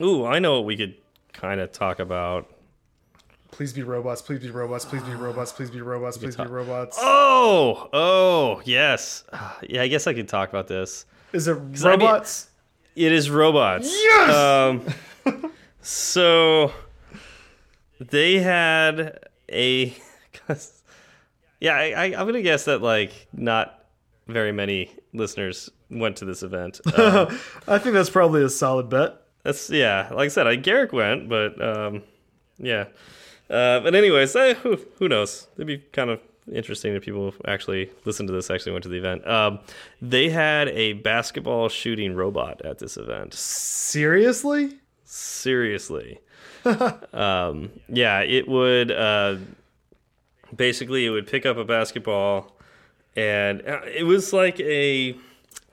Ooh, 0.00 0.26
I 0.26 0.38
know 0.38 0.54
what 0.54 0.64
we 0.64 0.76
could 0.76 0.96
kind 1.32 1.60
of 1.60 1.72
talk 1.72 1.98
about. 1.98 2.50
Please 3.50 3.72
be 3.72 3.82
robots. 3.82 4.20
Please 4.20 4.40
be 4.40 4.50
robots. 4.50 4.84
Please 4.84 5.02
be 5.02 5.14
robots. 5.14 5.52
Please 5.52 5.70
be 5.70 5.80
robots. 5.80 6.18
Please 6.18 6.36
be 6.36 6.44
robots. 6.44 6.98
Oh, 7.00 7.88
oh, 7.92 8.60
yes. 8.64 9.24
Yeah, 9.66 9.82
I 9.82 9.88
guess 9.88 10.06
I 10.06 10.12
could 10.12 10.28
talk 10.28 10.50
about 10.50 10.66
this. 10.68 11.06
Is 11.32 11.48
it 11.48 11.56
I 11.56 11.60
mean- 11.60 11.82
robots? 11.82 12.50
It 12.96 13.12
is 13.12 13.28
robots. 13.28 13.90
Yes! 13.92 14.34
Um, 14.34 15.52
so 15.82 16.72
they 18.00 18.38
had 18.38 19.18
a. 19.52 19.94
yeah, 21.60 21.74
I, 21.74 21.90
I, 21.90 22.04
I'm 22.06 22.26
gonna 22.26 22.40
guess 22.40 22.64
that 22.64 22.80
like 22.80 23.12
not 23.34 23.84
very 24.26 24.50
many 24.50 24.90
listeners 25.12 25.68
went 25.90 26.16
to 26.16 26.24
this 26.24 26.42
event. 26.42 26.80
Um, 26.96 27.38
I 27.68 27.76
think 27.78 27.92
that's 27.92 28.08
probably 28.08 28.42
a 28.42 28.48
solid 28.48 28.88
bet. 28.88 29.20
That's 29.46 29.70
yeah. 29.70 30.08
Like 30.10 30.26
I 30.26 30.28
said, 30.28 30.48
I 30.48 30.56
Garric 30.56 30.92
went, 30.92 31.28
but 31.28 31.62
um, 31.62 32.02
yeah. 32.58 32.86
Uh, 33.48 33.78
but 33.78 33.94
anyways, 33.94 34.34
eh, 34.34 34.54
who 34.54 34.76
who 34.98 35.08
knows? 35.08 35.46
It'd 35.54 35.68
be 35.68 35.78
kind 35.78 36.10
of 36.10 36.18
interesting 36.52 36.96
if 36.96 37.04
people 37.04 37.32
actually 37.46 37.92
listen 38.04 38.26
to 38.26 38.32
this. 38.32 38.50
Actually 38.50 38.72
went 38.72 38.82
to 38.82 38.88
the 38.88 38.96
event. 38.98 39.24
Um, 39.24 39.60
they 40.02 40.30
had 40.30 40.68
a 40.70 40.94
basketball 40.94 41.68
shooting 41.68 42.16
robot 42.16 42.60
at 42.64 42.80
this 42.80 42.96
event. 42.96 43.34
Seriously? 43.34 44.80
Seriously. 45.04 46.18
um, 47.12 47.70
yeah, 47.88 48.22
it 48.22 48.48
would 48.48 48.90
uh, 48.90 49.36
basically 50.56 51.06
it 51.06 51.10
would 51.10 51.28
pick 51.28 51.46
up 51.46 51.56
a 51.56 51.64
basketball, 51.64 52.58
and 53.14 53.62
uh, 53.64 53.82
it 53.84 54.02
was 54.02 54.32
like 54.32 54.58
a 54.58 55.16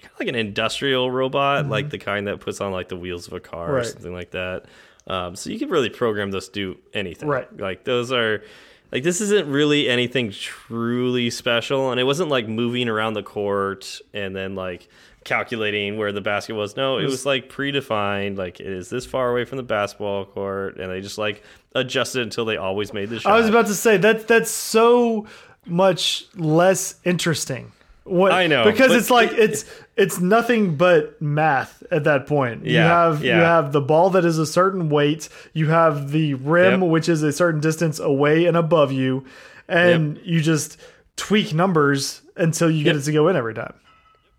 kind 0.03 0.13
of 0.13 0.19
like 0.19 0.29
an 0.29 0.35
industrial 0.35 1.09
robot, 1.09 1.67
like 1.67 1.89
the 1.89 1.97
kind 1.97 2.27
that 2.27 2.39
puts 2.39 2.61
on 2.61 2.71
like 2.71 2.89
the 2.89 2.97
wheels 2.97 3.25
of 3.27 3.33
a 3.33 3.39
car 3.39 3.77
or 3.77 3.83
something 3.83 4.13
like 4.13 4.31
that. 4.31 4.65
Um, 5.07 5.35
so 5.35 5.49
you 5.49 5.57
could 5.59 5.71
really 5.71 5.89
program 5.89 6.31
those 6.31 6.47
to 6.49 6.53
do 6.53 6.79
anything. 6.93 7.27
Right. 7.27 7.57
Like 7.57 7.83
those 7.83 8.11
are. 8.11 8.43
like 8.91 9.03
this 9.03 9.19
isn't 9.21 9.49
really 9.49 9.89
anything 9.89 10.31
truly 10.31 11.29
special, 11.29 11.89
and 11.91 11.99
it 11.99 12.03
wasn't 12.03 12.29
like 12.29 12.47
moving 12.47 12.87
around 12.87 13.13
the 13.15 13.23
court 13.23 13.99
and 14.13 14.35
then 14.35 14.53
like 14.55 14.87
calculating 15.23 15.97
where 15.97 16.11
the 16.11 16.21
basket 16.21 16.53
was. 16.53 16.75
No, 16.75 16.99
it 16.99 17.05
was 17.05 17.25
like 17.25 17.49
predefined. 17.49 18.37
Like 18.37 18.59
it 18.59 18.67
is 18.67 18.89
this 18.89 19.05
far 19.05 19.31
away 19.31 19.45
from 19.45 19.57
the 19.57 19.63
basketball 19.63 20.25
court, 20.25 20.77
and 20.77 20.91
they 20.91 21.01
just 21.01 21.17
like 21.17 21.43
adjusted 21.75 22.21
until 22.21 22.45
they 22.45 22.57
always 22.57 22.93
made 22.93 23.09
the 23.09 23.19
shot. 23.19 23.33
I 23.33 23.37
was 23.39 23.49
about 23.49 23.65
to 23.67 23.75
say 23.75 23.97
that 23.97 24.27
that's 24.27 24.51
so 24.51 25.25
much 25.65 26.25
less 26.35 26.95
interesting. 27.03 27.71
What, 28.05 28.33
I 28.33 28.47
know, 28.47 28.65
because 28.69 28.91
it's 28.93 29.09
like 29.09 29.31
it's 29.31 29.63
it's 29.95 30.19
nothing 30.19 30.75
but 30.75 31.21
math 31.21 31.81
at 31.89 32.03
that 32.03 32.27
point. 32.27 32.65
Yeah, 32.65 32.69
you 32.71 32.75
Yeah, 32.77 32.87
have 33.11 33.23
you 33.23 33.31
have 33.31 33.71
the 33.71 33.79
ball 33.81 34.09
that 34.09 34.25
is 34.25 34.37
a 34.37 34.45
certain 34.45 34.89
weight. 34.89 35.29
You 35.53 35.69
have 35.69 36.11
the 36.11 36.33
rim 36.33 36.81
Yep. 36.81 36.89
which 36.89 37.07
is 37.07 37.23
a 37.23 37.31
certain 37.31 37.61
distance 37.61 37.99
away 37.99 38.45
and 38.45 38.57
above 38.57 38.91
you, 38.91 39.23
and 39.69 40.19
you 40.25 40.41
just 40.41 40.77
tweak 41.15 41.53
numbers 41.53 42.21
until 42.35 42.69
you 42.69 42.83
get 42.83 42.95
Yep. 42.95 43.01
it 43.03 43.05
to 43.05 43.11
go 43.13 43.27
in 43.29 43.37
every 43.37 43.53
time. 43.53 43.73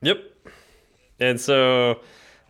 Yep. 0.03 0.19
And 1.21 1.41
so 1.41 2.01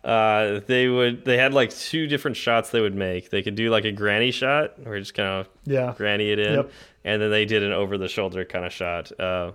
uh, 0.03 0.59
they 0.67 0.89
would 0.89 1.23
they 1.23 1.37
had 1.37 1.53
like 1.53 1.69
two 1.73 2.07
different 2.07 2.35
shots 2.35 2.71
they 2.71 2.81
would 2.81 2.93
make. 2.95 3.29
They 3.29 3.41
could 3.41 3.55
do 3.55 3.69
like 3.69 3.85
a 3.85 3.91
granny 3.93 4.31
shot, 4.31 4.73
or 4.85 4.99
just 4.99 5.13
kind 5.13 5.29
of 5.29 5.49
Yeah. 5.63 5.93
granny 5.95 6.31
it 6.31 6.39
in, 6.39 6.53
Yep. 6.55 6.71
and 7.05 7.21
then 7.21 7.31
they 7.31 7.45
did 7.45 7.63
an 7.63 7.71
over 7.71 7.97
the 7.97 8.09
shoulder 8.09 8.43
kind 8.43 8.65
of 8.65 8.73
shot. 8.73 9.17
Uh, 9.17 9.51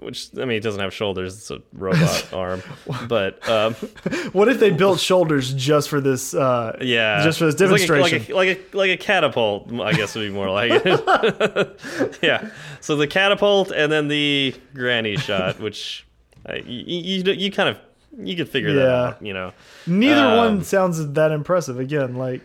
which 0.00 0.28
I 0.36 0.44
mean, 0.44 0.56
it 0.56 0.62
doesn't 0.62 0.80
have 0.80 0.92
shoulders; 0.92 1.36
it's 1.36 1.50
a 1.50 1.60
robot 1.72 2.28
arm. 2.32 2.62
But 3.08 3.46
um, 3.48 3.74
What 4.32 4.48
if 4.48 4.58
they 4.60 4.70
built 4.70 5.00
shoulders 5.00 5.52
just 5.54 5.88
for 5.88 6.00
this? 6.00 6.34
Uh, 6.34 6.76
yeah, 6.80 7.22
just 7.22 7.38
for 7.38 7.46
this 7.46 7.54
It's 7.54 7.60
like 7.60 7.80
a- 7.82 7.86
demonstration. 7.86 8.34
like 8.34 8.48
a, 8.48 8.56
like 8.56 8.72
a 8.72 8.76
like 8.76 8.90
a 8.90 8.96
catapult. 8.96 9.72
I 9.80 9.92
guess 9.92 10.14
would 10.14 10.22
be 10.22 10.30
more 10.30 10.50
like 10.50 10.72
it. 10.84 12.18
yeah. 12.22 12.50
So 12.80 12.96
the 12.96 13.06
catapult 13.06 13.70
and 13.70 13.90
then 13.92 14.08
the 14.08 14.54
granny 14.74 15.16
shot, 15.16 15.60
which 15.60 16.06
uh, 16.48 16.54
you, 16.54 17.22
you 17.24 17.32
you 17.32 17.50
kind 17.52 17.68
of 17.68 17.78
you 18.18 18.36
could 18.36 18.48
figure 18.48 18.72
that 18.74 18.88
out. 18.88 19.22
You 19.24 19.34
know. 19.34 19.52
Neither 19.86 20.24
um, 20.24 20.36
one 20.36 20.64
sounds 20.64 21.06
that 21.12 21.32
impressive. 21.32 21.78
Again, 21.78 22.16
like 22.16 22.40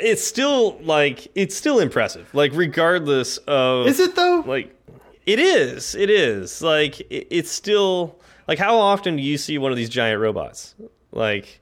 it's 0.00 0.26
still 0.26 0.78
like 0.82 1.28
it's 1.34 1.56
still 1.56 1.78
impressive 1.78 2.28
like 2.34 2.52
regardless 2.54 3.38
of 3.46 3.86
is 3.86 4.00
it 4.00 4.14
though? 4.16 4.42
like 4.46 4.74
it 5.26 5.38
is 5.38 5.94
it 5.94 6.08
is. 6.10 6.62
Like 6.62 7.00
it, 7.00 7.26
it's 7.30 7.50
still 7.50 8.20
like 8.48 8.58
how 8.58 8.78
often 8.78 9.16
do 9.16 9.22
you 9.22 9.36
see 9.38 9.58
one 9.58 9.72
of 9.72 9.76
these 9.76 9.88
giant 9.88 10.20
robots? 10.20 10.74
Like 11.12 11.60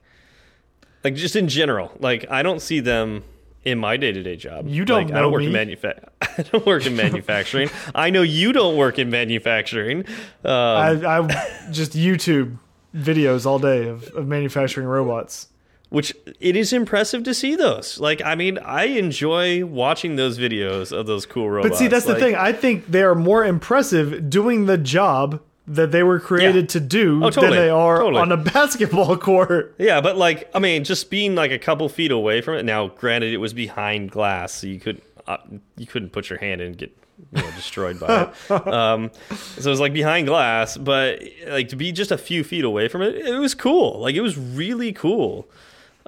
like 1.03 1.15
just 1.15 1.35
in 1.35 1.47
general. 1.47 1.91
Like 1.99 2.29
i 2.29 2.41
don't 2.43 2.61
see 2.61 2.79
them 2.79 3.23
in 3.63 3.79
my 3.79 3.97
day-to-day 3.97 4.35
job. 4.35 4.67
You 4.67 4.85
don't 4.85 5.05
like, 5.07 5.15
i 5.15 5.19
don't 5.19 5.31
work 5.31 5.39
me. 5.41 5.47
in 5.47 5.53
manufa- 5.53 6.09
i 6.21 6.43
don't 6.43 6.65
work 6.65 6.85
in 6.85 6.95
manufacturing. 6.95 7.69
I 7.95 8.11
know 8.11 8.21
you 8.21 8.53
don't 8.53 8.77
work 8.77 8.99
in 8.99 9.09
manufacturing. 9.09 10.05
Um, 10.43 10.51
I, 10.53 11.19
I 11.19 11.67
just 11.71 11.93
YouTube 11.93 12.57
videos 12.95 13.45
all 13.45 13.59
day 13.59 13.87
of, 13.87 14.07
of 14.09 14.27
manufacturing 14.27 14.87
robots. 14.87 15.47
Which 15.95 16.13
it 16.39 16.55
is 16.55 16.73
impressive 16.73 17.23
to 17.23 17.33
see 17.33 17.55
those 17.55 17.99
like 17.99 18.21
i 18.23 18.35
mean 18.35 18.57
i 18.59 18.83
enjoy 18.85 19.65
watching 19.65 20.15
those 20.17 20.37
videos 20.37 20.91
of 20.91 21.05
those 21.07 21.25
cool 21.25 21.49
robots 21.49 21.69
But 21.71 21.77
see, 21.79 21.87
that's 21.87 22.05
the 22.05 22.15
thing. 22.15 22.35
I 22.35 22.51
think 22.51 22.87
they 22.87 23.01
are 23.03 23.15
more 23.15 23.45
impressive 23.45 24.29
doing 24.29 24.65
the 24.65 24.77
job 24.77 25.41
that 25.67 25.91
they 25.91 26.03
were 26.03 26.19
created 26.19 26.65
Yeah. 26.65 26.75
to 26.75 26.79
do 26.79 27.23
Oh, 27.23 27.29
totally. 27.29 27.47
than 27.47 27.55
they 27.65 27.69
are 27.69 27.97
Totally. 27.97 28.21
on 28.21 28.31
a 28.31 28.37
basketball 28.53 29.17
court. 29.17 29.73
Yeah, 29.79 29.99
but 30.01 30.15
like, 30.15 30.47
I 30.53 30.59
mean, 30.59 30.83
just 30.83 31.09
being 31.09 31.33
like 31.33 31.49
a 31.51 31.57
couple 31.57 31.89
feet 31.89 32.11
away 32.11 32.41
from 32.41 32.53
it. 32.59 32.65
Now, 32.65 32.89
granted, 32.89 33.33
it 33.33 33.37
was 33.37 33.53
behind 33.53 34.11
glass, 34.11 34.53
so 34.53 34.67
you 34.67 34.79
could 34.79 35.01
uh, 35.27 35.37
you 35.75 35.87
couldn't 35.87 36.11
put 36.11 36.29
your 36.29 36.37
hand 36.37 36.61
in 36.61 36.67
and 36.67 36.77
get 36.77 36.95
you 37.33 37.41
know, 37.41 37.49
destroyed 37.55 37.99
by 37.99 38.23
it. 38.23 38.67
Um, 38.67 39.09
so 39.57 39.69
it 39.69 39.71
was 39.71 39.79
like 39.79 39.93
behind 39.93 40.27
glass, 40.27 40.77
but 40.77 41.23
like 41.47 41.69
to 41.69 41.75
be 41.75 41.91
just 41.91 42.11
a 42.11 42.17
few 42.17 42.43
feet 42.43 42.63
away 42.63 42.87
from 42.87 43.01
it, 43.01 43.15
it 43.15 43.39
was 43.39 43.55
cool. 43.55 43.99
Like 44.01 44.13
it 44.13 44.21
was 44.21 44.37
really 44.37 44.93
cool. 44.93 45.47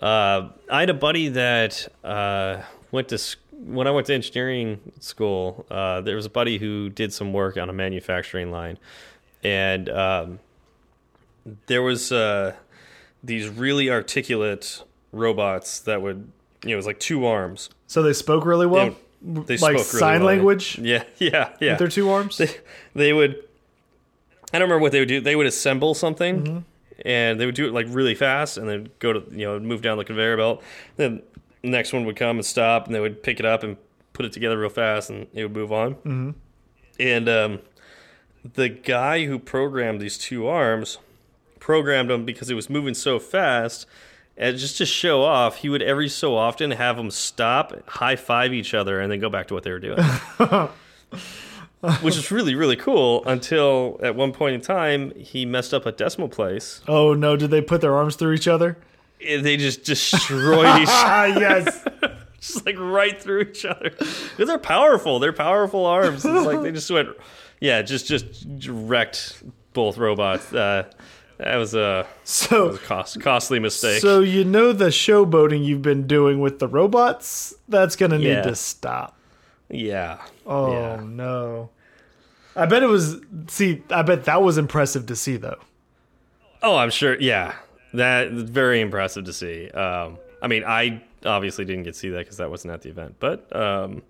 Uh, 0.02 0.50
I 0.70 0.82
had 0.82 0.89
a 0.89 0.93
buddy 0.93 1.30
that 1.30 1.88
uh, 2.04 2.62
went 2.91 3.10
to 3.10 3.20
when 3.52 3.88
I 3.88 3.91
went 3.91 4.08
to 4.08 4.14
engineering 4.14 4.80
school. 5.00 5.66
Uh, 5.72 6.02
there 6.02 6.16
was 6.16 6.26
a 6.26 6.30
buddy 6.30 6.58
who 6.60 6.89
did 6.89 7.12
some 7.14 7.34
work 7.34 7.58
on 7.58 7.70
a 7.70 7.74
manufacturing 7.74 8.52
line, 8.52 8.78
and 9.43 9.89
um, 9.89 10.39
there 11.66 11.82
was 11.82 12.12
uh, 12.12 12.54
these 13.24 13.48
really 13.50 13.89
articulate 13.89 14.84
robots 15.12 15.80
that 15.82 16.02
would, 16.02 16.30
you 16.64 16.70
know, 16.70 16.74
it 16.74 16.78
was 16.78 16.86
like 16.86 17.00
two 17.00 17.26
arms. 17.26 17.70
So 17.88 18.04
they 18.04 18.14
spoke 18.14 18.45
really 18.45 18.68
well, 18.68 18.95
They 19.22 19.58
like 19.58 19.58
spoke 19.58 19.74
really 19.74 19.84
sign 19.84 20.20
well. 20.20 20.28
language 20.28 20.78
Yeah, 20.78 21.04
yeah, 21.18 21.50
yeah. 21.60 21.72
with 21.72 21.80
their 21.80 21.88
two 21.88 22.10
arms. 22.10 22.38
they, 22.38 22.50
they 22.93 23.14
would. 23.14 23.43
I 24.54 24.60
don't 24.60 24.68
remember 24.70 24.82
what 24.84 24.91
they 24.91 25.00
would 25.00 25.10
do. 25.10 25.20
They 25.20 25.36
would 25.36 25.48
assemble 25.48 25.93
something, 25.95 26.43
Mm-hmm. 26.43 26.58
And 27.06 27.39
they 27.39 27.45
would 27.45 27.56
do 27.56 27.68
it 27.68 27.74
like 27.74 27.88
really 27.89 28.16
fast, 28.16 28.58
and 28.58 28.68
then 28.68 28.89
go 29.00 29.14
to 29.14 29.24
you 29.32 29.45
know 29.45 29.60
move 29.60 29.82
down 29.82 29.98
the 29.98 30.06
conveyor 30.06 30.38
belt. 30.38 30.64
Then 30.95 31.22
the 31.62 31.70
next 31.70 31.93
one 31.93 32.06
would 32.06 32.16
come 32.16 32.38
and 32.38 32.45
stop, 32.45 32.86
and 32.86 32.95
they 32.95 33.00
would 33.00 33.24
pick 33.24 33.39
it 33.39 33.45
up 33.45 33.64
and 33.64 33.78
put 34.14 34.26
it 34.26 34.34
together 34.34 34.58
real 34.58 34.70
fast, 34.70 35.10
and 35.10 35.28
it 35.34 35.43
would 35.43 35.56
move 35.56 35.72
on. 35.72 35.95
Mm-hmm. 35.95 36.30
And 37.00 37.30
um, 37.30 37.60
the 38.54 38.70
guy 38.70 39.26
who 39.26 39.39
programmed 39.39 40.02
these 40.02 40.18
two 40.18 40.48
arms 40.48 40.98
programmed 41.60 42.10
them 42.10 42.26
because 42.26 42.50
it 42.50 42.56
was 42.56 42.70
moving 42.70 42.93
so 42.93 43.20
fast. 43.20 43.86
And 44.39 44.58
just 44.58 44.78
to 44.78 44.86
show 44.86 45.24
off, 45.24 45.58
he 45.58 45.70
would 45.70 45.82
every 45.82 46.10
so 46.10 46.36
often 46.38 46.72
have 46.72 46.95
them 46.95 47.10
stop, 47.10 47.74
high 47.89 48.16
five 48.16 48.54
each 48.54 48.74
other, 48.74 49.00
and 49.00 49.12
then 49.12 49.20
go 49.20 49.30
back 49.30 49.48
to 49.48 49.54
what 49.54 49.64
they 49.64 49.72
were 49.72 49.80
doing 49.80 49.98
which 52.01 52.17
is 52.17 52.32
really 52.32 52.55
really 52.55 52.75
cool 52.75 53.23
until 53.25 53.99
at 54.03 54.15
one 54.15 54.32
point 54.32 54.55
in 54.55 54.61
time 54.61 55.11
he 55.15 55.45
messed 55.45 55.73
up 55.73 55.86
a 55.86 55.91
decimal 55.91 56.28
place 56.30 56.82
oh 56.88 57.13
no! 57.13 57.36
Did 57.36 57.51
they 57.51 57.61
put 57.61 57.82
their 57.82 57.93
arms 57.95 58.15
through 58.15 58.34
each 58.34 58.47
other? 58.47 58.78
and 59.28 59.43
they 59.45 59.57
just 59.57 59.84
destroyed 59.84 60.82
each 60.82 60.88
Ah, 60.91 61.25
yes. 61.25 61.84
just 62.39 62.65
like 62.67 62.78
right 62.78 63.19
through 63.21 63.41
each 63.41 63.65
other 63.65 63.89
'Cause 63.89 64.30
they're 64.47 64.57
powerful 64.59 65.17
they're 65.19 65.34
powerful 65.34 65.86
arms 65.88 66.23
it's 66.25 66.45
like 66.45 66.61
they 66.61 66.71
just 66.71 66.89
went 66.91 67.09
yeah 67.59 67.82
just 67.82 68.07
just 68.07 68.45
wrecked 68.69 69.41
both 69.73 69.97
robots 69.97 70.53
uh, 70.53 70.84
that 71.39 71.55
was 71.57 71.73
a, 71.75 72.05
So 72.23 72.69
a 72.69 72.78
cost, 72.80 73.19
costly 73.21 73.59
mistake 73.59 74.01
So 74.01 74.19
you 74.21 74.43
know 74.43 74.71
the 74.71 74.88
showboating 74.89 75.63
you've 75.65 75.82
been 75.84 76.05
doing 76.07 76.39
with 76.39 76.57
the 76.59 76.67
robots? 76.67 77.53
That's 77.67 77.95
gonna 77.95 78.17
need 78.17 78.28
Yeah. 78.28 78.41
to 78.43 78.55
stop. 78.55 79.16
Yeah 79.70 80.20
Oh 80.45 80.72
yeah. 80.72 81.01
no. 81.03 81.70
I 82.55 82.65
bet 82.65 82.82
it 82.84 82.88
was 82.88 83.18
see, 83.47 83.84
I 83.91 84.01
bet 84.01 84.26
that 84.26 84.41
was 84.41 84.57
impressive 84.57 85.05
to 85.07 85.15
see 85.15 85.38
though. 85.38 85.59
oh 86.63 86.76
i'm 86.76 86.89
sure 86.89 87.20
yeah 87.20 87.53
that 87.93 88.32
very 88.32 88.82
impressive 88.82 89.26
to 89.26 89.34
see 89.34 89.70
um, 89.72 90.18
i 90.41 90.47
mean 90.47 90.63
i 90.65 91.01
obviously 91.26 91.65
didn't 91.65 91.84
get 91.84 91.93
to 91.93 91.99
see 91.99 92.09
that 92.09 92.20
because 92.20 92.38
that 92.38 92.49
wasn't 92.49 92.74
at 92.74 92.82
the 92.82 92.89
event 92.89 93.15
but 93.20 93.53
um, 93.55 94.01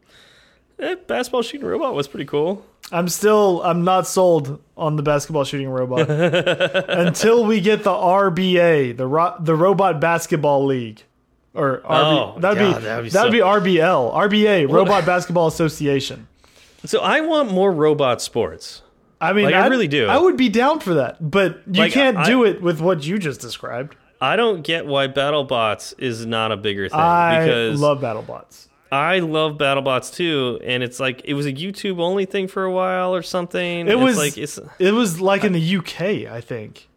eh, 0.80 0.96
basketball 1.08 1.42
shooting 1.42 1.68
robot 1.68 1.94
was 1.94 2.08
pretty 2.08 2.26
cool 2.26 2.66
I'm 2.90 3.10
still 3.10 3.62
I'm 3.64 3.84
not 3.84 4.08
sold 4.08 4.62
on 4.78 4.96
the 4.96 5.04
basketball 5.04 5.44
shooting 5.44 5.68
robot 5.68 6.10
until 6.90 7.44
we 7.44 7.60
get 7.60 7.84
the 7.84 7.92
RBA, 7.92 8.96
the 8.96 9.06
ro 9.06 9.36
the 9.42 9.56
Robot 9.56 10.00
Basketball 10.00 10.66
League. 10.66 11.04
Or 11.58 11.80
RB, 11.80 11.84
Oh, 11.90 12.40
that'd 12.40 12.58
God, 12.60 12.78
be 12.78 12.84
that'd 12.86 13.04
be 13.06 13.10
that'd 13.10 13.30
so- 13.30 13.32
be 13.32 13.40
RBL, 13.40 14.14
RBA, 14.14 14.72
Robot 14.72 15.06
Basketball 15.06 15.48
Association. 15.48 16.28
So 16.86 17.00
I 17.02 17.22
want 17.22 17.52
more 17.52 17.72
robot 17.72 18.22
sports. 18.22 18.84
I 19.20 19.34
mean, 19.34 19.46
Like, 19.46 19.56
I 19.56 19.66
really 19.68 19.88
do. 19.88 20.06
I 20.08 20.18
would 20.20 20.38
be 20.38 20.48
down 20.48 20.80
for 20.80 20.94
that, 20.94 21.32
but 21.32 21.62
you 21.72 21.82
Like, 21.82 21.92
can't 21.92 22.18
I- 22.18 22.26
do 22.26 22.46
it 22.46 22.62
with 22.62 22.80
what 22.80 23.06
you 23.06 23.18
just 23.18 23.42
described. 23.42 23.96
I 24.22 24.36
don't 24.36 24.62
get 24.64 24.86
why 24.86 25.08
BattleBots 25.08 25.96
is 25.98 26.26
not 26.26 26.52
a 26.52 26.58
bigger 26.58 26.88
thing 26.90 27.00
I 27.00 27.40
because 27.46 27.82
love 27.82 28.00
BattleBots. 28.02 28.68
I 28.92 29.20
love 29.20 29.58
BattleBots 29.58 30.14
too, 30.16 30.60
and 30.64 30.82
it's 30.84 31.00
like 31.00 31.22
it 31.26 31.34
was 31.34 31.46
a 31.46 31.52
YouTube 31.54 32.00
only 32.00 32.26
thing 32.26 32.48
for 32.48 32.64
a 32.64 32.72
while 32.72 33.14
or 33.14 33.22
something. 33.22 33.88
It 33.88 33.94
It's 33.94 34.02
was 34.02 34.18
like 34.18 34.38
it's 34.38 34.60
it 34.80 34.92
was 34.94 35.20
like 35.20 35.44
in 35.44 35.52
the 35.54 35.78
UK, 35.78 36.26
I 36.32 36.40
think. 36.42 36.88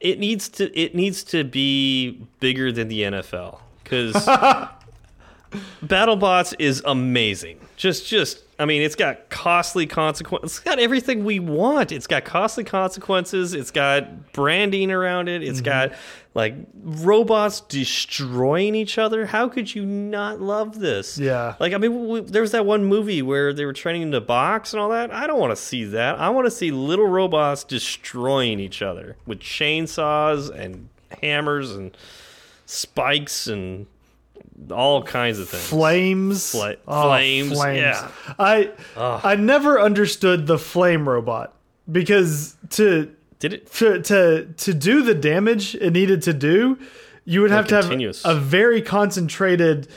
it 0.00 0.18
needs 0.20 0.48
to 0.48 0.64
it 0.80 0.94
needs 0.94 1.22
to 1.24 1.42
be 1.44 2.22
bigger 2.40 2.70
than 2.72 2.86
the 2.88 3.02
NFL 3.02 3.58
because 3.88 4.14
BattleBots 5.84 6.54
is 6.58 6.82
amazing. 6.84 7.60
Just 7.76 8.06
just 8.08 8.42
I 8.60 8.64
mean, 8.64 8.82
it's 8.82 8.96
got 8.96 9.30
costly 9.30 9.86
consequences. 9.86 10.56
It's 10.56 10.64
got 10.64 10.80
everything 10.80 11.24
we 11.24 11.38
want. 11.38 11.92
It's 11.92 12.08
got 12.08 12.24
costly 12.24 12.64
consequences. 12.64 13.54
It's 13.54 13.70
got 13.70 14.32
branding 14.32 14.90
around 14.90 15.28
it. 15.28 15.44
It's 15.44 15.60
mm-hmm. 15.60 15.90
got 15.90 15.92
like 16.34 16.54
robots 16.74 17.60
destroying 17.60 18.74
each 18.74 18.98
other. 18.98 19.26
How 19.26 19.48
could 19.48 19.72
you 19.72 19.86
not 19.86 20.40
love 20.40 20.80
this? 20.80 21.18
Yeah. 21.18 21.54
Like 21.60 21.72
I 21.72 21.78
mean, 21.78 22.08
we, 22.08 22.20
there 22.20 22.42
was 22.42 22.50
that 22.50 22.66
one 22.66 22.84
movie 22.84 23.22
where 23.22 23.52
they 23.52 23.64
were 23.64 23.72
training 23.72 24.10
to 24.10 24.20
box 24.20 24.72
and 24.72 24.80
all 24.80 24.90
that. 24.90 25.12
I 25.12 25.28
don't 25.28 25.38
want 25.38 25.52
to 25.52 25.62
see 25.62 25.84
that. 25.84 26.18
I 26.18 26.30
want 26.30 26.46
to 26.46 26.50
see 26.50 26.72
little 26.72 27.06
robots 27.06 27.62
destroying 27.62 28.58
each 28.58 28.82
other 28.82 29.16
with 29.24 29.38
chainsaws 29.38 30.50
and 30.50 30.88
hammers 31.22 31.70
and 31.76 31.96
spikes 32.72 33.46
and 33.46 33.86
all 34.70 35.02
kinds 35.02 35.38
of 35.38 35.48
things. 35.48 35.64
Flames, 35.68 36.50
Fla- 36.52 36.76
Oh, 36.86 37.08
flames, 37.08 37.52
yeah. 37.56 38.08
I 38.38 38.70
I 38.96 39.34
never 39.36 39.80
understood 39.80 40.46
the 40.46 40.58
flame 40.58 41.08
robot 41.08 41.54
because 41.90 42.56
to 42.70 43.10
Did 43.38 43.52
it? 43.54 43.72
to 43.74 44.02
to 44.02 44.44
to 44.56 44.74
do 44.74 45.02
the 45.02 45.14
damage 45.14 45.74
it 45.76 45.92
needed 45.92 46.20
to 46.22 46.34
do, 46.34 46.78
you 47.24 47.40
would 47.40 47.50
have 47.50 47.66
to 47.68 47.76
have 47.76 47.90
a 48.24 48.34
very 48.34 48.82
concentrated 48.82 49.88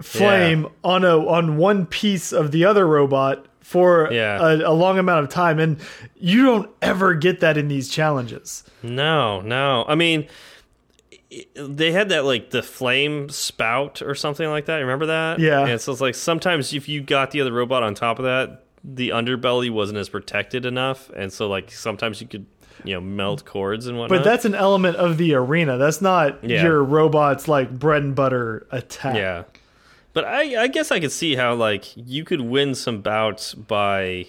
flame 0.00 0.68
on 0.84 1.04
a 1.04 1.18
on 1.26 1.56
one 1.56 1.84
piece 1.86 2.32
of 2.32 2.52
the 2.52 2.64
other 2.64 2.86
robot 2.86 3.46
for 3.60 4.08
Yeah. 4.12 4.38
a, 4.40 4.68
a 4.70 4.74
long 4.74 4.98
amount 4.98 5.24
of 5.24 5.30
time, 5.30 5.58
and 5.58 5.78
you 6.16 6.44
don't 6.44 6.70
ever 6.82 7.14
get 7.14 7.40
that 7.40 7.56
in 7.56 7.66
these 7.68 7.88
challenges. 7.88 8.64
No, 8.82 9.40
no. 9.40 9.84
I 9.88 9.94
mean, 9.94 10.26
they 11.54 11.92
had 11.92 12.08
that 12.08 12.24
like 12.24 12.50
the 12.50 12.62
flame 12.62 13.28
spout 13.28 14.02
or 14.02 14.14
something 14.14 14.48
like 14.48 14.66
that. 14.66 14.78
Remember 14.78 15.06
that? 15.06 15.38
Yeah. 15.38 15.66
And 15.66 15.80
so 15.80 15.92
it's 15.92 16.00
like 16.00 16.14
sometimes 16.14 16.72
if 16.74 16.88
you 16.88 17.00
got 17.02 17.30
the 17.30 17.40
other 17.40 17.52
robot 17.52 17.82
on 17.82 17.94
top 17.94 18.18
of 18.18 18.24
that, 18.24 18.64
the 18.82 19.10
underbelly 19.10 19.70
wasn't 19.70 19.98
as 19.98 20.08
protected 20.08 20.64
enough, 20.64 21.10
and 21.10 21.32
so 21.32 21.48
like 21.48 21.70
sometimes 21.70 22.20
you 22.20 22.26
could 22.26 22.46
you 22.82 22.94
know 22.94 23.00
melt 23.00 23.44
cords 23.44 23.86
and 23.86 23.98
whatnot. 23.98 24.20
But 24.20 24.24
that's 24.24 24.44
an 24.46 24.54
element 24.54 24.96
of 24.96 25.18
the 25.18 25.34
arena. 25.34 25.76
That's 25.76 26.00
not 26.00 26.42
Yeah. 26.42 26.62
your 26.62 26.82
robot's 26.82 27.46
like 27.46 27.70
bread 27.78 28.02
and 28.02 28.14
butter 28.14 28.66
attack. 28.70 29.16
Yeah. 29.16 29.42
But 30.12 30.24
I, 30.24 30.62
I 30.62 30.66
guess 30.66 30.90
I 30.90 30.98
could 30.98 31.12
see 31.12 31.36
how 31.36 31.54
like 31.54 31.94
you 31.94 32.24
could 32.24 32.40
win 32.40 32.74
some 32.74 33.00
bouts 33.02 33.54
by 33.54 34.28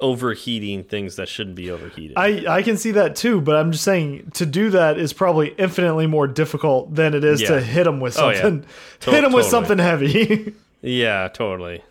overheating 0.00 0.84
things 0.84 1.16
that 1.16 1.28
shouldn't 1.28 1.56
be 1.56 1.70
overheated. 1.70 2.16
I, 2.18 2.44
I 2.58 2.62
can 2.62 2.76
see 2.76 2.90
that 2.92 3.16
too, 3.16 3.40
but 3.40 3.56
I'm 3.56 3.72
just 3.72 3.84
saying 3.84 4.30
to 4.34 4.44
do 4.46 4.70
that 4.70 4.98
is 4.98 5.12
probably 5.12 5.48
infinitely 5.58 6.06
more 6.06 6.26
difficult 6.26 6.94
than 6.94 7.14
it 7.14 7.24
is 7.24 7.40
Yeah. 7.40 7.48
to 7.48 7.60
hit 7.62 7.84
them 7.84 8.00
with 8.00 8.18
Oh, 8.18 8.28
yeah. 8.30 8.42
something. 8.42 8.68
To- 9.00 9.10
hit 9.10 9.22
them 9.22 9.32
with 9.32 9.46
something 9.46 9.78
heavy. 9.78 10.54
yeah, 10.82 11.28
totally. 11.28 11.82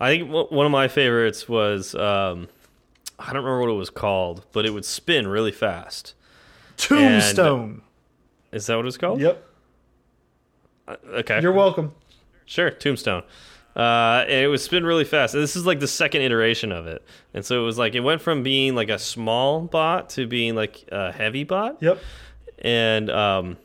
I 0.00 0.08
think 0.16 0.30
one 0.30 0.64
of 0.66 0.70
my 0.70 0.86
favorites 0.86 1.48
was 1.48 1.94
um, 1.96 2.48
I 3.18 3.32
don't 3.32 3.42
remember 3.42 3.60
what 3.62 3.70
it 3.70 3.76
was 3.78 3.90
called, 3.90 4.44
but 4.52 4.64
it 4.64 4.70
would 4.70 4.84
spin 4.84 5.26
really 5.26 5.50
fast. 5.52 6.14
Tombstone. 6.76 7.82
Is 8.52 8.66
that 8.66 8.76
what 8.76 8.86
it's 8.86 8.96
called? 8.96 9.20
yep. 9.20 9.44
Okay. 11.12 11.40
You're 11.42 11.52
welcome. 11.52 11.92
Sure, 12.46 12.70
Tombstone. 12.70 13.24
Uh, 13.76 14.24
and 14.26 14.32
it 14.44 14.48
was 14.48 14.62
spin 14.64 14.84
really 14.84 15.04
fast. 15.04 15.34
And 15.34 15.42
this 15.42 15.54
is 15.54 15.64
like 15.64 15.78
the 15.78 15.86
second 15.86 16.22
iteration 16.22 16.72
of 16.72 16.86
it. 16.88 17.02
And 17.32 17.44
so 17.44 17.60
it 17.62 17.64
was 17.64 17.78
like 17.78 17.94
it 17.94 18.00
went 18.00 18.20
from 18.20 18.42
being 18.42 18.74
like 18.74 18.88
a 18.88 18.98
small 18.98 19.60
bot 19.60 20.10
to 20.10 20.26
being 20.26 20.54
like 20.56 20.84
a 20.90 21.12
heavy 21.12 21.44
bot. 21.44 21.76
Yep. 21.80 21.98
and 22.60 23.08
um, 23.10 23.56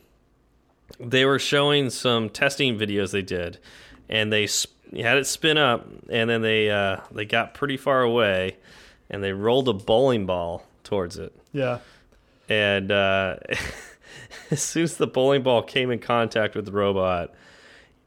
they 1.00 1.24
were 1.24 1.40
showing 1.40 1.90
some 1.90 2.28
testing 2.30 2.78
videos 2.78 3.10
they 3.10 3.22
did, 3.22 3.58
and 4.08 4.32
they 4.32 4.46
sp 4.46 4.70
had 4.96 5.18
it 5.18 5.26
spin 5.26 5.58
up, 5.58 5.88
and 6.08 6.30
then 6.30 6.42
they 6.42 6.70
uh, 6.70 6.98
they 7.10 7.24
got 7.24 7.54
pretty 7.54 7.76
far 7.76 8.02
away, 8.02 8.56
and 9.10 9.24
they 9.24 9.32
rolled 9.32 9.68
a 9.68 9.72
bowling 9.72 10.26
ball 10.26 10.64
towards 10.84 11.18
it, 11.18 11.34
Yeah. 11.52 11.78
and 12.48 12.92
uh, 12.92 13.36
as 14.52 14.62
soon 14.62 14.84
as 14.84 14.96
the 14.96 15.08
bowling 15.08 15.42
ball 15.42 15.62
came 15.62 15.90
in 15.90 15.98
contact 15.98 16.54
with 16.54 16.66
the 16.66 16.70
robot, 16.72 17.34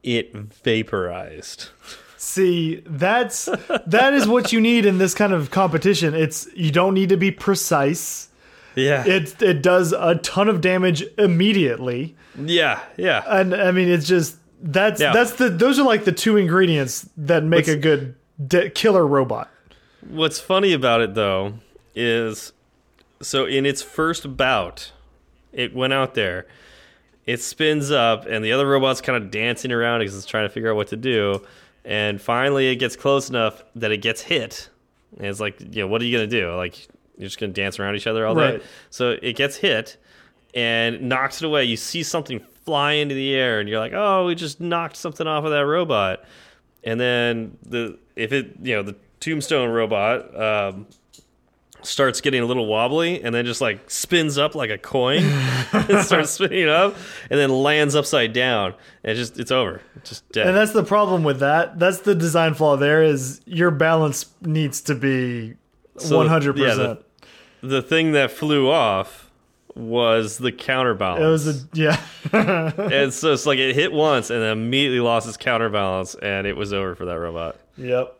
it 0.03 0.33
vaporized. 0.33 1.69
See, 2.17 2.81
that's 2.85 3.45
that 3.85 4.13
is 4.13 4.27
what 4.27 4.51
you 4.51 4.59
need 4.61 4.85
in 4.85 4.97
this 4.97 5.13
kind 5.13 5.33
of 5.33 5.51
competition. 5.51 6.13
It's 6.15 6.47
you 6.55 6.71
don't 6.71 6.93
need 6.93 7.09
to 7.09 7.17
be 7.17 7.31
precise. 7.31 8.29
Yeah, 8.75 9.03
It 9.05 9.41
it 9.41 9.61
does 9.63 9.91
a 9.93 10.15
ton 10.15 10.47
of 10.49 10.61
damage 10.61 11.03
immediately. 11.17 12.15
yeah, 12.39 12.79
yeah. 12.97 13.23
And 13.27 13.53
I 13.55 13.71
mean 13.71 13.87
it's 13.89 14.07
just 14.07 14.37
that's 14.61 14.99
Yeah. 15.01 15.13
that's 15.13 15.33
the 15.33 15.49
those 15.49 15.79
are 15.79 15.83
like 15.85 16.05
the 16.05 16.11
two 16.11 16.37
ingredients 16.37 17.07
that 17.17 17.43
make 17.43 17.67
What's- 17.67 17.69
a 17.69 17.77
good 17.77 18.15
killer 18.75 19.05
robot. 19.05 19.49
What's 20.07 20.39
funny 20.39 20.73
about 20.73 21.01
it 21.01 21.15
though 21.15 21.53
is 21.95 22.53
so 23.21 23.45
in 23.45 23.65
its 23.65 23.81
first 23.81 24.37
bout, 24.37 24.91
it 25.51 25.73
went 25.75 25.93
out 25.93 26.13
there, 26.13 26.45
it 27.27 27.41
spins 27.41 27.91
up, 27.91 28.25
and 28.25 28.43
the 28.43 28.51
other 28.51 28.67
robot's 28.67 29.01
kind 29.01 29.21
of 29.21 29.29
dancing 29.29 29.71
around 29.71 29.99
because 29.99 30.17
it's 30.17 30.25
trying 30.25 30.45
to 30.45 30.49
figure 30.49 30.71
out 30.71 30.75
what 30.75 30.87
to 30.87 30.97
do. 30.97 31.45
And 31.85 32.19
finally, 32.19 32.69
it 32.69 32.77
gets 32.77 32.95
close 32.95 33.29
enough 33.29 33.63
that 33.75 33.91
it 33.91 33.97
gets 33.97 34.21
hit. 34.21 34.69
And 35.17 35.27
it's 35.27 35.39
like, 35.39 35.59
you 35.59 35.83
know, 35.83 35.87
what 35.87 36.01
are 36.01 36.05
you 36.05 36.17
gonna 36.17 36.27
do? 36.27 36.53
Like, 36.55 36.87
you're 37.17 37.27
just 37.27 37.39
gonna 37.39 37.53
dance 37.53 37.79
around 37.79 37.95
each 37.95 38.07
other 38.07 38.25
all 38.25 38.33
day. 38.33 38.53
Right. 38.53 38.63
So 38.89 39.17
it 39.21 39.35
gets 39.35 39.57
hit 39.57 39.97
and 40.55 41.01
knocks 41.03 41.41
it 41.41 41.45
away. 41.45 41.65
You 41.65 41.77
see 41.77 42.01
something 42.01 42.39
fly 42.39 42.93
into 42.93 43.13
the 43.13 43.35
air, 43.35 43.59
and 43.59 43.69
you're 43.69 43.79
like, 43.79 43.93
oh, 43.93 44.25
we 44.25 44.33
just 44.33 44.59
knocked 44.59 44.95
something 44.95 45.27
off 45.27 45.43
of 45.43 45.51
that 45.51 45.65
robot 45.65 46.23
and 46.87 46.99
then 46.99 47.57
the 47.63 47.97
if 48.15 48.31
it 48.31 48.55
you 48.63 48.75
know 48.75 48.81
the 48.81 48.95
tombstone 49.19 49.69
robot 49.69 50.35
um, 50.39 50.87
starts 51.87 52.19
getting 52.21 52.41
a 52.41 52.45
little 52.45 52.65
wobbly 52.65 53.23
and 53.23 53.33
then 53.33 53.45
just 53.45 53.61
like 53.61 53.89
spins 53.89 54.37
up 54.37 54.55
like 54.55 54.69
a 54.69 54.77
coin 54.77 55.23
and 55.71 56.03
starts 56.03 56.31
spinning 56.31 56.67
up 56.67 56.95
and 57.29 57.39
then 57.39 57.49
lands 57.49 57.95
upside 57.95 58.33
down 58.33 58.73
and 59.03 59.13
it 59.13 59.15
just 59.15 59.39
it's 59.39 59.51
over 59.51 59.81
just 60.03 60.29
dead 60.31 60.47
And 60.47 60.55
that's 60.55 60.73
the 60.73 60.83
problem 60.83 61.23
with 61.23 61.39
that. 61.39 61.79
That's 61.79 61.99
the 61.99 62.13
design 62.13 62.53
flaw 62.55 62.75
there 62.75 63.01
is 63.03 63.41
your 63.45 63.71
balance 63.71 64.25
needs 64.41 64.81
to 64.81 64.95
be 64.95 65.55
So, 65.97 66.17
one 66.17 66.27
hundred 66.27 66.57
yeah, 66.57 66.65
percent. 66.69 66.99
the, 67.61 67.67
the 67.67 67.81
thing 67.81 68.11
that 68.11 68.31
flew 68.31 68.69
off 68.69 69.31
was 69.75 70.39
the 70.39 70.51
counterbalance 70.51 71.21
It 71.23 71.27
was 71.27 71.47
a 71.47 71.67
yeah. 71.73 72.01
and 72.91 73.13
so 73.13 73.31
it's 73.31 73.45
like 73.45 73.59
it 73.59 73.75
hit 73.75 73.93
once 73.93 74.29
and 74.29 74.41
then 74.41 74.51
immediately 74.51 74.99
lost 74.99 75.27
its 75.27 75.37
counterbalance 75.37 76.15
and 76.15 76.45
it 76.47 76.57
was 76.57 76.73
over 76.73 76.95
for 76.95 77.05
that 77.05 77.19
robot 77.19 77.55
Yep. 77.77 78.13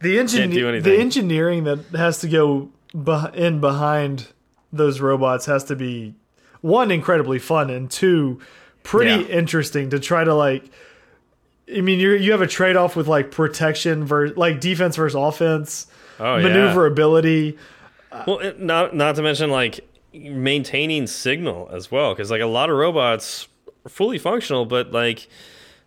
The 0.00 0.18
anything. 0.18 0.82
the 0.82 0.98
engineering 0.98 1.64
that 1.64 1.78
has 1.94 2.18
to 2.20 2.28
go 2.28 2.70
in 2.94 3.60
behind 3.60 4.28
those 4.72 5.00
robots 5.00 5.46
has 5.46 5.64
to 5.64 5.76
be 5.76 6.14
one 6.60 6.90
incredibly 6.90 7.38
fun 7.38 7.70
and 7.70 7.90
two 7.90 8.38
pretty 8.82 9.22
Yeah. 9.24 9.36
interesting 9.38 9.90
to 9.90 9.98
try 10.00 10.24
to 10.24 10.34
like. 10.34 10.64
I 11.74 11.80
mean, 11.80 12.00
you 12.00 12.10
you 12.12 12.32
have 12.32 12.42
a 12.42 12.46
trade 12.46 12.76
off 12.76 12.96
with 12.96 13.06
like 13.08 13.30
protection 13.30 14.04
versus 14.04 14.36
like 14.36 14.60
defense 14.60 14.96
versus 14.96 15.14
offense, 15.14 15.86
oh 16.20 16.36
yeah 16.36 16.42
maneuverability. 16.48 17.56
Well, 18.26 18.40
it- 18.40 18.60
not 18.60 18.94
not 18.94 19.14
to 19.16 19.22
mention 19.22 19.50
like 19.50 19.80
maintaining 20.12 21.06
signal 21.06 21.70
as 21.72 21.90
well, 21.90 22.12
because 22.14 22.30
like 22.30 22.42
a 22.42 22.46
lot 22.46 22.68
of 22.68 22.76
robots 22.76 23.48
are 23.86 23.88
fully 23.88 24.18
functional, 24.18 24.66
but 24.66 24.92
like 24.92 25.28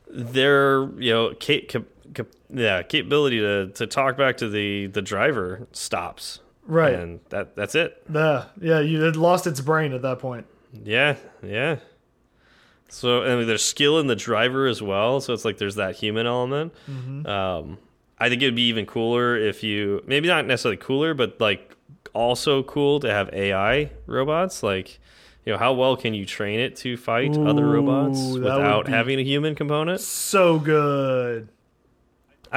their 0.10 0.90
you 1.00 1.12
know 1.14 1.34
cap, 1.36 1.68
cap, 1.68 1.84
cap, 2.14 2.28
yeah 2.50 2.82
capability 2.82 3.40
to 3.40 3.68
to 3.70 3.86
talk 3.86 4.18
back 4.18 4.38
to 4.38 4.50
the 4.50 4.88
the 4.88 5.02
driver 5.02 5.68
stops, 5.72 6.40
Right. 6.66 6.96
And 6.96 7.20
that 7.30 7.56
that's 7.56 7.76
it. 7.76 8.04
Yeah, 8.12 8.46
yeah, 8.60 8.80
you 8.80 9.02
had 9.02 9.16
lost 9.16 9.48
its 9.48 9.62
brain 9.62 9.94
at 9.94 10.02
that 10.02 10.20
point. 10.20 10.46
Yeah, 10.84 11.16
yeah. 11.44 11.78
So 12.90 13.22
and 13.22 13.48
there's 13.48 13.64
skill 13.64 14.00
in 14.00 14.08
the 14.08 14.16
driver 14.16 14.68
as 14.68 14.82
well. 14.82 15.22
So 15.22 15.34
it's 15.34 15.46
like 15.46 15.58
there's 15.58 15.76
that 15.76 15.96
human 15.96 16.26
element. 16.26 16.74
Um, 17.26 17.78
I 18.20 18.30
think 18.30 18.42
it'd 18.42 18.56
be 18.56 18.68
even 18.70 18.86
cooler 18.86 19.36
if 19.38 19.64
you 19.64 20.04
maybe 20.08 20.28
not 20.28 20.46
necessarily 20.46 20.78
cooler, 20.78 21.14
but 21.14 21.40
like 21.40 21.76
also 22.14 22.64
cool 22.64 23.00
to 23.02 23.12
have 23.12 23.30
AI 23.34 23.92
robots. 24.08 24.64
Like, 24.64 25.00
you 25.46 25.52
know, 25.52 25.60
how 25.60 25.74
well 25.74 25.98
can 25.98 26.14
you 26.14 26.26
train 26.26 26.60
it 26.60 26.76
to 26.78 26.98
fight 26.98 27.38
other 27.38 27.70
robots 27.70 28.20
Ooh, 28.20 28.40
that 28.40 28.56
would 28.56 28.58
without 28.58 28.88
having 28.88 29.20
a 29.20 29.24
human 29.24 29.56
component? 29.56 30.02
So 30.02 30.58
good. 30.60 31.50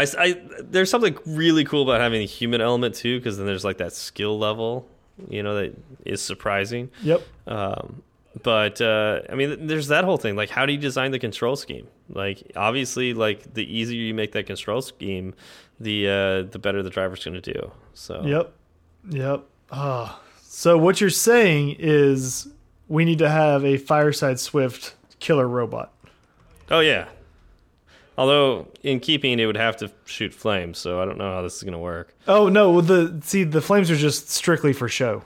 I, 0.05 0.07
I- 0.19 0.41
there's 0.63 0.91
something 0.91 1.17
really 1.27 1.65
cool 1.65 1.83
about 1.83 2.01
having 2.01 2.23
a 2.23 2.27
human 2.27 2.61
element 2.61 2.95
too, 2.95 3.19
because 3.19 3.37
then 3.37 3.47
there's 3.47 3.65
like 3.65 3.79
that 3.79 3.93
skill 3.93 4.39
level, 4.39 4.87
you 5.29 5.43
know, 5.43 5.55
that 5.57 5.75
is 6.05 6.21
surprising. 6.23 6.91
Yep. 7.03 7.23
Um, 7.47 8.03
but 8.43 8.81
uh, 8.81 9.23
I 9.31 9.35
mean, 9.35 9.67
there's 9.67 9.89
that 9.89 10.05
whole 10.05 10.17
thing. 10.19 10.37
Like, 10.37 10.51
how 10.51 10.65
do 10.67 10.73
you 10.73 10.79
design 10.79 11.11
the 11.11 11.19
control 11.19 11.57
scheme? 11.57 11.89
Like, 12.11 12.53
obviously, 12.55 13.13
like 13.15 13.55
the 13.55 13.65
easier 13.65 14.01
you 14.01 14.15
make 14.15 14.33
that 14.33 14.47
control 14.47 14.81
scheme, 14.83 15.35
the 15.81 16.09
uh, 16.09 16.43
the 16.51 16.59
better 16.59 16.83
the 16.83 16.91
driver's 16.91 17.25
going 17.25 17.41
to 17.41 17.53
do. 17.53 17.71
So, 17.95 18.23
Yep. 18.25 18.53
Yep. 19.11 19.45
Ah. 19.73 20.21
So 20.43 20.77
what 20.79 21.01
you're 21.01 21.11
saying 21.11 21.77
is 21.79 22.49
we 22.89 23.05
need 23.05 23.19
to 23.19 23.29
have 23.29 23.65
a 23.65 23.77
Fireside 23.77 24.39
Swift 24.41 24.95
killer 25.21 25.47
robot. 25.49 25.93
oh 26.71 26.81
yeah. 26.81 27.09
Although 28.19 28.67
in 28.83 28.99
keeping, 29.01 29.39
it 29.39 29.47
would 29.47 29.57
have 29.57 29.77
to 29.79 29.91
shoot 30.05 30.35
flames, 30.35 30.77
so 30.79 31.01
I 31.01 31.05
don't 31.05 31.17
know 31.19 31.33
how 31.33 31.41
this 31.43 31.57
is 31.57 31.63
going 31.63 31.73
to 31.73 31.79
work. 31.79 32.15
Oh 32.27 32.49
no, 32.49 32.81
the 32.81 33.21
see 33.25 33.45
the 33.45 33.61
flames 33.63 33.91
are 33.91 33.97
just 33.97 34.29
strictly 34.29 34.73
for 34.73 34.89
show. 34.89 35.23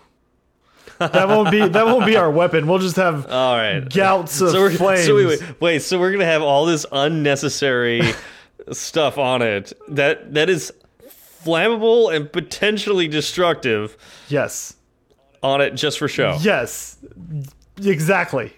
That 0.98 1.26
won't 1.26 1.50
be 1.50 1.66
that 1.66 1.86
won't 1.86 2.06
be 2.06 2.16
our 2.16 2.30
weapon. 2.30 2.66
We'll 2.68 2.78
just 2.78 2.96
have 2.96 3.26
All 3.30 3.56
right. 3.56 3.80
gouts 3.88 4.40
of 4.40 4.50
so 4.50 4.60
we're, 4.60 4.70
flames. 4.70 5.06
So 5.06 5.16
wait, 5.16 5.26
wait, 5.26 5.60
wait. 5.60 5.78
So 5.82 5.98
we're 5.98 6.12
gonna 6.12 6.26
have 6.26 6.42
all 6.42 6.66
this 6.66 6.84
unnecessary 6.92 8.02
stuff 8.72 9.16
on 9.18 9.42
it 9.42 9.72
that 9.88 10.34
that 10.34 10.48
is 10.50 10.72
flammable 11.44 12.14
and 12.14 12.30
potentially 12.30 13.08
destructive 13.08 13.96
Yes. 14.28 14.74
on 15.42 15.60
it 15.60 15.72
just 15.74 15.98
for 15.98 16.06
show. 16.08 16.36
Yes. 16.42 16.98
Exactly. 17.82 18.52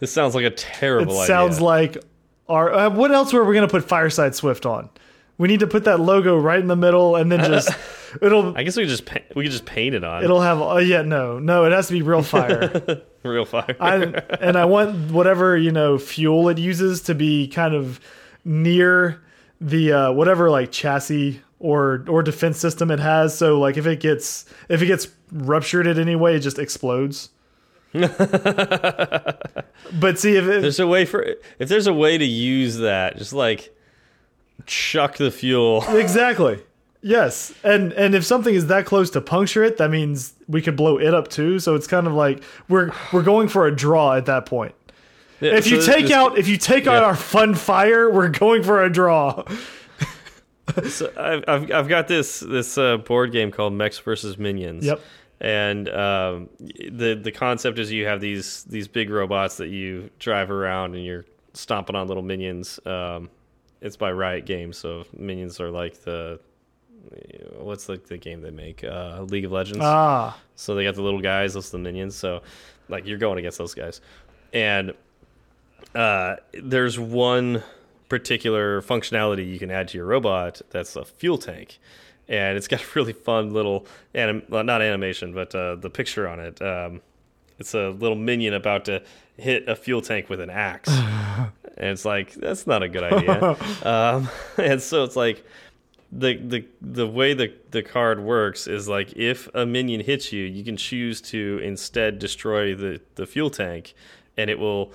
This 0.00 0.10
sounds 0.12 0.34
like 0.34 0.44
a 0.44 0.48
It 0.48 0.56
terrible 0.56 1.16
idea. 1.18 1.26
sounds 1.26 1.60
like 1.60 2.02
our 2.48 2.72
uh, 2.72 2.90
what 2.90 3.10
else 3.12 3.32
were 3.32 3.44
we 3.44 3.54
gonna 3.54 3.68
put 3.68 3.84
Fireside 3.84 4.34
Swift 4.34 4.66
on? 4.66 4.88
We 5.36 5.48
need 5.48 5.60
to 5.60 5.66
put 5.66 5.84
that 5.84 5.98
logo 5.98 6.38
right 6.38 6.60
in 6.60 6.68
the 6.68 6.76
middle, 6.76 7.16
and 7.16 7.30
then 7.30 7.40
just 7.40 7.70
it'll 8.22 8.56
I 8.56 8.62
guess 8.62 8.76
we 8.76 8.84
could 8.84 8.90
just 8.90 9.08
we 9.34 9.44
could 9.44 9.52
just 9.52 9.66
paint 9.66 9.94
it 9.94 10.04
on 10.04 10.22
it'll 10.22 10.40
have. 10.40 10.60
Oh 10.60 10.78
yeah, 10.78 11.02
no, 11.02 11.38
no, 11.38 11.64
it 11.64 11.72
has 11.72 11.88
to 11.88 11.92
be 11.92 12.02
real 12.02 12.22
fire. 12.22 13.02
real 13.22 13.44
fire. 13.44 13.76
I, 13.80 13.94
and 14.40 14.56
I 14.56 14.64
want 14.64 15.10
whatever 15.10 15.56
you 15.56 15.72
know 15.72 15.98
fuel 15.98 16.48
it 16.48 16.58
uses 16.58 17.02
to 17.02 17.14
be 17.14 17.48
kind 17.48 17.74
of 17.74 18.00
near 18.44 19.22
the 19.60 19.92
uh, 19.92 20.12
whatever 20.12 20.50
like 20.50 20.70
chassis 20.70 21.40
or 21.58 22.04
or 22.08 22.22
defense 22.22 22.58
system 22.58 22.90
it 22.90 23.00
has. 23.00 23.36
So 23.36 23.58
like 23.58 23.76
if 23.76 23.86
it 23.86 24.00
gets 24.00 24.44
if 24.68 24.82
it 24.82 24.86
gets 24.86 25.08
ruptured 25.32 25.86
in 25.86 25.98
any 25.98 26.14
way, 26.14 26.36
it 26.36 26.40
just 26.40 26.58
explodes. 26.58 27.30
but 30.00 30.18
see 30.18 30.36
if 30.36 30.44
it, 30.44 30.62
there's 30.62 30.80
a 30.80 30.86
way 30.86 31.04
for 31.04 31.22
if 31.58 31.68
there's 31.68 31.86
a 31.86 31.94
way 31.94 32.18
to 32.18 32.24
use 32.24 32.78
that, 32.78 33.16
just 33.16 33.32
like 33.32 33.74
chuck 34.66 35.16
the 35.16 35.30
fuel. 35.30 35.84
exactly 35.96 36.60
yes, 37.04 37.54
and 37.62 37.92
and 37.92 38.16
if 38.16 38.24
something 38.24 38.52
is 38.52 38.66
that 38.66 38.86
close 38.86 39.10
to 39.10 39.20
puncture 39.20 39.62
it, 39.62 39.76
that 39.76 39.90
means 39.90 40.32
we 40.48 40.60
could 40.60 40.74
blow 40.74 40.98
it 40.98 41.14
up 41.14 41.28
too. 41.28 41.60
So 41.60 41.76
it's 41.76 41.86
kind 41.86 42.08
of 42.08 42.14
like 42.14 42.42
we're 42.68 42.90
we're 43.12 43.22
going 43.22 43.46
for 43.46 43.68
a 43.68 43.76
draw 43.76 44.14
at 44.14 44.26
that 44.26 44.46
point. 44.46 44.74
If 45.40 45.68
you 45.68 45.82
take 45.82 46.10
out 46.10 46.36
if 46.38 46.48
you 46.48 46.56
take 46.56 46.88
out 46.88 47.04
our 47.04 47.14
fun 47.14 47.54
fire, 47.54 48.10
we're 48.10 48.30
going 48.30 48.64
for 48.64 48.82
a 48.82 48.90
draw. 48.90 49.44
So 50.88 51.12
I've, 51.16 51.44
I've 51.46 51.70
I've 51.70 51.88
got 51.88 52.08
this 52.08 52.40
this 52.40 52.78
uh, 52.78 52.96
board 52.96 53.32
game 53.32 53.50
called 53.50 53.74
Mechs 53.74 53.98
versus 53.98 54.38
Minions. 54.38 54.86
Yep. 54.86 55.00
And 55.44 55.90
um, 55.90 56.48
the 56.58 57.20
the 57.22 57.30
concept 57.30 57.78
is 57.78 57.92
you 57.92 58.06
have 58.06 58.22
these 58.22 58.64
these 58.64 58.88
big 58.88 59.10
robots 59.10 59.58
that 59.58 59.68
you 59.68 60.08
drive 60.18 60.50
around 60.50 60.94
and 60.94 61.04
you're 61.04 61.26
stomping 61.52 61.94
on 61.94 62.08
little 62.08 62.22
minions. 62.22 62.80
Um, 62.86 63.28
it's 63.82 63.96
by 63.96 64.10
Riot 64.10 64.46
Games, 64.46 64.78
so 64.78 65.04
minions 65.14 65.60
are 65.60 65.70
like 65.70 66.00
the 66.02 66.40
what's 67.58 67.90
like 67.90 68.06
the 68.06 68.16
game 68.16 68.40
they 68.40 68.50
make 68.50 68.82
uh, 68.84 69.20
League 69.28 69.44
of 69.44 69.52
Legends. 69.52 69.80
Ah, 69.82 70.38
So 70.56 70.74
they 70.74 70.84
got 70.84 70.94
the 70.94 71.02
little 71.02 71.20
guys, 71.20 71.52
those 71.52 71.68
are 71.68 71.72
the 71.76 71.82
minions. 71.82 72.16
So 72.16 72.40
like 72.88 73.06
you're 73.06 73.18
going 73.18 73.38
against 73.38 73.58
those 73.58 73.74
guys. 73.74 74.00
And 74.54 74.94
uh, 75.94 76.36
there's 76.54 76.98
one 76.98 77.62
particular 78.08 78.80
functionality 78.80 79.46
you 79.50 79.58
can 79.58 79.70
add 79.70 79.88
to 79.88 79.98
your 79.98 80.06
robot 80.06 80.62
that's 80.70 80.96
a 80.96 81.04
fuel 81.04 81.36
tank. 81.36 81.78
And 82.28 82.56
it's 82.56 82.68
got 82.68 82.82
a 82.82 82.86
really 82.94 83.12
fun 83.12 83.52
little 83.52 83.86
anim 84.14 84.42
well, 84.48 84.64
not 84.64 84.80
animation, 84.80 85.34
but 85.34 85.54
uh, 85.54 85.76
the 85.76 85.90
picture 85.90 86.26
on 86.26 86.40
it. 86.40 86.60
Um, 86.62 87.02
it's 87.58 87.74
a 87.74 87.90
little 87.90 88.16
minion 88.16 88.54
about 88.54 88.84
to 88.86 89.02
hit 89.36 89.68
a 89.68 89.76
fuel 89.76 90.02
tank 90.02 90.28
with 90.28 90.40
an 90.40 90.50
axe. 90.50 90.88
and 91.76 91.90
it's 91.90 92.04
like, 92.04 92.32
that's 92.34 92.66
not 92.66 92.82
a 92.82 92.88
good 92.88 93.02
idea. 93.02 93.56
um, 93.82 94.28
and 94.58 94.80
so 94.80 95.04
it's 95.04 95.16
like 95.16 95.44
the 96.12 96.36
the 96.36 96.64
the 96.80 97.06
way 97.06 97.34
the 97.34 97.52
the 97.72 97.82
card 97.82 98.20
works 98.20 98.68
is 98.68 98.88
like 98.88 99.12
if 99.16 99.48
a 99.54 99.66
minion 99.66 100.00
hits 100.00 100.32
you, 100.32 100.44
you 100.44 100.62
can 100.64 100.76
choose 100.76 101.20
to 101.20 101.60
instead 101.62 102.18
destroy 102.18 102.74
the 102.74 103.00
the 103.16 103.26
fuel 103.26 103.50
tank, 103.50 103.94
and 104.36 104.48
it 104.50 104.58
will. 104.58 104.92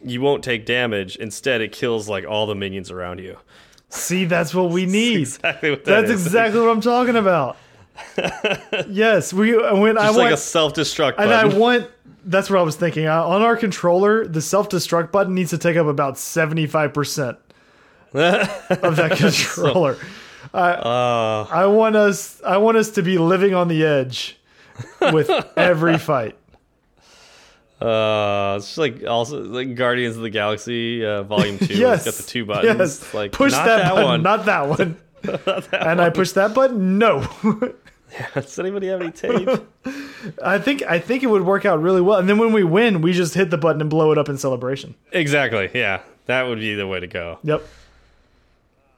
You 0.00 0.20
won't 0.20 0.44
take 0.44 0.64
damage. 0.64 1.16
Instead, 1.16 1.60
it 1.60 1.72
kills 1.72 2.08
like 2.08 2.24
all 2.24 2.46
the 2.46 2.54
minions 2.54 2.92
around 2.92 3.18
you. 3.18 3.36
See, 3.88 4.24
that's 4.24 4.54
what 4.54 4.70
we 4.70 4.86
need. 4.86 5.20
Exactly 5.20 5.70
what 5.70 5.84
that 5.84 6.06
That's 6.06 6.10
exactly 6.10 6.60
what 6.60 6.70
I'm 6.70 6.80
talking 6.80 7.16
about. 7.16 7.56
yes, 8.88 9.32
we 9.32 9.56
when 9.56 9.98
I 9.98 10.10
want 10.10 10.16
like 10.16 10.34
a 10.34 10.36
self 10.36 10.74
destruct 10.74 11.14
and 11.18 11.32
I 11.32 11.46
want 11.46 11.90
that's 12.24 12.50
what 12.50 12.58
I 12.58 12.62
was 12.62 12.76
thinking. 12.76 13.06
Uh, 13.06 13.24
on 13.24 13.42
our 13.42 13.56
controller, 13.56 14.26
the 14.26 14.42
self 14.42 14.68
destruct 14.68 15.10
button 15.10 15.34
needs 15.34 15.50
to 15.50 15.58
take 15.58 15.76
up 15.76 15.86
about 15.86 16.14
75% 16.14 17.36
of 18.12 18.96
that 18.96 19.12
controller. 19.16 19.96
uh, 20.54 21.46
I 21.50 21.66
want 21.66 21.96
us 21.96 22.40
I 22.42 22.58
want 22.58 22.76
us 22.76 22.90
to 22.90 23.02
be 23.02 23.18
living 23.18 23.54
on 23.54 23.68
the 23.68 23.84
edge 23.84 24.38
with 25.12 25.30
every 25.56 25.98
fight. 25.98 26.36
Uh, 27.80 28.54
it's 28.56 28.66
just 28.66 28.78
like 28.78 29.04
also 29.04 29.42
like 29.42 29.74
Guardians 29.74 30.16
of 30.16 30.22
the 30.22 30.30
Galaxy 30.30 31.04
uh, 31.04 31.22
Volume 31.22 31.58
Two. 31.60 31.74
yes. 31.74 32.06
it's 32.06 32.16
got 32.16 32.24
the 32.24 32.30
two 32.30 32.44
buttons. 32.44 32.78
Yes. 32.78 33.14
Like 33.14 33.32
push 33.32 33.52
not 33.52 33.66
that, 33.66 33.76
that, 33.78 33.90
button, 33.94 34.04
one. 34.04 34.22
not 34.22 34.44
that 34.46 34.68
one. 34.68 34.96
and 35.72 36.00
I 36.00 36.10
push 36.10 36.32
that 36.32 36.54
button? 36.54 36.98
No. 36.98 37.26
yeah, 38.12 38.26
Does 38.34 38.58
anybody 38.58 38.86
have 38.88 39.00
any 39.02 39.10
tape? 39.10 39.48
I 40.42 40.58
think 40.58 40.82
I 40.82 40.98
think 40.98 41.22
it 41.22 41.26
would 41.26 41.42
work 41.42 41.64
out 41.64 41.80
really 41.82 42.00
well. 42.00 42.18
And 42.18 42.28
then 42.28 42.38
when 42.38 42.52
we 42.52 42.62
win, 42.64 43.00
we 43.00 43.12
just 43.12 43.34
hit 43.34 43.50
the 43.50 43.58
button 43.58 43.80
and 43.80 43.90
blow 43.90 44.12
it 44.12 44.18
up 44.18 44.28
in 44.28 44.38
celebration. 44.38 44.94
exactly. 45.12 45.70
Yeah, 45.74 46.02
that 46.26 46.44
would 46.44 46.58
be 46.60 46.74
the 46.74 46.86
way 46.86 47.00
to 47.00 47.06
go. 47.06 47.38
Yep. 47.42 47.62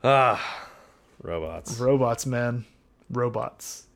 Ah, 0.02 0.68
robots. 1.22 1.78
Robots, 1.78 2.24
man. 2.26 2.64
Robots. 3.10 3.86